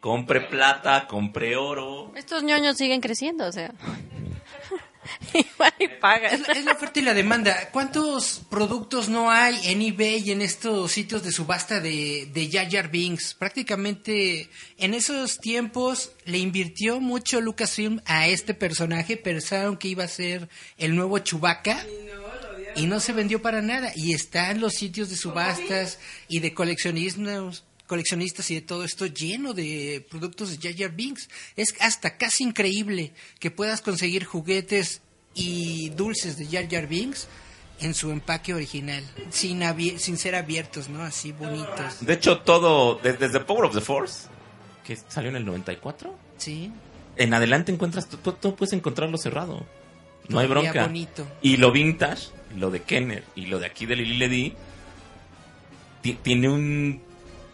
[0.00, 2.12] Compre plata, compre oro.
[2.16, 3.74] Estos ñoños siguen creciendo, o sea.
[5.34, 6.34] Igual y pagan.
[6.34, 7.68] Es la, es la oferta y la demanda.
[7.70, 12.90] ¿Cuántos productos no hay en eBay y en estos sitios de subasta de, de Jar
[12.90, 13.34] Binks?
[13.34, 14.48] Prácticamente
[14.78, 19.18] en esos tiempos le invirtió mucho Lucasfilm a este personaje.
[19.18, 20.48] Pensaron que iba a ser
[20.78, 21.84] el nuevo Chewbacca.
[22.76, 23.92] Y no se vendió para nada.
[23.96, 25.98] Y está en los sitios de subastas
[26.28, 31.28] y de coleccionistas coleccionistas y de todo esto lleno de productos de Jar Jar Binks.
[31.56, 35.02] Es hasta casi increíble que puedas conseguir juguetes
[35.34, 37.26] y dulces de Jar Jar Binks
[37.80, 39.60] en su empaque original, sin,
[39.98, 41.02] sin ser abiertos, ¿no?
[41.02, 42.04] Así bonitos.
[42.06, 44.28] De hecho, todo, de- desde Power of the Force,
[44.84, 46.70] que salió en el 94, Sí,
[47.16, 49.66] en adelante encuentras, tú puedes encontrarlo cerrado.
[50.28, 50.86] No hay bronca.
[50.86, 51.26] bonito.
[51.42, 54.54] Y lo vintage, lo de Kenner y lo de aquí de Lily Ledy,
[56.02, 57.02] ti- tiene un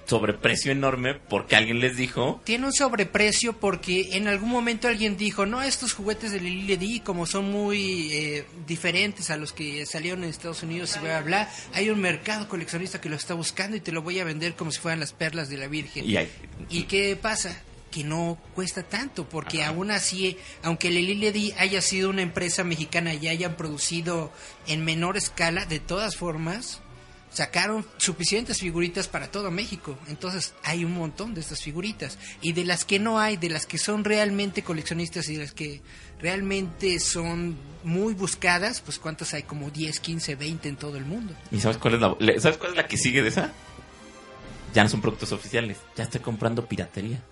[0.07, 5.47] sobreprecio enorme porque alguien les dijo, Tiene un sobreprecio porque en algún momento alguien dijo,
[5.47, 10.25] no, estos juguetes de Lily Ledy, como son muy eh, diferentes a los que salieron
[10.25, 13.77] en Estados Unidos y bla, bla, bla, hay un mercado coleccionista que lo está buscando
[13.77, 16.09] y te lo voy a vender como si fueran las perlas de la Virgen.
[16.09, 16.31] y hay-
[16.71, 17.63] ¿Y qué pasa?
[17.91, 23.15] Que no cuesta tanto, porque aún así, aunque Lili Ledy haya sido una empresa mexicana
[23.15, 24.33] y hayan producido
[24.67, 26.81] en menor escala, de todas formas,
[27.37, 29.99] sacaron suficientes figuritas para todo México.
[30.09, 32.19] Entonces hay un montón de estas figuritas.
[32.41, 35.53] Y de las que no hay, de las que son realmente coleccionistas y de las
[35.53, 35.83] que
[36.19, 41.35] realmente son muy buscadas, pues cuántas hay, como 10, 15, 20 en todo el mundo.
[41.53, 43.53] ¿y sabes cuál es la, ¿sabes cuál es la que sigue de esa?
[44.73, 47.23] Ya no son productos oficiales, ya estoy comprando piratería.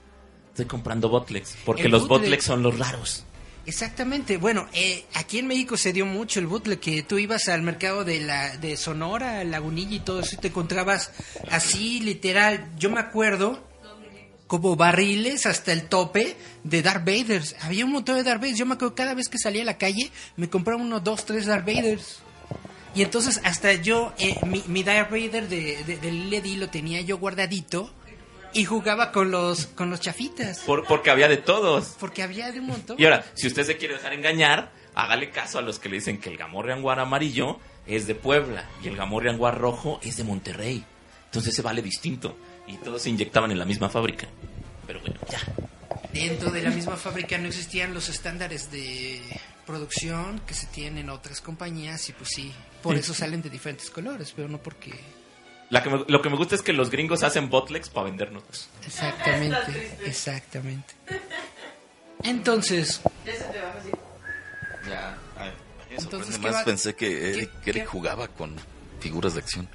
[0.51, 3.25] Estoy comprando botlegs, porque El los botlegs son los raros.
[3.67, 7.63] Exactamente, bueno, eh, aquí en México se dio mucho el bootleg, que tú ibas al
[7.63, 11.13] mercado de la de Sonora, Lagunilla y todo eso y te encontrabas
[11.51, 13.63] así literal, yo me acuerdo
[14.47, 17.43] como barriles hasta el tope de Darth Vader.
[17.63, 19.79] Había un montón de Darth Vader, yo me acuerdo cada vez que salía a la
[19.79, 22.19] calle me compraba unos dos, tres Darth Vaders.
[22.95, 27.93] Y entonces hasta yo, eh, mi, mi Darth Vader de, de, lo tenía yo guardadito
[28.55, 30.61] y jugaba con los, con los chafitas.
[30.61, 31.97] Por- porque había de todos.
[32.01, 32.97] Porque había de un montón.
[32.99, 36.19] Y ahora, si usted se quiere dejar engañar, hágale caso a los que le dicen
[36.19, 40.85] que el Gamorreanguar amarillo es de Puebla y el Gamorreanguar rojo es de Monterrey.
[41.27, 42.37] Entonces se vale distinto.
[42.67, 44.27] Y todos se inyectaban en la misma fábrica.
[44.87, 45.41] Pero bueno, ya.
[46.13, 49.21] dentro de la misma fábrica no existían los estándares de
[49.67, 52.53] producción que se tienen en otras compañías y pues sí,
[52.83, 54.93] por eso salen de diferentes colores, pero no porque...
[55.75, 58.69] La que me- lo que me gusta es que los gringos hacen botlegs para vendernos.
[58.87, 60.95] Exactamente, exactamente.
[62.23, 63.01] Entonces,
[64.89, 65.19] Ya.
[65.37, 65.51] Ay,
[65.91, 68.55] me Entonces, sorprende ¿qué más va- pensé que Eric, qué- Eric jugaba con
[69.01, 69.69] figuras de acción.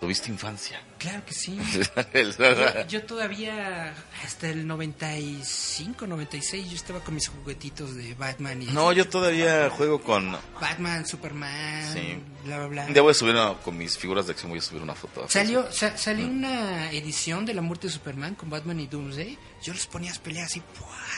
[0.00, 0.80] Tuviste infancia.
[0.98, 1.58] claro que sí.
[2.14, 3.94] Yo, yo todavía,
[4.24, 8.66] hasta el 95, 96, yo estaba con mis juguetitos de Batman y...
[8.66, 10.36] no, yo todavía juego con...
[10.58, 12.18] Batman, Superman, Sí.
[12.44, 12.88] bla, bla, bla.
[12.94, 15.28] Ya voy a subir una- con mis figuras de acción, voy a subir una foto.
[15.28, 19.38] Salió, sa- salió una edición de la muerte de Superman con Batman y Doomsday.
[19.62, 20.62] Yo los ponía a pelear así.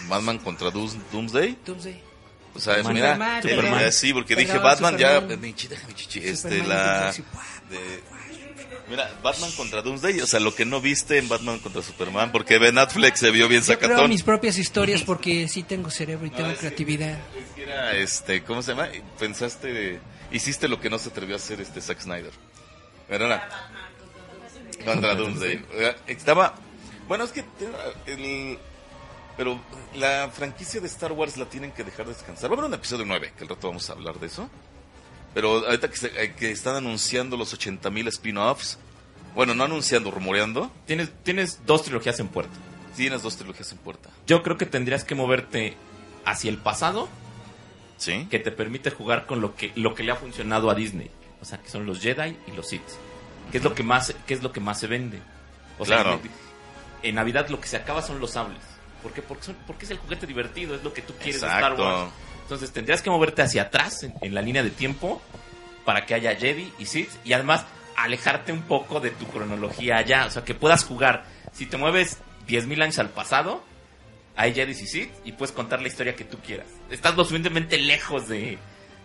[0.08, 1.56] Batman contra Doom- Doomsday.
[1.64, 2.02] Doomsday.
[2.54, 3.16] O sea, Superman.
[3.18, 5.54] mira, Superman, eh, eh, sí, porque dije Perdón, Batman ya, Superman.
[5.54, 7.12] chi- déjame chichi, este, Superman la,
[7.70, 8.02] de-
[8.88, 12.58] mira, Batman contra Doomsday, o sea, lo que no viste en Batman contra Superman, porque
[12.58, 14.10] Ben Affleck se vio bien Yo creo sacatón.
[14.10, 17.18] mis propias historias porque sí tengo cerebro y tengo es que- creatividad.
[17.36, 18.88] Es que era, este, ¿cómo se llama?
[19.18, 20.00] Pensaste,
[20.30, 22.32] hiciste lo que no se atrevió a hacer este Zack Snyder.
[23.08, 23.48] Una-
[24.84, 25.64] contra Doomsday.
[26.06, 26.54] Estaba,
[27.08, 27.44] bueno, es que
[28.06, 28.58] el,
[29.36, 29.60] pero
[29.94, 32.50] la franquicia de Star Wars la tienen que dejar descansar.
[32.50, 34.48] Va a haber un episodio 9, que al rato vamos a hablar de eso.
[35.34, 38.78] Pero ahorita que, se- eh, que están anunciando los 80.000 spin-offs,
[39.34, 42.52] bueno, no anunciando, rumoreando, Tienes, tienes dos trilogías en puerta.
[42.96, 44.10] tienes dos trilogías en puerta.
[44.26, 45.74] Yo creo que tendrías que moverte
[46.26, 47.08] hacia el pasado,
[47.96, 48.26] ¿Sí?
[48.30, 51.10] que te permite jugar con lo que, lo que le ha funcionado a Disney.
[51.40, 52.82] O sea, que son los Jedi y los Sith.
[53.50, 55.20] ¿Qué es lo que más, qué es lo que más se vende?
[55.78, 56.20] O sea, Claro.
[57.02, 58.60] en, Navidad lo que se acaba son los sables.
[59.02, 59.22] ¿Por qué?
[59.22, 61.82] Porque, son- porque es el juguete divertido, es lo que tú quieres de Star Exacto.
[61.82, 62.12] Wars.
[62.42, 65.22] Entonces tendrías que moverte hacia atrás en, la línea de tiempo
[65.84, 67.64] para que haya Jedi y Sith y además
[67.96, 71.24] alejarte un poco de tu cronología allá, o sea, que puedas jugar.
[71.52, 73.62] Si te mueves 10.000 años al pasado,
[74.36, 76.66] hay Jedi y Sith y puedes contar la historia que tú quieras.
[76.90, 78.58] Estás lo suficientemente lejos de,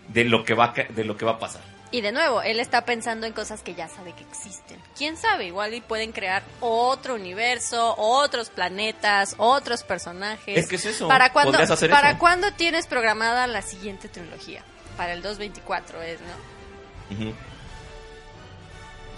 [0.08, 1.77] de, lo, que va, de lo que va a pasar.
[1.90, 4.78] Y de nuevo, él está pensando en cosas que ya sabe que existen.
[4.96, 5.46] ¿Quién sabe?
[5.46, 10.58] Igual y pueden crear otro universo, otros planetas, otros personajes.
[10.58, 12.18] Es que es eso, ¿Para cuándo, hacer ¿para eso.
[12.18, 14.62] cuándo tienes programada la siguiente trilogía?
[14.98, 17.32] Para el 224 es, ¿no?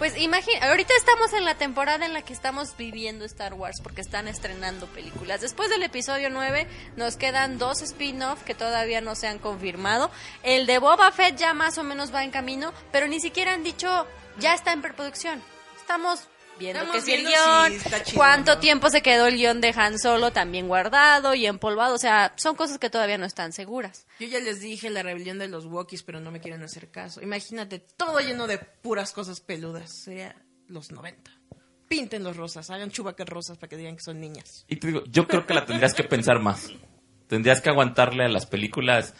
[0.01, 4.01] Pues imagina, ahorita estamos en la temporada en la que estamos viviendo Star Wars porque
[4.01, 5.41] están estrenando películas.
[5.41, 6.65] Después del episodio 9
[6.95, 10.09] nos quedan dos spin-off que todavía no se han confirmado.
[10.41, 13.61] El de Boba Fett ya más o menos va en camino, pero ni siquiera han
[13.61, 14.07] dicho
[14.39, 15.39] ya está en preproducción.
[15.77, 16.30] Estamos
[16.61, 18.59] viendo Estamos que si el guion, si cuánto ¿no?
[18.59, 21.95] tiempo se quedó el guion de Han Solo también guardado y empolvado.
[21.95, 24.07] O sea, son cosas que todavía no están seguras.
[24.19, 27.21] Yo ya les dije la rebelión de los Wookiees, pero no me quieren hacer caso.
[27.21, 30.03] Imagínate, todo lleno de puras cosas peludas.
[30.03, 30.35] Sería
[30.67, 31.31] los 90.
[31.87, 34.65] Pinten los rosas, hagan chubacas rosas para que digan que son niñas.
[34.69, 36.69] Y te digo, yo creo que la tendrías que pensar más.
[37.27, 39.13] Tendrías que aguantarle a las películas.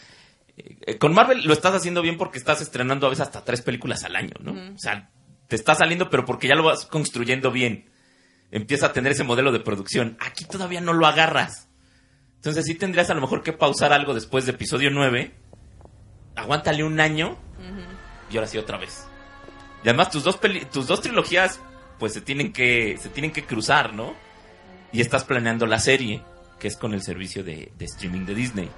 [0.55, 3.61] Eh, eh, con Marvel lo estás haciendo bien porque estás estrenando a veces hasta tres
[3.61, 4.73] películas al año, ¿no?
[4.73, 5.09] O sea,
[5.51, 7.89] te está saliendo, pero porque ya lo vas construyendo bien.
[8.51, 10.15] Empieza a tener ese modelo de producción.
[10.21, 11.67] Aquí todavía no lo agarras.
[12.37, 15.35] Entonces sí tendrías a lo mejor que pausar algo después de episodio 9.
[16.37, 17.37] Aguántale un año.
[18.31, 19.05] Y ahora sí otra vez.
[19.83, 21.59] Y además tus dos, peli- tus dos trilogías
[21.99, 24.15] pues se tienen que se tienen que cruzar, ¿no?
[24.93, 26.23] Y estás planeando la serie,
[26.61, 28.69] que es con el servicio de, de streaming de Disney.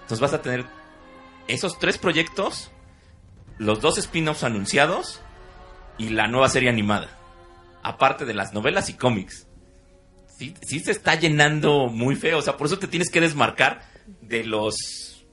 [0.00, 0.64] Entonces vas a tener
[1.46, 2.72] esos tres proyectos,
[3.58, 5.20] los dos spin-offs anunciados
[5.98, 7.18] y la nueva serie animada.
[7.82, 9.46] Aparte de las novelas y cómics.
[10.38, 12.38] Sí, sí se está llenando muy feo.
[12.38, 13.82] O sea, por eso te tienes que desmarcar
[14.20, 15.24] de los...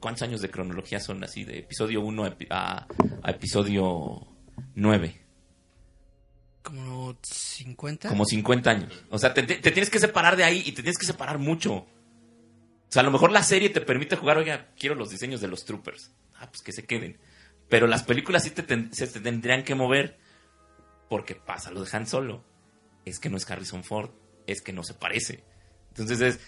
[0.00, 1.44] ¿Cuántos años de cronología son así?
[1.44, 2.86] De episodio 1 a, epi- a-
[3.22, 4.26] a episodio
[4.74, 5.20] 9.
[6.62, 8.08] Como 50.
[8.08, 8.92] Como 50 años.
[9.10, 11.74] O sea, te- te tienes que separar de ahí y te tienes que separar mucho.
[11.74, 11.86] O
[12.90, 15.64] sea, a lo mejor la serie te permite jugar, oiga, quiero los diseños de los
[15.64, 16.10] troopers.
[16.36, 17.18] Ah, pues que se queden.
[17.68, 20.18] Pero las películas sí te, ten- se te tendrían que mover.
[21.08, 22.44] Porque pasa lo de Han Solo.
[23.04, 24.10] Es que no es Harrison Ford.
[24.46, 25.44] Es que no se parece.
[25.90, 26.40] Entonces es,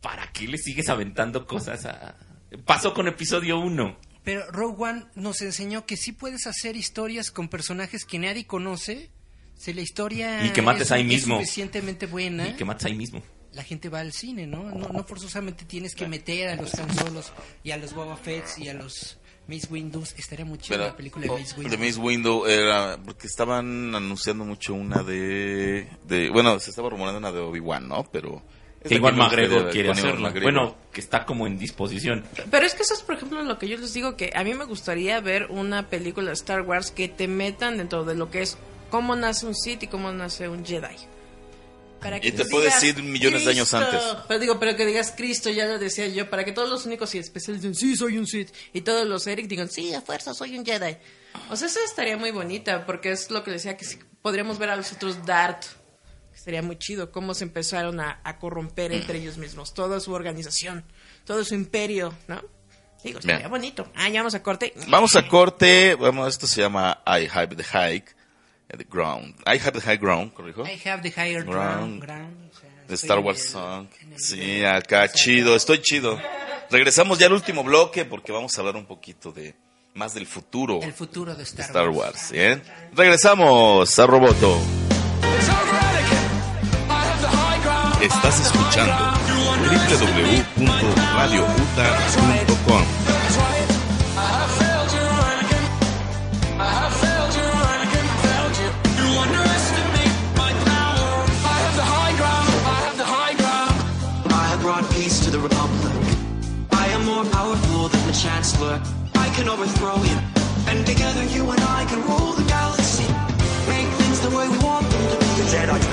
[0.00, 2.16] ¿para qué le sigues aventando cosas a...
[2.64, 3.98] Pasó con episodio 1.
[4.24, 9.10] Pero Rogue One nos enseñó que sí puedes hacer historias con personajes que nadie conoce.
[9.56, 11.38] Si la historia Y que mates es, ahí es mismo.
[11.38, 13.22] suficientemente buena, Y que matas ahí mismo.
[13.52, 14.64] la gente va al cine, ¿no?
[14.70, 14.88] ¿no?
[14.88, 17.32] No forzosamente tienes que meter a los Han Solos
[17.64, 20.14] y a los Boba Fetts y a los Mace Windows.
[20.18, 21.78] Estaría muy chido Pero, la película de oh, de Windows.
[21.78, 27.32] Mace Window era porque estaban anunciando mucho una de, de bueno, se estaba rumorando una
[27.32, 28.04] de Obi-Wan, ¿no?
[28.10, 28.42] Pero
[28.88, 29.88] igual McGregor quiere.
[29.94, 30.42] McGregor.
[30.42, 32.24] Bueno, que está como en disposición.
[32.50, 34.54] Pero es que eso es, por ejemplo, lo que yo les digo, que a mí
[34.54, 38.42] me gustaría ver una película de Star Wars que te metan dentro de lo que
[38.42, 38.58] es
[38.90, 40.96] cómo nace un Sith y cómo nace un Jedi.
[42.00, 44.00] Para Y te puedes ir millones de años antes.
[44.28, 47.14] Pero digo, pero que digas Cristo, ya lo decía yo, para que todos los únicos
[47.14, 48.52] y especiales digan, sí, soy un Sith.
[48.72, 50.96] Y todos los Eric digan, sí, a fuerza, soy un Jedi.
[51.50, 54.70] O sea, eso estaría muy bonita, porque es lo que decía, que si podríamos ver
[54.70, 55.64] a los otros Dart.
[56.32, 60.12] que Sería muy chido cómo se empezaron a, a corromper entre ellos mismos, toda su
[60.12, 60.84] organización,
[61.24, 62.42] todo su imperio, ¿no?
[63.04, 63.50] Digo, estaría Bien.
[63.50, 63.86] bonito.
[63.94, 64.72] Ah, ya vamos a corte.
[64.88, 68.15] Vamos a corte, vamos, esto se llama I Have the Hike,
[68.68, 69.34] the Ground.
[69.46, 70.64] I Have the High Ground, corrijo.
[70.66, 72.00] I have the higher Ground.
[72.00, 72.02] ground.
[72.02, 73.86] ground, o sea, De estoy Star Wars el- Song.
[74.12, 76.20] el- Sí, acá chido, estoy chido.
[76.70, 79.54] Regresamos ya al último bloque porque vamos a hablar un poquito de
[79.94, 82.30] más del futuro El futuro de de Star, Star Wars.
[82.32, 82.62] ¿bien?
[82.92, 84.58] Regresamos a Roboto.
[88.02, 89.14] Estás escuchando
[90.56, 93.05] www.radiouta.com.
[109.36, 110.18] can overthrow him.
[110.66, 113.04] And together you and I can rule the galaxy.
[113.68, 115.26] Make things the way we want them to be.
[115.36, 115.85] The Jedi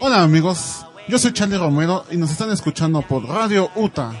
[0.00, 4.12] Hola amigos, yo soy Charlie Romero y nos están escuchando por Radio UTA.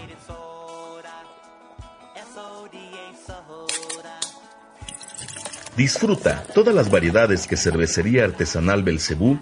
[5.78, 9.38] Disfruta todas las variedades que Cervecería Artesanal Belcebú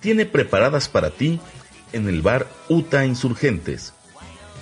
[0.00, 1.40] tiene preparadas para ti
[1.94, 3.94] en el bar Uta Insurgentes.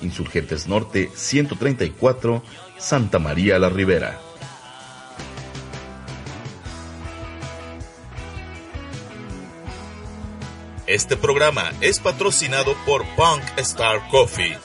[0.01, 2.45] Insurgentes Norte 134,
[2.78, 4.20] Santa María la Ribera.
[10.86, 14.57] Este programa es patrocinado por Punk Star Coffee,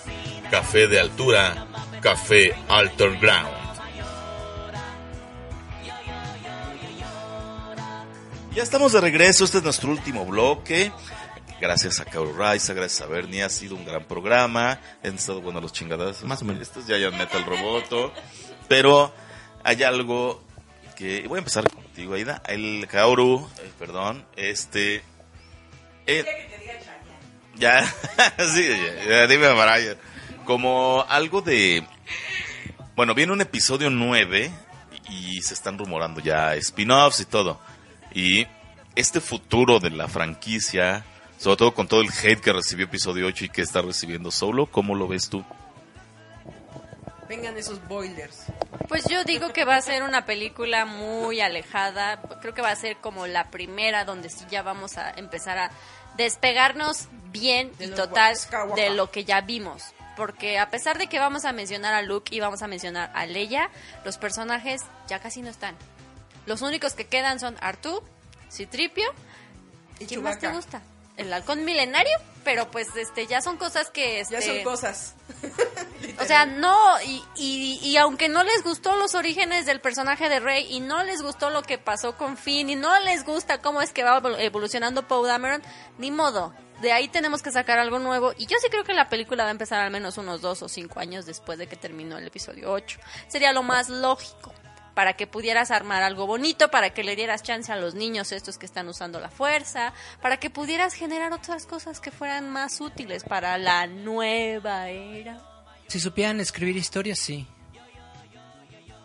[0.52, 1.66] café de altura,
[2.00, 3.63] café Alter Ground.
[8.56, 10.92] Ya estamos de regreso, este es nuestro último bloque.
[11.60, 14.80] Gracias a Kauru Raiza, gracias a Bernie, ha sido un gran programa.
[15.04, 16.24] Han estado buenos los chingadas.
[16.24, 16.62] Más o menos.
[16.62, 18.14] Estos ya ya Metal Roboto.
[18.68, 19.12] Pero
[19.64, 20.44] hay algo
[20.96, 21.28] que.
[21.28, 22.44] Voy a empezar contigo, Aida.
[22.48, 25.02] El Kaoru, eh, perdón, este.
[26.06, 26.24] eh,
[27.56, 27.84] ya,
[28.54, 29.96] sí, ya, ya, dime, Mariah.
[30.46, 31.84] Como algo de.
[32.96, 34.52] Bueno, viene un episodio 9
[35.10, 37.60] y se están rumorando ya spin-offs y todo.
[38.14, 38.48] Y
[38.96, 41.04] este futuro de la franquicia,
[41.38, 44.68] sobre todo con todo el hate que recibió episodio 8 y que está recibiendo solo,
[44.68, 45.44] ¿cómo lo ves tú?
[47.28, 48.46] Vengan esos boilers.
[48.88, 52.22] Pues yo digo que va a ser una película muy alejada.
[52.42, 55.72] Creo que va a ser como la primera donde sí ya vamos a empezar a
[56.16, 58.36] despegarnos bien y total
[58.76, 59.96] de lo que ya vimos.
[60.16, 63.26] Porque a pesar de que vamos a mencionar a Luke y vamos a mencionar a
[63.26, 63.72] Leia,
[64.06, 65.76] los personajes ya casi no están.
[66.46, 68.02] Los únicos que quedan son Artú,
[68.52, 69.06] Citripio
[70.00, 70.82] Y ¿Quién más te gusta?
[71.16, 75.14] El halcón milenario, pero pues este ya son cosas que Ya este, son cosas.
[76.20, 76.76] o sea, no,
[77.06, 81.04] y, y, y aunque no les gustó los orígenes del personaje de Rey y no
[81.04, 84.20] les gustó lo que pasó con Finn y no les gusta cómo es que va
[84.20, 85.62] evol- evolucionando Poe Dameron,
[86.00, 86.52] ni modo.
[86.82, 89.50] De ahí tenemos que sacar algo nuevo y yo sí creo que la película va
[89.50, 92.72] a empezar al menos unos dos o cinco años después de que terminó el episodio
[92.72, 93.00] 8.
[93.28, 94.52] Sería lo más lógico
[94.94, 98.58] para que pudieras armar algo bonito, para que le dieras chance a los niños estos
[98.58, 103.24] que están usando la fuerza, para que pudieras generar otras cosas que fueran más útiles
[103.24, 105.42] para la nueva era.
[105.88, 107.48] Si supieran escribir historias, sí.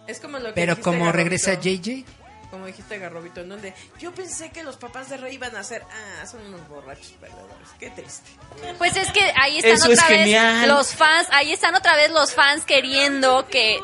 [0.06, 2.04] Es como lo que Pero como regresa JJ,
[2.50, 5.82] Como dijiste Garrobito, en donde yo pensé que los papás de Rey iban a ser,
[5.82, 7.68] ah, son unos borrachos perdedores.
[7.78, 8.30] Qué triste.
[8.78, 10.68] Pues es que ahí están Eso es otra vez genial.
[10.68, 13.78] los fans, ahí están otra vez los fans queriendo que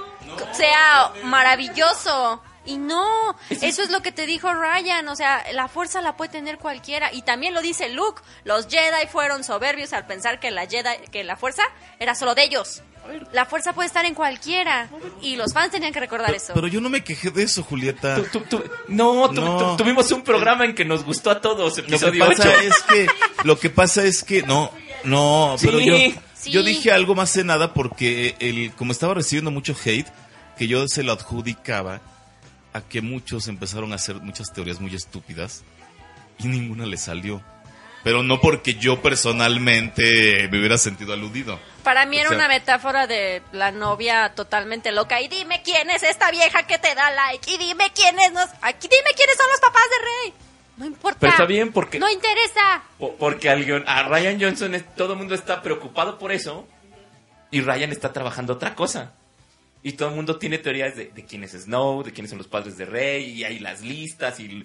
[0.53, 2.43] sea maravilloso.
[2.66, 6.31] Y no, eso es lo que te dijo Ryan, o sea, la fuerza la puede
[6.31, 10.66] tener cualquiera y también lo dice Luke, los Jedi fueron soberbios al pensar que la
[10.66, 11.62] Jedi, que la fuerza
[11.99, 12.82] era solo de ellos.
[13.33, 14.89] La fuerza puede estar en cualquiera
[15.21, 16.53] y los fans tenían que recordar eso.
[16.55, 18.17] Pero yo no me quejé de eso, Julieta.
[18.17, 19.77] Tu- tu- tu- no, tu- No.
[19.77, 22.51] tu- tuvimos un programa en que nos gustó a todos, Lo que pasa 8.
[22.61, 23.07] es que
[23.45, 24.71] lo que pasa es que no,
[25.05, 25.85] no, pero Sí.
[25.87, 25.97] yo
[26.35, 26.51] Sí.
[26.51, 30.07] yo dije algo más de nada porque el como estaba recibiendo mucho hate
[30.59, 32.01] que yo se lo adjudicaba
[32.73, 35.63] a que muchos empezaron a hacer muchas teorías muy estúpidas
[36.39, 37.43] y ninguna le salió.
[38.05, 41.59] Pero no porque yo personalmente me hubiera sentido aludido.
[41.83, 45.21] Para mí O era sea- una metáfora de la novia totalmente loca.
[45.21, 47.51] Y dime quién es esta vieja que te da like.
[47.51, 48.49] Y dime quiénes nos...
[48.63, 50.35] Aquí dime quiénes son los papás de Rey.
[50.77, 51.19] No importa.
[51.21, 52.83] Pero está bien porque- No interesa.
[52.99, 56.67] Po- Porque al guion- a Ryan Johnson es- todo el mundo está preocupado por eso
[57.51, 59.13] y Ryan está trabajando otra cosa.
[59.83, 62.49] Y todo el mundo tiene teorías de, de quién es Snow, de quiénes son los
[62.49, 64.65] padres de Rey, y hay las listas, y,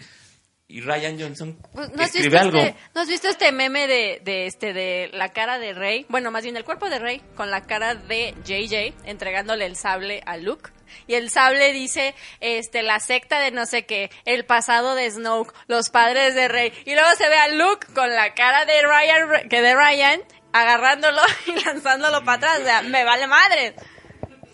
[0.69, 2.57] y Ryan Johnson Pues, ¿no, has visto escribe algo.
[2.59, 6.05] este, ¿No has visto este meme de, de este de la cara de Rey?
[6.09, 10.21] Bueno, más bien el cuerpo de Rey con la cara de JJ entregándole el sable
[10.25, 10.69] a Luke.
[11.07, 15.53] Y el sable dice, este, la secta de no sé qué, el pasado de Snoke,
[15.67, 16.71] los padres de Rey.
[16.85, 20.21] Y luego se ve a Luke con la cara de Ryan, que de Ryan,
[20.53, 22.59] agarrándolo y lanzándolo para atrás.
[22.61, 23.73] O sea, me vale madre.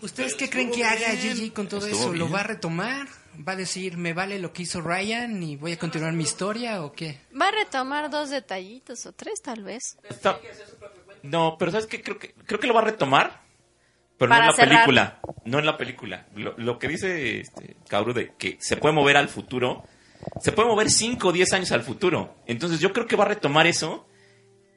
[0.02, 2.12] ¿ustedes qué creen que haga JJ con todo Estuvo eso?
[2.14, 2.34] ¿Lo bien.
[2.36, 3.06] va a retomar?
[3.46, 6.82] ¿Va a decir, me vale lo que hizo Ryan y voy a continuar mi historia
[6.84, 7.20] o qué?
[7.38, 9.98] Va a retomar dos detallitos o tres tal vez.
[10.08, 10.38] Está-
[11.22, 12.02] No, pero ¿sabes qué?
[12.02, 13.42] Creo que, creo que lo va a retomar,
[14.18, 14.74] pero Para no en la cerrar.
[14.84, 15.20] película.
[15.44, 16.26] No en la película.
[16.34, 19.82] Lo, lo que dice este, Kaoru de que se puede mover al futuro,
[20.40, 22.36] se puede mover 5 o 10 años al futuro.
[22.46, 24.06] Entonces yo creo que va a retomar eso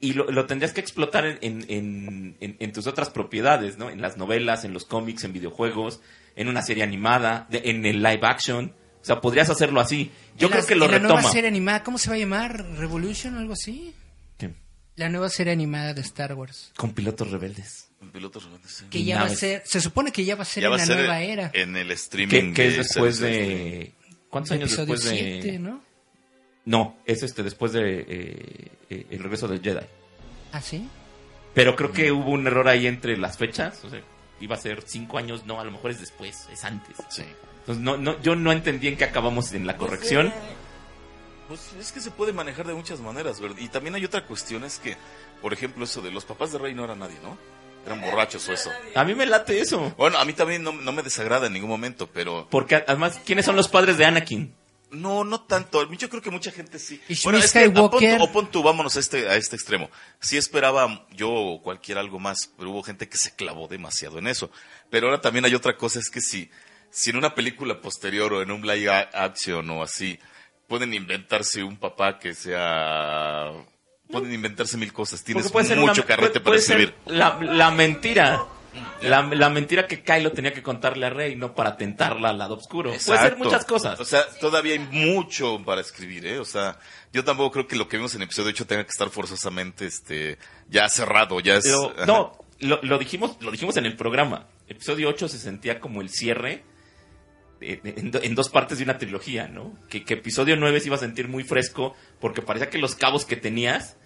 [0.02, 3.90] y lo, lo tendrías que explotar en, en- en- en- en tus otras propiedades, ¿no?
[3.90, 6.02] En las novelas, en los cómics, en videojuegos,
[6.39, 8.73] en una serie animada, de- en el live action.
[9.01, 10.11] O sea, podrías hacerlo así.
[10.37, 11.31] Yo En creo las- que lo en la nueva retoma.
[11.33, 12.65] serie animada, ¿cómo se va a llamar?
[12.77, 13.93] ¿Revolution o algo así?
[14.37, 14.53] ¿Qué?
[14.95, 16.71] La nueva serie animada de Star Wars.
[16.75, 17.85] Con pilotos rebeldes.
[18.13, 18.85] Pilotos rebeldes, sí.
[18.89, 20.85] Que ya va a ser, se supone que ya va a ser Ya en la
[20.85, 21.51] ser nueva era.
[21.53, 22.53] en el streaming.
[22.53, 23.91] que es de después de...
[24.29, 25.39] ¿Cuántos años Episodio después de...?
[25.41, 25.81] 7, ¿no?
[26.65, 29.85] No, es este después de eh, eh, El regreso del Jedi.
[30.53, 30.87] ¿Ah, sí?
[31.53, 33.83] Pero creo que hubo un error ahí entre las fechas.
[33.83, 34.01] O sea,
[34.39, 36.97] iba a ser cinco años, no, a lo mejor es después, es antes.
[37.09, 37.23] Sí.
[37.59, 40.33] Entonces, no, no, yo no entendí en qué acabamos en la corrección.
[41.47, 43.57] Pues es que se puede manejar de muchas maneras, ¿verdad?
[43.59, 44.95] Y también hay otra cuestión, es que,
[45.41, 47.37] por ejemplo, eso de los papás de Rey no eran nadie, ¿no?
[47.85, 48.69] Eran borrachos o eso.
[48.93, 49.93] A mí me late eso.
[49.97, 53.45] Bueno, a mí también no, no me desagrada en ningún momento, pero Porque además, ¿quiénes
[53.45, 54.53] son los padres de Anakin?
[54.91, 55.91] No, no tanto.
[55.93, 57.01] Yo creo que mucha gente sí.
[57.07, 59.89] Y Bueno, es que, Skywalker- o pon tú, vámonos a este, a este extremo.
[60.19, 64.27] Sí esperaba yo o cualquier algo más, pero hubo gente que se clavó demasiado en
[64.27, 64.49] eso.
[64.89, 66.49] Pero ahora también hay otra cosa, es que si,
[66.89, 70.19] si en una película posterior o en un live action o así,
[70.67, 73.51] pueden inventarse un papá que sea...
[74.11, 75.23] Pueden inventarse mil cosas.
[75.23, 76.95] Tienes Porque puede ser mucho una- carrete puede- para puede ser escribir.
[77.15, 78.43] La, la mentira.
[79.01, 82.55] La, la mentira que Kylo tenía que contarle a Rey, no para tentarla al lado
[82.55, 82.91] oscuro.
[82.91, 83.99] Puede ser muchas cosas.
[83.99, 86.39] O sea, todavía hay mucho para escribir, ¿eh?
[86.39, 86.77] O sea,
[87.13, 89.85] yo tampoco creo que lo que vimos en el episodio 8 tenga que estar forzosamente
[89.85, 90.37] este,
[90.69, 91.63] ya cerrado, ya es...
[91.65, 94.47] Pero, no, lo, lo dijimos, lo dijimos en el programa.
[94.67, 96.63] Episodio 8 se sentía como el cierre
[97.59, 99.73] de- en, en dos partes de una trilogía, ¿no?
[99.89, 103.25] Que, que episodio 9 se iba a sentir muy fresco porque parecía que los cabos
[103.25, 103.97] que tenías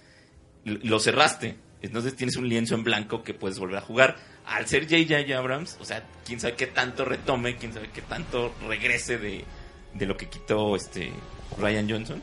[0.64, 1.58] los cerraste.
[1.82, 4.16] Entonces tienes un lienzo en blanco que puedes volver a jugar.
[4.46, 5.38] Al ser J.J.
[5.38, 9.46] Abrams, o sea, quién sabe qué tanto retome, quién sabe qué tanto regrese de,
[9.94, 11.12] de lo que quitó este
[11.58, 12.22] Ryan Johnson.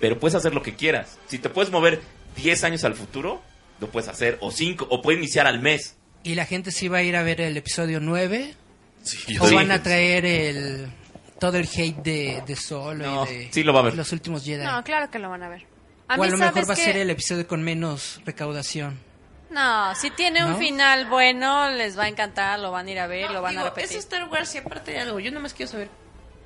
[0.00, 1.18] Pero puedes hacer lo que quieras.
[1.28, 2.00] Si te puedes mover
[2.36, 3.42] 10 años al futuro,
[3.80, 4.38] lo puedes hacer.
[4.40, 5.96] O 5, o puedes iniciar al mes.
[6.22, 8.54] ¿Y la gente sí va a ir a ver el episodio 9?
[9.02, 9.54] Sí, ¿O sí.
[9.54, 10.86] van a traer el
[11.38, 13.94] todo el hate de, de Solo No, y de sí lo va a ver.
[13.96, 14.64] los últimos Jedi?
[14.64, 15.66] No, claro que lo van a ver.
[16.08, 18.98] A o a mí, lo mejor ¿sabes va a ser el episodio con menos recaudación.
[19.54, 20.48] No, si tiene ¿No?
[20.48, 23.42] un final bueno, les va a encantar, lo van a ir a ver, No, lo
[23.42, 23.98] van digo, a repetir.
[23.98, 25.88] Es Star Wars y aparte de algo, yo nada más quiero saber,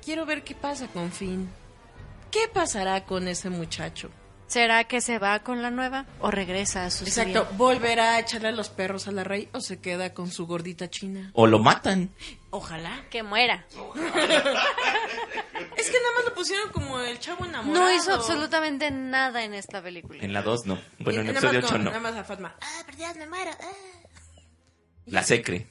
[0.05, 1.49] quiero ver qué pasa con Finn.
[2.31, 4.11] ¿Qué pasará con ese muchacho?
[4.45, 7.47] ¿Será que se va con la nueva o regresa a su Exacto?
[7.53, 10.89] ¿volverá a echarle a los perros a la rey o se queda con su gordita
[10.89, 11.29] china?
[11.33, 12.09] O lo matan.
[12.51, 13.03] Ojalá.
[13.09, 13.65] Que muera.
[15.77, 17.85] Es que nada más lo pusieron como el chavo enamorado.
[17.85, 20.23] No hizo absolutamente nada en esta película.
[20.23, 20.79] En la 2 no.
[20.99, 21.83] Bueno, en Y el nada más episodio 8 no.
[21.85, 22.55] Nada más a Fatma.
[22.61, 23.51] Ah, por Dios, me muero.
[23.59, 23.65] ah.
[25.05, 25.67] La secre.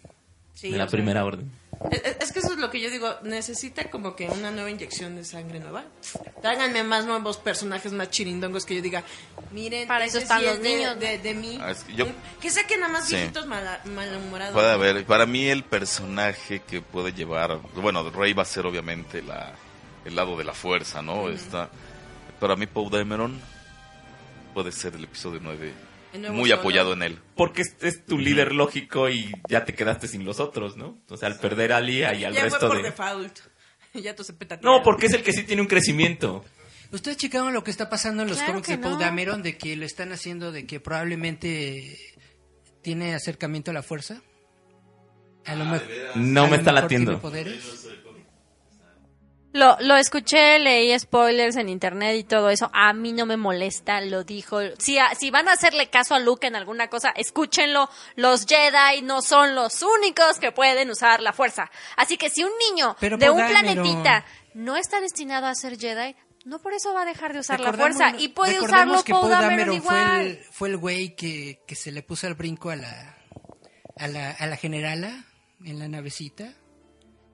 [0.54, 1.50] Sí, de la sea, primera orden.
[2.20, 5.24] Es, que eso es lo que yo digo, necesita como que una nueva inyección de
[5.24, 5.84] sangre nueva.
[6.42, 9.04] Tráiganme más nuevos personajes más chirindongos que yo diga,
[9.52, 11.00] miren, Para eso están sí los es de- niños, ¿no?
[11.00, 11.58] de, de mí.
[11.62, 12.06] Ah, es que yo-
[12.40, 13.14] Que saquen nada más Sí.
[13.14, 14.54] viejitos mala- malhumorados.
[14.54, 19.22] Puede haber, para mí el personaje que puede llevar, bueno, Rey va a ser obviamente
[19.22, 19.52] la,
[20.04, 21.28] el lado de la fuerza, ¿no?
[21.28, 21.70] Está,
[22.40, 23.40] para mí Poe Dameron
[24.52, 25.87] puede ser el episodio 9 El nuevo
[26.32, 26.60] muy Solo.
[26.60, 27.18] apoyado en él.
[27.36, 30.98] Porque es, es tu líder lógico y ya te quedaste sin los otros, ¿no?
[31.08, 32.82] O sea, al perder a Lia y al ya resto fue por de...
[32.84, 33.38] default.
[33.94, 34.64] ya tus expectativas.
[34.78, 36.44] No, porque es el que sí tiene un crecimiento.
[36.90, 38.98] ¿Ustedes checaron lo que está pasando en los Claro cómics de no.
[38.98, 41.98] Dameron de que lo están haciendo de que probablemente
[42.82, 44.22] tiene acercamiento a la fuerza?
[45.44, 45.86] A lo mejor-
[46.16, 47.20] No a me lo está latiendo.
[49.52, 52.70] Lo, lo escuché, leí spoilers en internet y todo eso.
[52.74, 54.58] A mí no me molesta, lo dijo.
[54.78, 57.88] Si, a- si van a hacerle caso a Luke en alguna cosa, escúchenlo.
[58.14, 61.70] Los Jedi no son los únicos que pueden usar la fuerza.
[61.96, 66.14] Así que si un niño Pero de un planetita no está destinado a ser Jedi,
[66.44, 68.12] no por eso va a dejar de usar la fuerza.
[68.18, 70.20] Y puede usarlo que Dameron fue igual.
[70.26, 73.16] el, fue el güey que, que se le puso al brinco a la,
[73.96, 75.24] a la, a la generala
[75.64, 76.52] en la navecita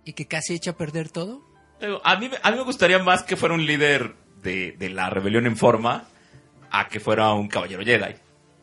[0.05, 1.43] y que casi echa a perder todo.
[2.03, 5.11] A mí, me- a mí me gustaría más que fuera un líder de, de la
[5.11, 6.05] rebelión en forma
[6.71, 8.15] a que fuera un caballero Jedi.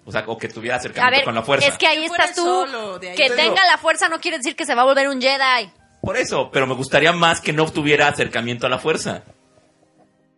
[0.06, 1.68] O sea, o que tuviera A acercamiento ver, con la fuerza.
[1.68, 2.44] es que ahí estás tú.
[2.44, 3.16] solo de ahí.
[3.16, 5.70] Que Pero- tenga la fuerza no quiere decir que se va a volver un Jedi.
[6.02, 9.24] Por eso, pero me gustaría más que no tuviera acercamiento a la fuerza.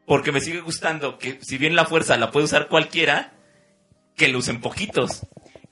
[0.06, 3.32] Porque me sigue gustando que si bien la fuerza la puede usar cualquiera,
[4.18, 5.26] que lo usen poquitos.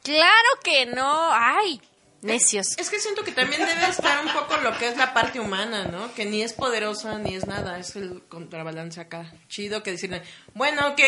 [0.03, 1.29] Claro que no.
[1.33, 1.81] Ay,
[2.21, 2.77] necios.
[2.77, 5.85] Es que siento que también debe estar un poco lo que es la parte humana,
[5.85, 6.13] ¿no?
[6.13, 9.31] Que ni es poderosa ni es nada, es el contrabalance acá.
[9.47, 10.21] Chido que decirle,
[10.53, 10.99] bueno, ok,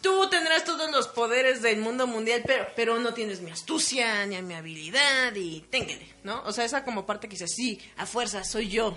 [0.00, 4.40] tú tendrás todos los poderes del mundo mundial, pero, pero no tienes mi astucia ni
[4.42, 6.42] mi habilidad y téngale, ¿no?
[6.44, 8.96] O sea, esa como parte que dice, sí, a fuerza, soy yo,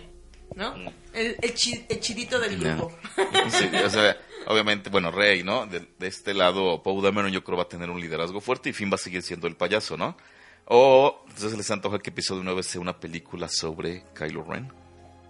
[0.56, 0.76] ¿no?
[1.14, 2.91] El, el, chi- el chidito del grupo.
[3.50, 4.18] Sí, o sea,
[4.48, 5.66] obviamente, bueno, Rey, ¿no?
[5.66, 8.74] De, de este lado, Poe Dameron yo creo va a tener un liderazgo fuerte y
[8.74, 10.16] Finn va a seguir siendo el payaso, ¿no?
[10.65, 14.72] O entonces les antoja que episodio 9 sea una película sobre Kylo Ren.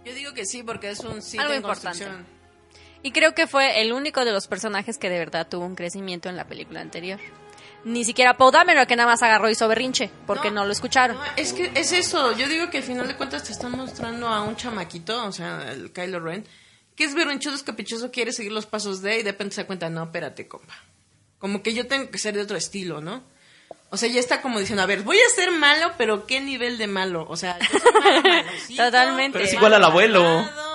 [0.04, 2.06] Yo digo que sí, porque es un sí Algo importante.
[3.02, 6.28] Y creo que fue el único de los personajes que de verdad tuvo un crecimiento
[6.28, 7.20] en la película anterior.
[7.84, 11.16] Ni siquiera Paul Dameron, que nada más agarró y hizo berrinche, porque no, lo escucharon.
[11.16, 12.32] No, es que es eso.
[12.32, 15.70] Yo digo que al final de cuentas te están mostrando a un chamaquito, o sea,
[15.70, 16.46] el Kylo Ren,
[16.96, 19.66] que es berrinchudo, es caprichoso, quiere seguir los pasos de y de repente se da
[19.66, 20.74] cuenta, no, espérate, compa.
[21.38, 23.22] Como que yo tengo que ser de otro estilo, ¿no?
[23.94, 26.76] O sea, ya está como diciendo, a ver, voy a ser malo, pero ¿qué nivel
[26.78, 27.24] de malo?
[27.28, 29.38] O sea, yo soy malo, malocito, Totalmente.
[29.38, 30.22] Pero es igual al abuelo.
[30.22, 30.74] malvado.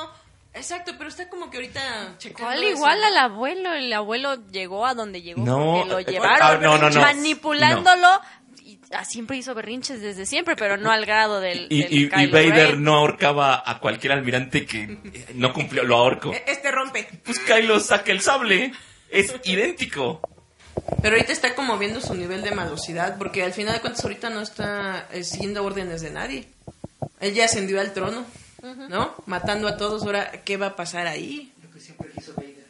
[0.54, 3.06] Exacto, pero está como que ahorita checando Igual, eso, igual ¿no?
[3.08, 6.78] al abuelo, el abuelo llegó a donde llegó No, porque lo eh, llevaron ah, no,
[6.80, 7.02] no, no.
[7.02, 8.08] manipulándolo.
[8.64, 12.04] Y ah, siempre hizo berrinches desde siempre, pero no al grado del, Y, del y-
[12.06, 12.84] y Kylo Vader Ren.
[12.84, 16.34] no ahorcaba a cualquier almirante que eh, no cumplió, lo ahorco.
[16.34, 17.08] E- Este rompe.
[17.24, 18.74] Pues Kylo saca el sable.
[19.10, 20.22] Es idéntico.
[21.02, 24.30] Pero ahorita está como viendo su nivel de malosidad, porque al final de cuentas ahorita
[24.30, 26.48] no está eh, siguiendo órdenes de nadie.
[27.20, 28.26] Él ya ascendió al trono,
[28.90, 29.16] ¿no?
[29.26, 30.04] Matando a todos.
[30.04, 31.52] Ahora, ¿qué va a pasar ahí?
[31.64, 32.66] Lo que siempre quiso Vader.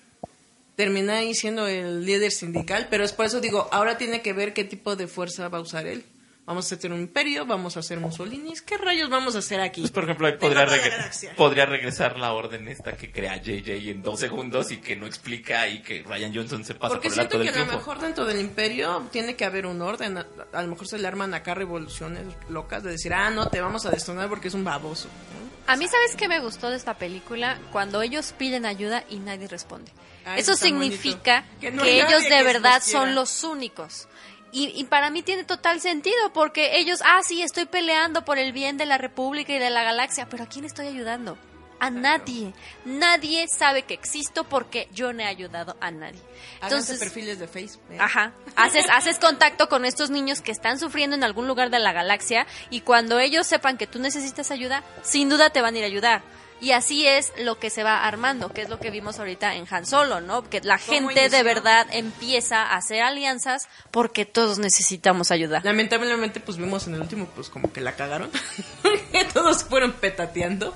[0.76, 4.54] Termina ahí siendo el líder sindical, pero es por eso digo, ahora tiene que ver
[4.54, 6.04] qué tipo de fuerza va a usar él.
[6.50, 8.56] Vamos a hacer un imperio, vamos a hacer Mussolini.
[8.66, 9.82] ¿Qué rayos vamos a hacer aquí?
[9.82, 14.72] Pues, por ejemplo, podría, regre- regresar la orden esta que crea JJ en dos segundos
[14.72, 17.46] y que no explica y que Ryan Johnson se pasa Porque por el alto siento
[17.46, 20.18] del que a lo mejor dentro del imperio tiene que haber un orden.
[20.18, 23.62] A, a lo mejor se le arman acá revoluciones locas de decir, ah, no, te
[23.62, 25.08] vamos a destronar porque es un baboso.
[25.08, 25.72] ¿no?
[25.72, 27.60] A mí, ¿sabes qué me gustó de esta película?
[27.72, 29.92] Cuando ellos piden ayuda y nadie responde.
[30.26, 31.60] Ah, Eso significa bonito.
[31.62, 34.08] que, no ellos de verdad son los únicos.
[34.52, 38.52] Y, y para mí tiene total sentido, porque ellos, ah, sí, estoy peleando por el
[38.52, 41.38] bien de la República y de la galaxia, pero ¿a quién estoy ayudando?
[41.80, 42.54] A nadie.
[42.84, 46.20] Nadie sabe que existo porque yo no he ayudado a nadie.
[46.58, 47.84] Háganse Entonces, perfiles de Facebook.
[47.92, 47.98] ¿eh?
[48.00, 48.34] Ajá.
[48.58, 52.48] Haces, haces contacto con estos niños que están sufriendo en algún lugar de la galaxia
[52.70, 55.88] y cuando ellos sepan que tú necesitas ayuda, sin duda te van a ir a
[55.88, 56.22] ayudar.
[56.62, 59.66] Y así es lo que se va armando, que es lo que vimos ahorita en
[59.70, 60.50] Han Solo, ¿no?
[60.50, 65.62] Que la ¿Cómo gente de verdad empieza a hacer alianzas porque todos necesitamos ayuda.
[65.64, 68.30] Lamentablemente, pues vimos en el último, pues como que la cagaron.
[69.12, 70.76] que todos fueron petateando.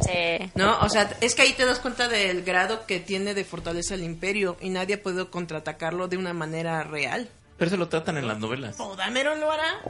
[0.00, 0.50] Sí.
[0.54, 0.80] ¿No?
[0.80, 4.02] O sea, es que ahí te das cuenta del grado que tiene de fortaleza el
[4.02, 7.28] imperio y nadie ha podido contraatacarlo de una manera real.
[7.56, 8.76] Pero se lo tratan en las novelas.
[8.78, 9.80] ¿O Dameron lo hará?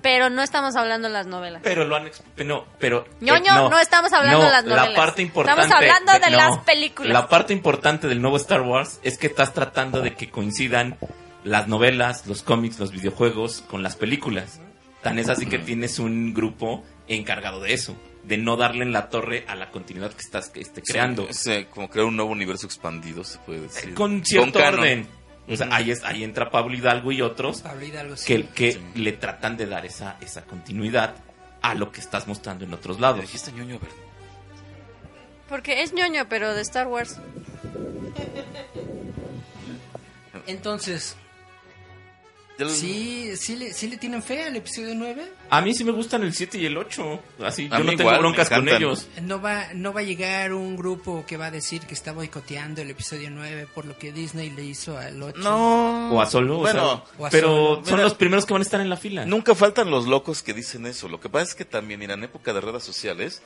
[0.00, 1.60] Pero no estamos hablando de las novelas.
[1.64, 2.10] Pero lo han
[2.44, 4.90] no, pero eh, Ñoño, no estamos hablando no, de las novelas.
[4.90, 7.12] La parte importante Estamos hablando de no, las películas.
[7.12, 10.98] La parte importante del nuevo Star Wars es que estás tratando de que coincidan
[11.42, 14.60] las novelas, los cómics, los videojuegos con las películas.
[15.02, 19.08] Tan es así que tienes un grupo encargado de eso, de no darle en la
[19.08, 21.28] torre a la continuidad que estás este, creando.
[21.28, 23.94] Es, eh, como crear un nuevo universo expandido, se puede decir.
[23.94, 25.08] con cierto orden.
[25.50, 28.26] O sea, ahí, es, ahí entra Pablo Hidalgo y otros Pablo Hidalgo, sí.
[28.26, 31.14] que, que le tratan de dar esa, esa continuidad
[31.62, 33.20] a lo que estás mostrando en otros lados.
[33.20, 33.90] Dijiste ñoño, a ver.
[35.48, 37.18] Porque es ñoño, pero de Star Wars.
[40.46, 41.16] Entonces,
[42.66, 45.32] ¿sí, sí, le, ¿sí le tienen fe al episodio 9?
[45.50, 47.22] A mí sí me gustan el 7 y el 8.
[47.44, 49.06] Así, A yo no tengo igual, broncas con ellos.
[49.22, 52.82] No va, no va a llegar un grupo que va a decir que está boicoteando
[52.82, 55.38] el episodio 9 por lo que Disney le hizo al 8.
[55.40, 56.12] No.
[56.12, 56.56] O a solo.
[56.56, 57.74] o Bueno, sea, o a pero solo.
[57.84, 59.24] son Mira, los primeros que van a estar en la fila.
[59.24, 61.08] Nunca faltan los locos que dicen eso.
[61.08, 63.42] Lo que pasa es que también, en época de redes sociales,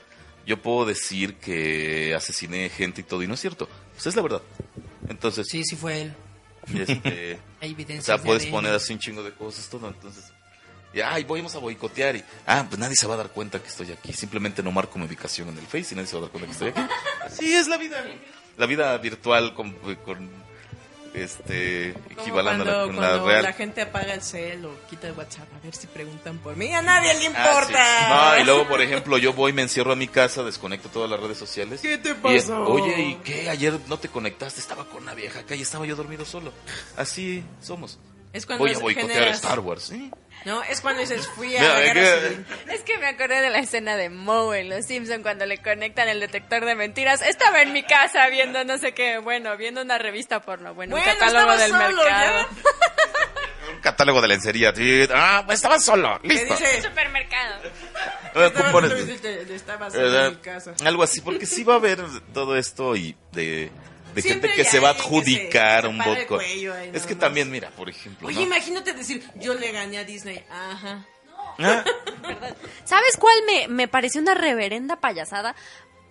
[0.46, 3.68] yo puedo decir que asesiné gente y todo, y no es cierto.
[3.94, 4.42] Pues es la verdad.
[5.08, 6.14] Entonces, Sí, sí fue él.
[6.74, 7.38] Este,
[7.98, 9.88] o sea, puedes poner así un chingo de cosas, todo.
[9.88, 10.32] Entonces,
[10.94, 12.16] y, ay, vamos a boicotear.
[12.16, 14.12] Y, ah, pues nadie se va a dar cuenta que estoy aquí.
[14.12, 16.46] Simplemente no marco mi ubicación en el Face y nadie se va a dar cuenta
[16.46, 16.80] que estoy aquí.
[17.24, 18.04] Así es la vida.
[18.58, 19.72] La vida virtual con,
[20.04, 20.41] con
[21.14, 23.42] este, equivalente a la, cuando, real.
[23.42, 26.72] la gente apaga el cel o quita el WhatsApp a ver si preguntan por mí.
[26.74, 27.84] A nadie le Ah, importa.
[27.98, 28.06] sí.
[28.08, 31.20] No, y luego, por ejemplo, yo voy, me encierro a mi casa, desconecto todas las
[31.20, 31.80] redes sociales.
[31.80, 32.64] ¿Qué te Y, pasó?
[32.64, 33.48] Oye, ¿y qué?
[33.50, 36.52] Ayer no te conectaste, estaba con una vieja acá y estaba yo dormido solo.
[36.96, 37.98] Así somos.
[38.32, 39.82] Es cuando Voy a boicotear generas- Star Wars.
[39.84, 40.10] ¿sí?
[40.44, 41.92] No, es cuando dices, fui a Mira, la ¿qué?
[42.00, 42.46] guerra civil.
[42.70, 46.08] Es que me acordé de la escena de Moe en Los Simpson cuando le conectan
[46.08, 47.22] el detector de mentiras.
[47.22, 51.02] Estaba en mi casa viendo no sé qué, bueno, viendo una revista porno, bueno, un
[51.02, 52.48] Bueno, catálogo del solo, mercado.
[53.74, 54.72] Un catálogo de lencería.
[55.14, 56.18] Ah, estaba solo.
[56.22, 56.54] ¿Qué Listo.
[56.56, 56.82] dice?
[56.82, 57.54] Supermercado.
[58.34, 60.74] Ah, Estaba solo Eh, solo en mi casa.
[60.84, 61.98] Algo así, porque sí va a haber
[62.34, 63.70] todo esto y de,
[64.14, 66.40] de Siempre gente que se va a adjudicar un poco.
[66.40, 68.28] Es que también, mira, por ejemplo.
[68.28, 68.42] Oye, ¿no?
[68.42, 70.44] imagínate decir, yo le gané a Disney.
[70.50, 71.06] Ajá.
[71.58, 71.84] Ah,
[72.84, 75.54] ¿Sabes cuál me, me pareció una reverenda payasada?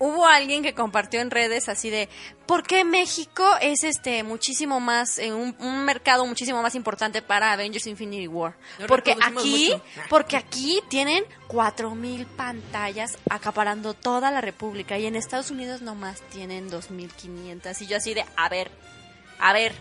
[0.04, 2.10] Hubo alguien que compartió en redes así de
[2.48, 7.52] ¿por qué México es este muchísimo más eh, un, un mercado muchísimo más importante para
[7.54, 8.56] Avengers Infinity War?
[8.88, 9.84] Porque aquí mucho.
[10.10, 16.70] porque aquí tienen 4000 pantallas acaparando toda la República y en Estados Unidos nomás tienen
[16.70, 18.72] 2500 y yo así de a ver,
[19.40, 19.74] a ver,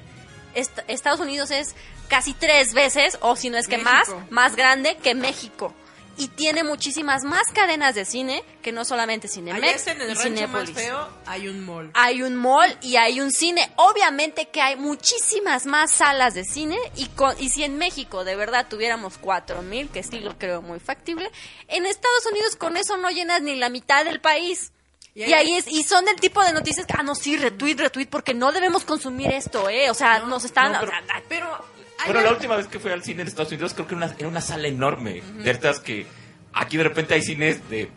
[0.54, 1.74] est- Estados Unidos es
[2.08, 5.72] casi tres veces o si no es que más más grande que México.
[6.20, 10.14] Y tiene muchísimas más cadenas de cine que no solamente Allá Cinemex en el y
[10.14, 10.74] más Cinépolis.
[10.76, 11.90] feo, hay un mall.
[11.94, 13.72] Hay un mall y hay un cine.
[13.76, 18.36] Obviamente que hay muchísimas más salas de cine y, con, y si en México de
[18.36, 21.30] verdad tuviéramos 4000, que sí lo creo muy factible,
[21.68, 24.72] en Estados Unidos con eso no llenas ni la mitad del país.
[25.14, 27.74] Y Y, ahí- es, y son del tipo de noticias que, ah, no, sí, retweet,
[27.76, 29.90] retweet, porque no debemos consumir esto, ¿eh?
[29.90, 30.72] O sea, nos están...
[30.72, 31.64] no, pero- o sea, Pero
[32.06, 34.14] Bueno, la última vez que fui al cine en Estados Unidos creo que era una,
[34.18, 35.22] era una sala enorme.
[35.42, 36.06] De estas que
[36.52, 37.90] aquí de repente hay cines de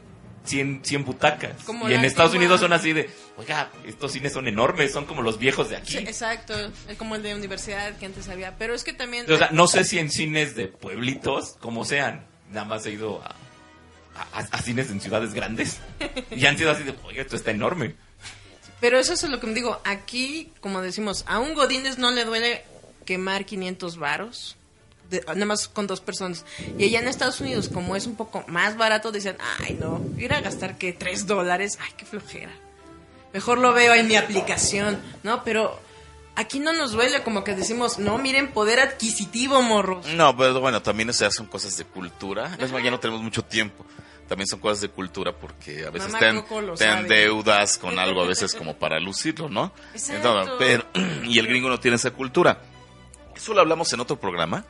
[0.45, 1.63] 100, 100 butacas.
[1.63, 5.05] Como y en Estados antigua- Unidos son así de, oiga, estos cines son enormes, son
[5.05, 6.07] como los viejos de Sí, aquí.
[6.07, 6.53] exacto,
[6.87, 8.57] es como el de universidad que antes había.
[8.57, 9.25] Pero es que también...
[9.31, 13.21] O sea, no sé si en cines de pueblitos, como sean, nada más he ido
[13.23, 13.35] a,
[14.33, 15.79] a- a cines en ciudades grandes.
[16.31, 17.95] Y han sido así de, oiga, esto está enorme.
[18.81, 19.79] Pero eso es lo que me digo.
[19.85, 22.65] Aquí, como decimos, a un Godínez no le duele
[23.05, 24.55] quemar 500 varos.
[25.09, 26.43] de- Nada más con dos personas.
[26.79, 30.33] Y allá en Estados Unidos, como es un poco más barato, dicen, ay no, ir
[30.33, 32.51] a gastar que 3 dólares, ay qué flojera.
[33.33, 35.43] Mejor lo veo en mi aplicación, ¿no?
[35.43, 35.79] Pero
[36.35, 40.07] aquí no nos duele como que decimos, no, miren, poder adquisitivo, morros.
[40.07, 42.55] No, pero bueno, también o sea, son cosas de cultura.
[42.59, 43.85] Es más, ya no tenemos mucho tiempo.
[44.27, 48.75] También son cosas de cultura porque a veces Mamá deudas con algo a veces como
[48.77, 49.73] para lucirlo, ¿no?
[49.93, 50.39] Exacto.
[50.39, 52.59] Entonces, pero, y el gringo no tiene esa cultura.
[53.35, 54.65] Eso lo hablamos en otro programa.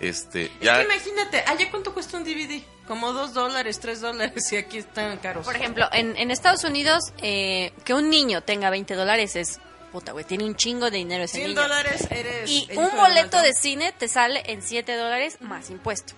[0.00, 2.62] Este, Es ya, que imagínate, allá cuánto cuesta un DVD?
[2.86, 5.44] Como 2 dólares, 3 dólares, y aquí están caros.
[5.44, 9.60] Por ejemplo, en, en Estados Unidos, eh, que un niño tenga 20 dólares es...
[9.92, 11.62] Puta, güey, tiene un chingo de dinero ese 100 niño.
[11.62, 12.48] dólares eres...
[12.50, 13.42] Y un boleto maltón.
[13.42, 16.14] de cine te sale en 7 dólares más impuesto.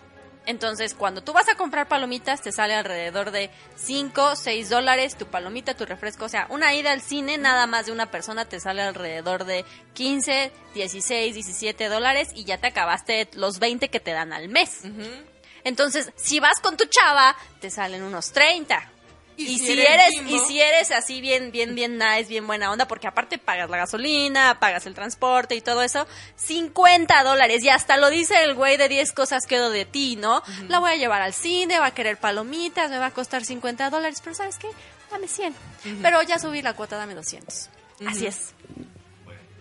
[0.47, 5.27] Entonces, cuando tú vas a comprar palomitas, te sale alrededor de 5, 6 dólares tu
[5.27, 6.25] palomita, tu refresco.
[6.25, 9.65] O sea, una ida al cine, nada más de una persona, te sale alrededor de
[9.95, 14.83] 15, 16, 17 dólares y ya te acabaste los 20 que te dan al mes.
[15.63, 18.91] Entonces, si vas con tu chava, te salen unos 30.
[19.37, 22.47] Y Y, si si, eres bimbo- y si eres así bien, bien, bien nice, bien
[22.47, 27.63] buena onda, porque aparte pagas la gasolina, pagas el transporte y todo eso, 50 dólares.
[27.65, 30.43] Y hasta lo dice el güey de 10 cosas quedo de ti, ¿no?
[30.69, 33.89] La voy a llevar al cine, va a querer palomitas, me va a costar 50
[33.91, 34.69] dólares, pero ¿sabes qué?
[35.11, 35.55] Dame 100.
[36.03, 37.71] Pero ya subí la cuota, dame 200.
[38.07, 38.53] Así es.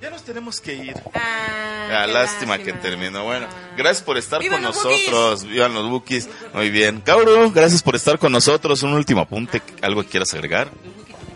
[0.02, 0.96] Ya nos tenemos que ir.
[1.14, 1.50] Ah,
[1.92, 3.24] Ah, qué lástima que terminó.
[3.24, 5.44] Bueno, gracias por estar ¡Vivan con nosotros.
[5.44, 6.30] Vivan los bookies.
[6.54, 7.02] Muy bien.
[7.02, 8.84] Cabro, gracias por estar con nosotros.
[8.84, 9.62] Un último apunte.
[9.82, 10.70] ¿Algo que quieras agregar?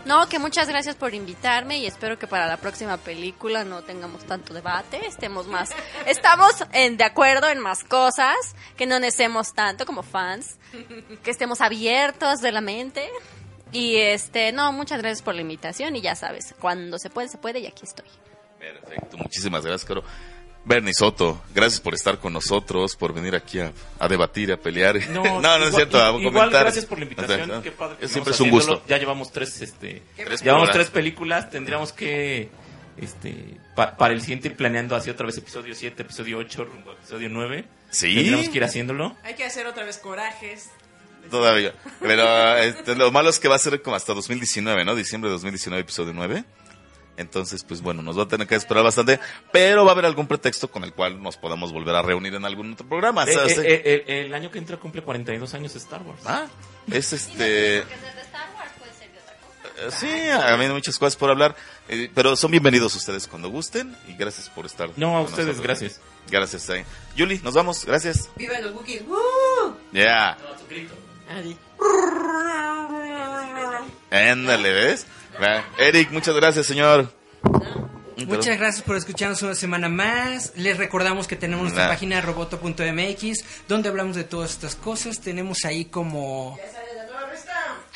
[0.04, 4.22] No, que muchas gracias por invitarme y espero que para la próxima película no tengamos
[4.24, 5.70] tanto debate, estemos más,
[6.06, 8.36] estamos en, de acuerdo en más cosas,
[8.76, 10.58] que no necemos tanto como fans,
[11.22, 13.08] que estemos abiertos de la mente
[13.72, 17.38] y este, no, muchas gracias por la invitación y ya sabes, cuando se puede, se
[17.38, 18.04] puede y aquí estoy.
[18.72, 19.16] Perfecto.
[19.18, 20.02] Muchísimas gracias, Caro.
[20.66, 24.96] Bernie Soto, gracias por estar con nosotros, por venir aquí a, a debatir, a pelear.
[25.10, 26.62] No, no, igual- es cierto, a igual, comentar.
[26.62, 27.50] gracias por la invitación.
[27.50, 28.72] O sea, Qué padre que Siempre es un haciéndolo.
[28.76, 28.88] gusto.
[28.88, 31.50] Ya llevamos tres, este, Tres llevamos tres películas.
[31.50, 32.48] Tendríamos que,
[32.96, 36.92] este, pa- para el siguiente ir planeando así otra vez episodio 7, episodio 8, rumbo
[36.92, 37.64] a episodio 9.
[37.90, 38.14] Sí.
[38.14, 39.16] Tendríamos que ir haciéndolo.
[39.22, 40.70] Hay que hacer otra vez corajes.
[41.30, 41.74] Todavía.
[42.00, 44.94] Pero este, lo malo es que va a ser como hasta 2019, ¿no?
[44.94, 46.42] Diciembre de 2019, episodio 9.
[47.16, 49.20] Entonces, pues bueno, nos va a tener que esperar bastante,
[49.52, 52.44] pero va a haber algún pretexto con el cual nos podamos volver a reunir en
[52.44, 53.24] algún otro programa.
[53.24, 53.58] Eh, ¿sabes?
[53.58, 56.20] eh, eh, eh, el año que entra cumple 42 años Star Wars.
[56.26, 56.46] Ah,
[56.90, 57.84] es este...
[59.90, 61.56] Sí, a mí hay muchas cosas por hablar,
[61.88, 64.90] eh, pero son bienvenidos ustedes cuando gusten y gracias por estar.
[64.96, 65.62] No, a con ustedes, nosotros.
[65.80, 66.00] gracias.
[66.30, 66.68] Gracias.
[66.70, 66.84] eh.
[67.16, 68.30] Yuli, nos vamos, gracias.
[68.36, 69.02] ¡Viva los bookies!
[69.02, 69.72] ¡Uh!
[69.92, 70.38] Ya,
[71.28, 71.56] Adi.
[74.10, 75.06] ándale, ¿ves?
[75.78, 77.12] Eric, muchas gracias, señor.
[78.26, 80.52] Muchas gracias por escucharnos una semana más.
[80.56, 81.90] Les recordamos que tenemos nuestra Nah.
[81.90, 85.20] página roboto.mx donde hablamos de todas estas cosas.
[85.20, 86.56] Tenemos ahí como...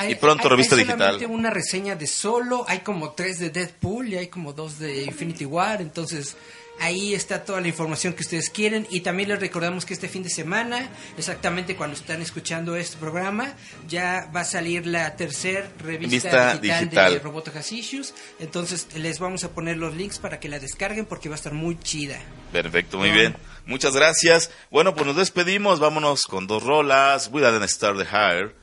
[0.00, 1.26] Hay- Y pronto hay- revista hay digital.
[1.28, 5.44] una reseña de solo, hay como tres de Deadpool y hay como dos de Infinity
[5.44, 6.36] War, entonces
[6.80, 10.22] ahí está toda la información que ustedes quieren y también les recordamos que este fin
[10.22, 13.54] de semana, exactamente cuando están escuchando este programa,
[13.86, 17.12] ya va a salir la tercera revista digital, digital.
[17.12, 21.06] de Roboto Has Issues, entonces les vamos a poner los links para que la descarguen
[21.06, 22.18] porque va a estar muy chida.
[22.52, 23.36] Perfecto, muy bien.
[23.66, 24.50] Muchas gracias.
[24.70, 25.78] Bueno, pues nos despedimos.
[25.78, 27.28] Vámonos con dos rolas.
[27.30, 28.04] We Didn't Start the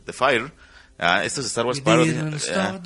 [0.06, 0.52] the fire
[0.98, 2.50] Ah, estos Star Wars parodias.
[2.56, 2.80] Ah,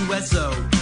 [0.08, 0.75] USO.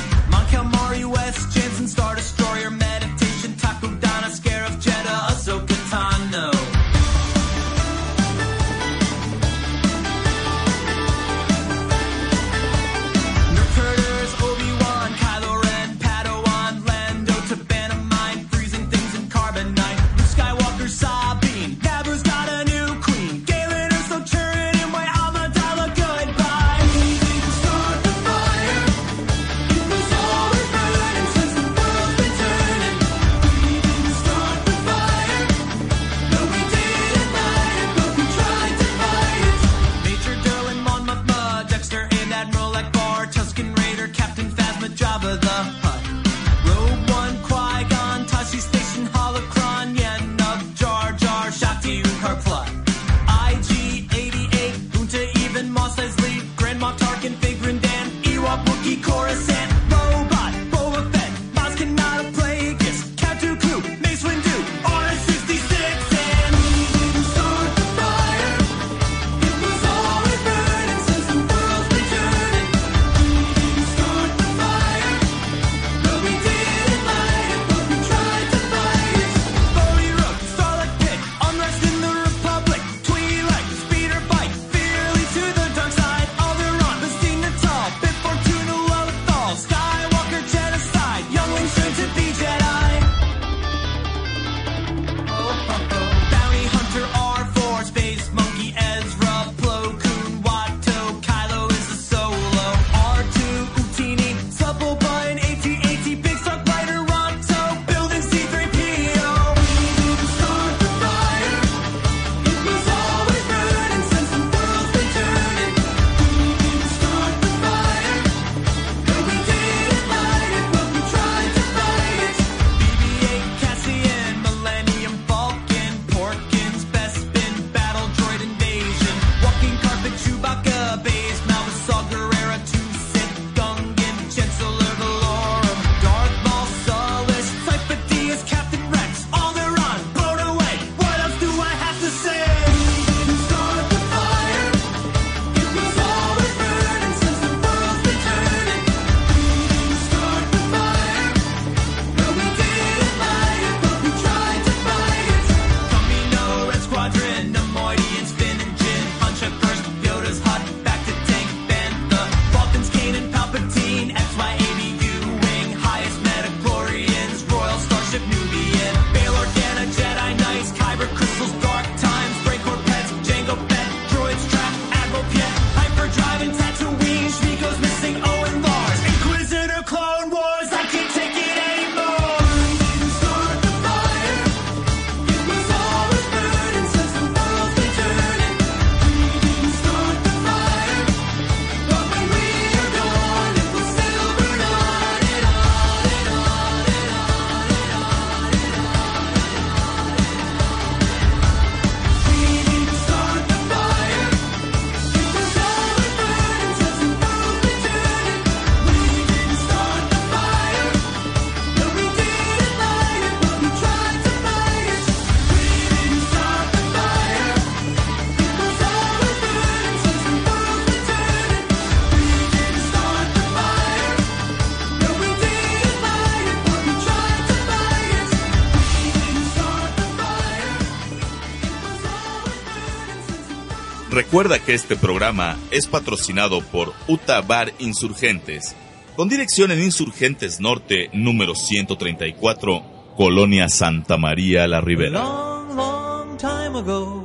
[234.34, 238.74] Recuerda que este programa es patrocinado por Utabar Insurgentes,
[239.14, 245.22] con dirección en Insurgentes Norte, número 134, Colonia Santa María La Ribera.
[245.22, 247.22] Long, long time ago,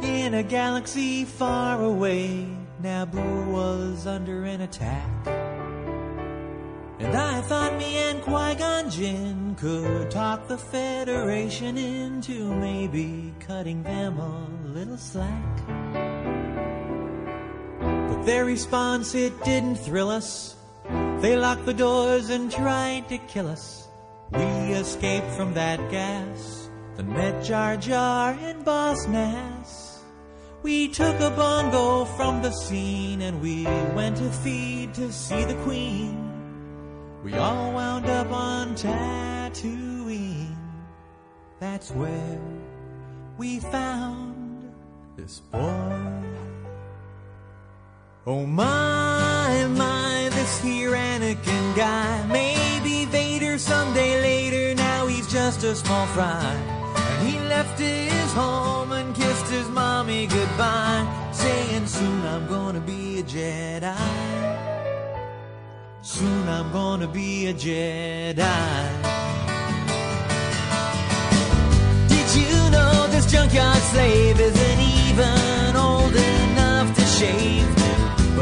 [0.00, 2.46] in a galaxy far away,
[2.82, 5.26] Naboo was under an attack.
[6.98, 14.18] And I thought me and Qui-Gon Jinn could talk the Federation into maybe cutting them
[14.18, 16.11] a little slack.
[18.24, 20.54] Their response, it didn't thrill us.
[21.20, 23.88] They locked the doors and tried to kill us.
[24.30, 24.44] We
[24.74, 30.04] escaped from that gas, then met Jar Jar and Boss Nass.
[30.62, 35.56] We took a bongo from the scene and we went to feed to see the
[35.64, 36.16] Queen.
[37.24, 40.56] We all wound up on Tatooine.
[41.58, 42.40] That's where
[43.36, 44.72] we found
[45.16, 46.11] this boy.
[48.24, 52.24] Oh my, my, this here Anakin guy.
[52.28, 56.54] Maybe Vader someday later, now he's just a small fry.
[56.94, 63.18] And he left his home and kissed his mommy goodbye, saying soon I'm gonna be
[63.18, 63.96] a Jedi.
[66.02, 68.88] Soon I'm gonna be a Jedi.
[72.06, 77.51] Did you know this junkyard slave isn't even old enough to shave?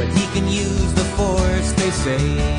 [0.00, 2.56] But he can use the force, they say.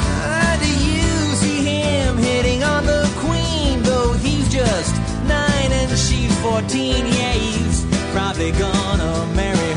[0.00, 3.82] Ah, do you see him hitting on the queen?
[3.82, 4.94] Though he's just
[5.28, 7.04] nine and she's fourteen.
[7.08, 7.84] Yeah, he's
[8.14, 9.69] probably gonna marry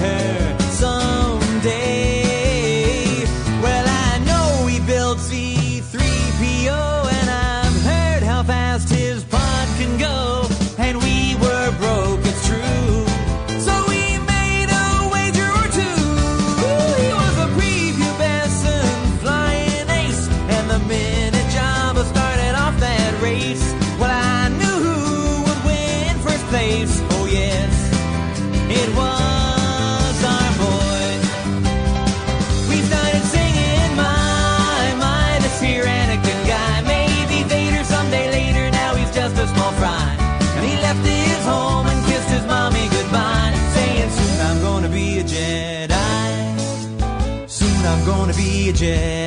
[48.74, 49.23] gonna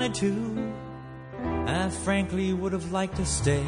[0.00, 0.72] wanted to.
[1.66, 3.62] I frankly would have liked to stay.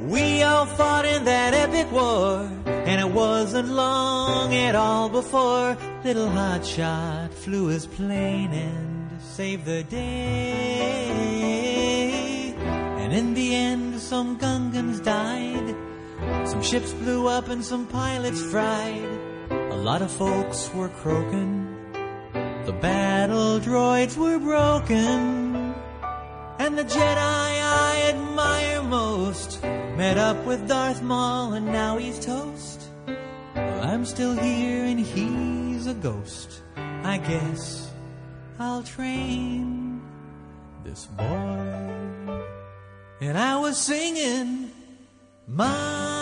[0.00, 6.28] We all fought in that epic war, and it wasn't long at all before little
[6.28, 10.00] hotshot flew his plane and saved the day.
[13.02, 15.76] And in the end, some Gungans died,
[16.48, 19.10] some ships blew up, and some pilots fried.
[19.50, 21.61] A lot of folks were croaking,
[22.66, 25.74] the battle droids were broken.
[26.58, 29.62] And the Jedi I admire most
[29.96, 32.88] met up with Darth Maul and now he's toast.
[33.56, 36.62] I'm still here and he's a ghost.
[36.76, 37.90] I guess
[38.58, 40.00] I'll train
[40.84, 41.82] this boy.
[43.20, 44.70] And I was singing,
[45.46, 46.21] my,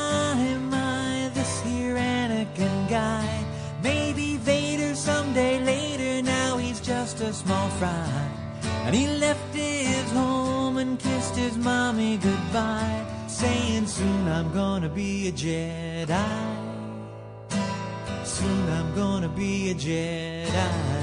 [7.41, 8.31] small fry.
[8.85, 15.29] And he left his home and kissed his mommy goodbye, saying soon I'm gonna be
[15.29, 16.47] a Jedi.
[18.25, 21.03] Soon I'm gonna be a Jedi.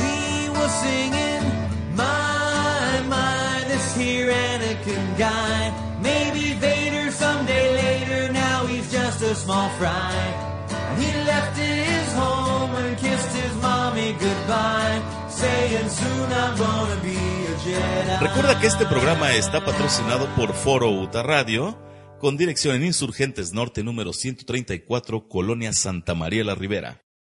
[0.00, 0.14] We
[0.56, 1.44] were singing,
[1.94, 5.60] my, my, this here Anakin guy.
[6.02, 10.45] Maybe Vader someday later, now he's just a small fry.
[18.20, 21.78] Recuerda que este programa está patrocinado por Foro Uta Radio,
[22.20, 27.05] con dirección en Insurgentes Norte número 134, Colonia Santa María la Ribera.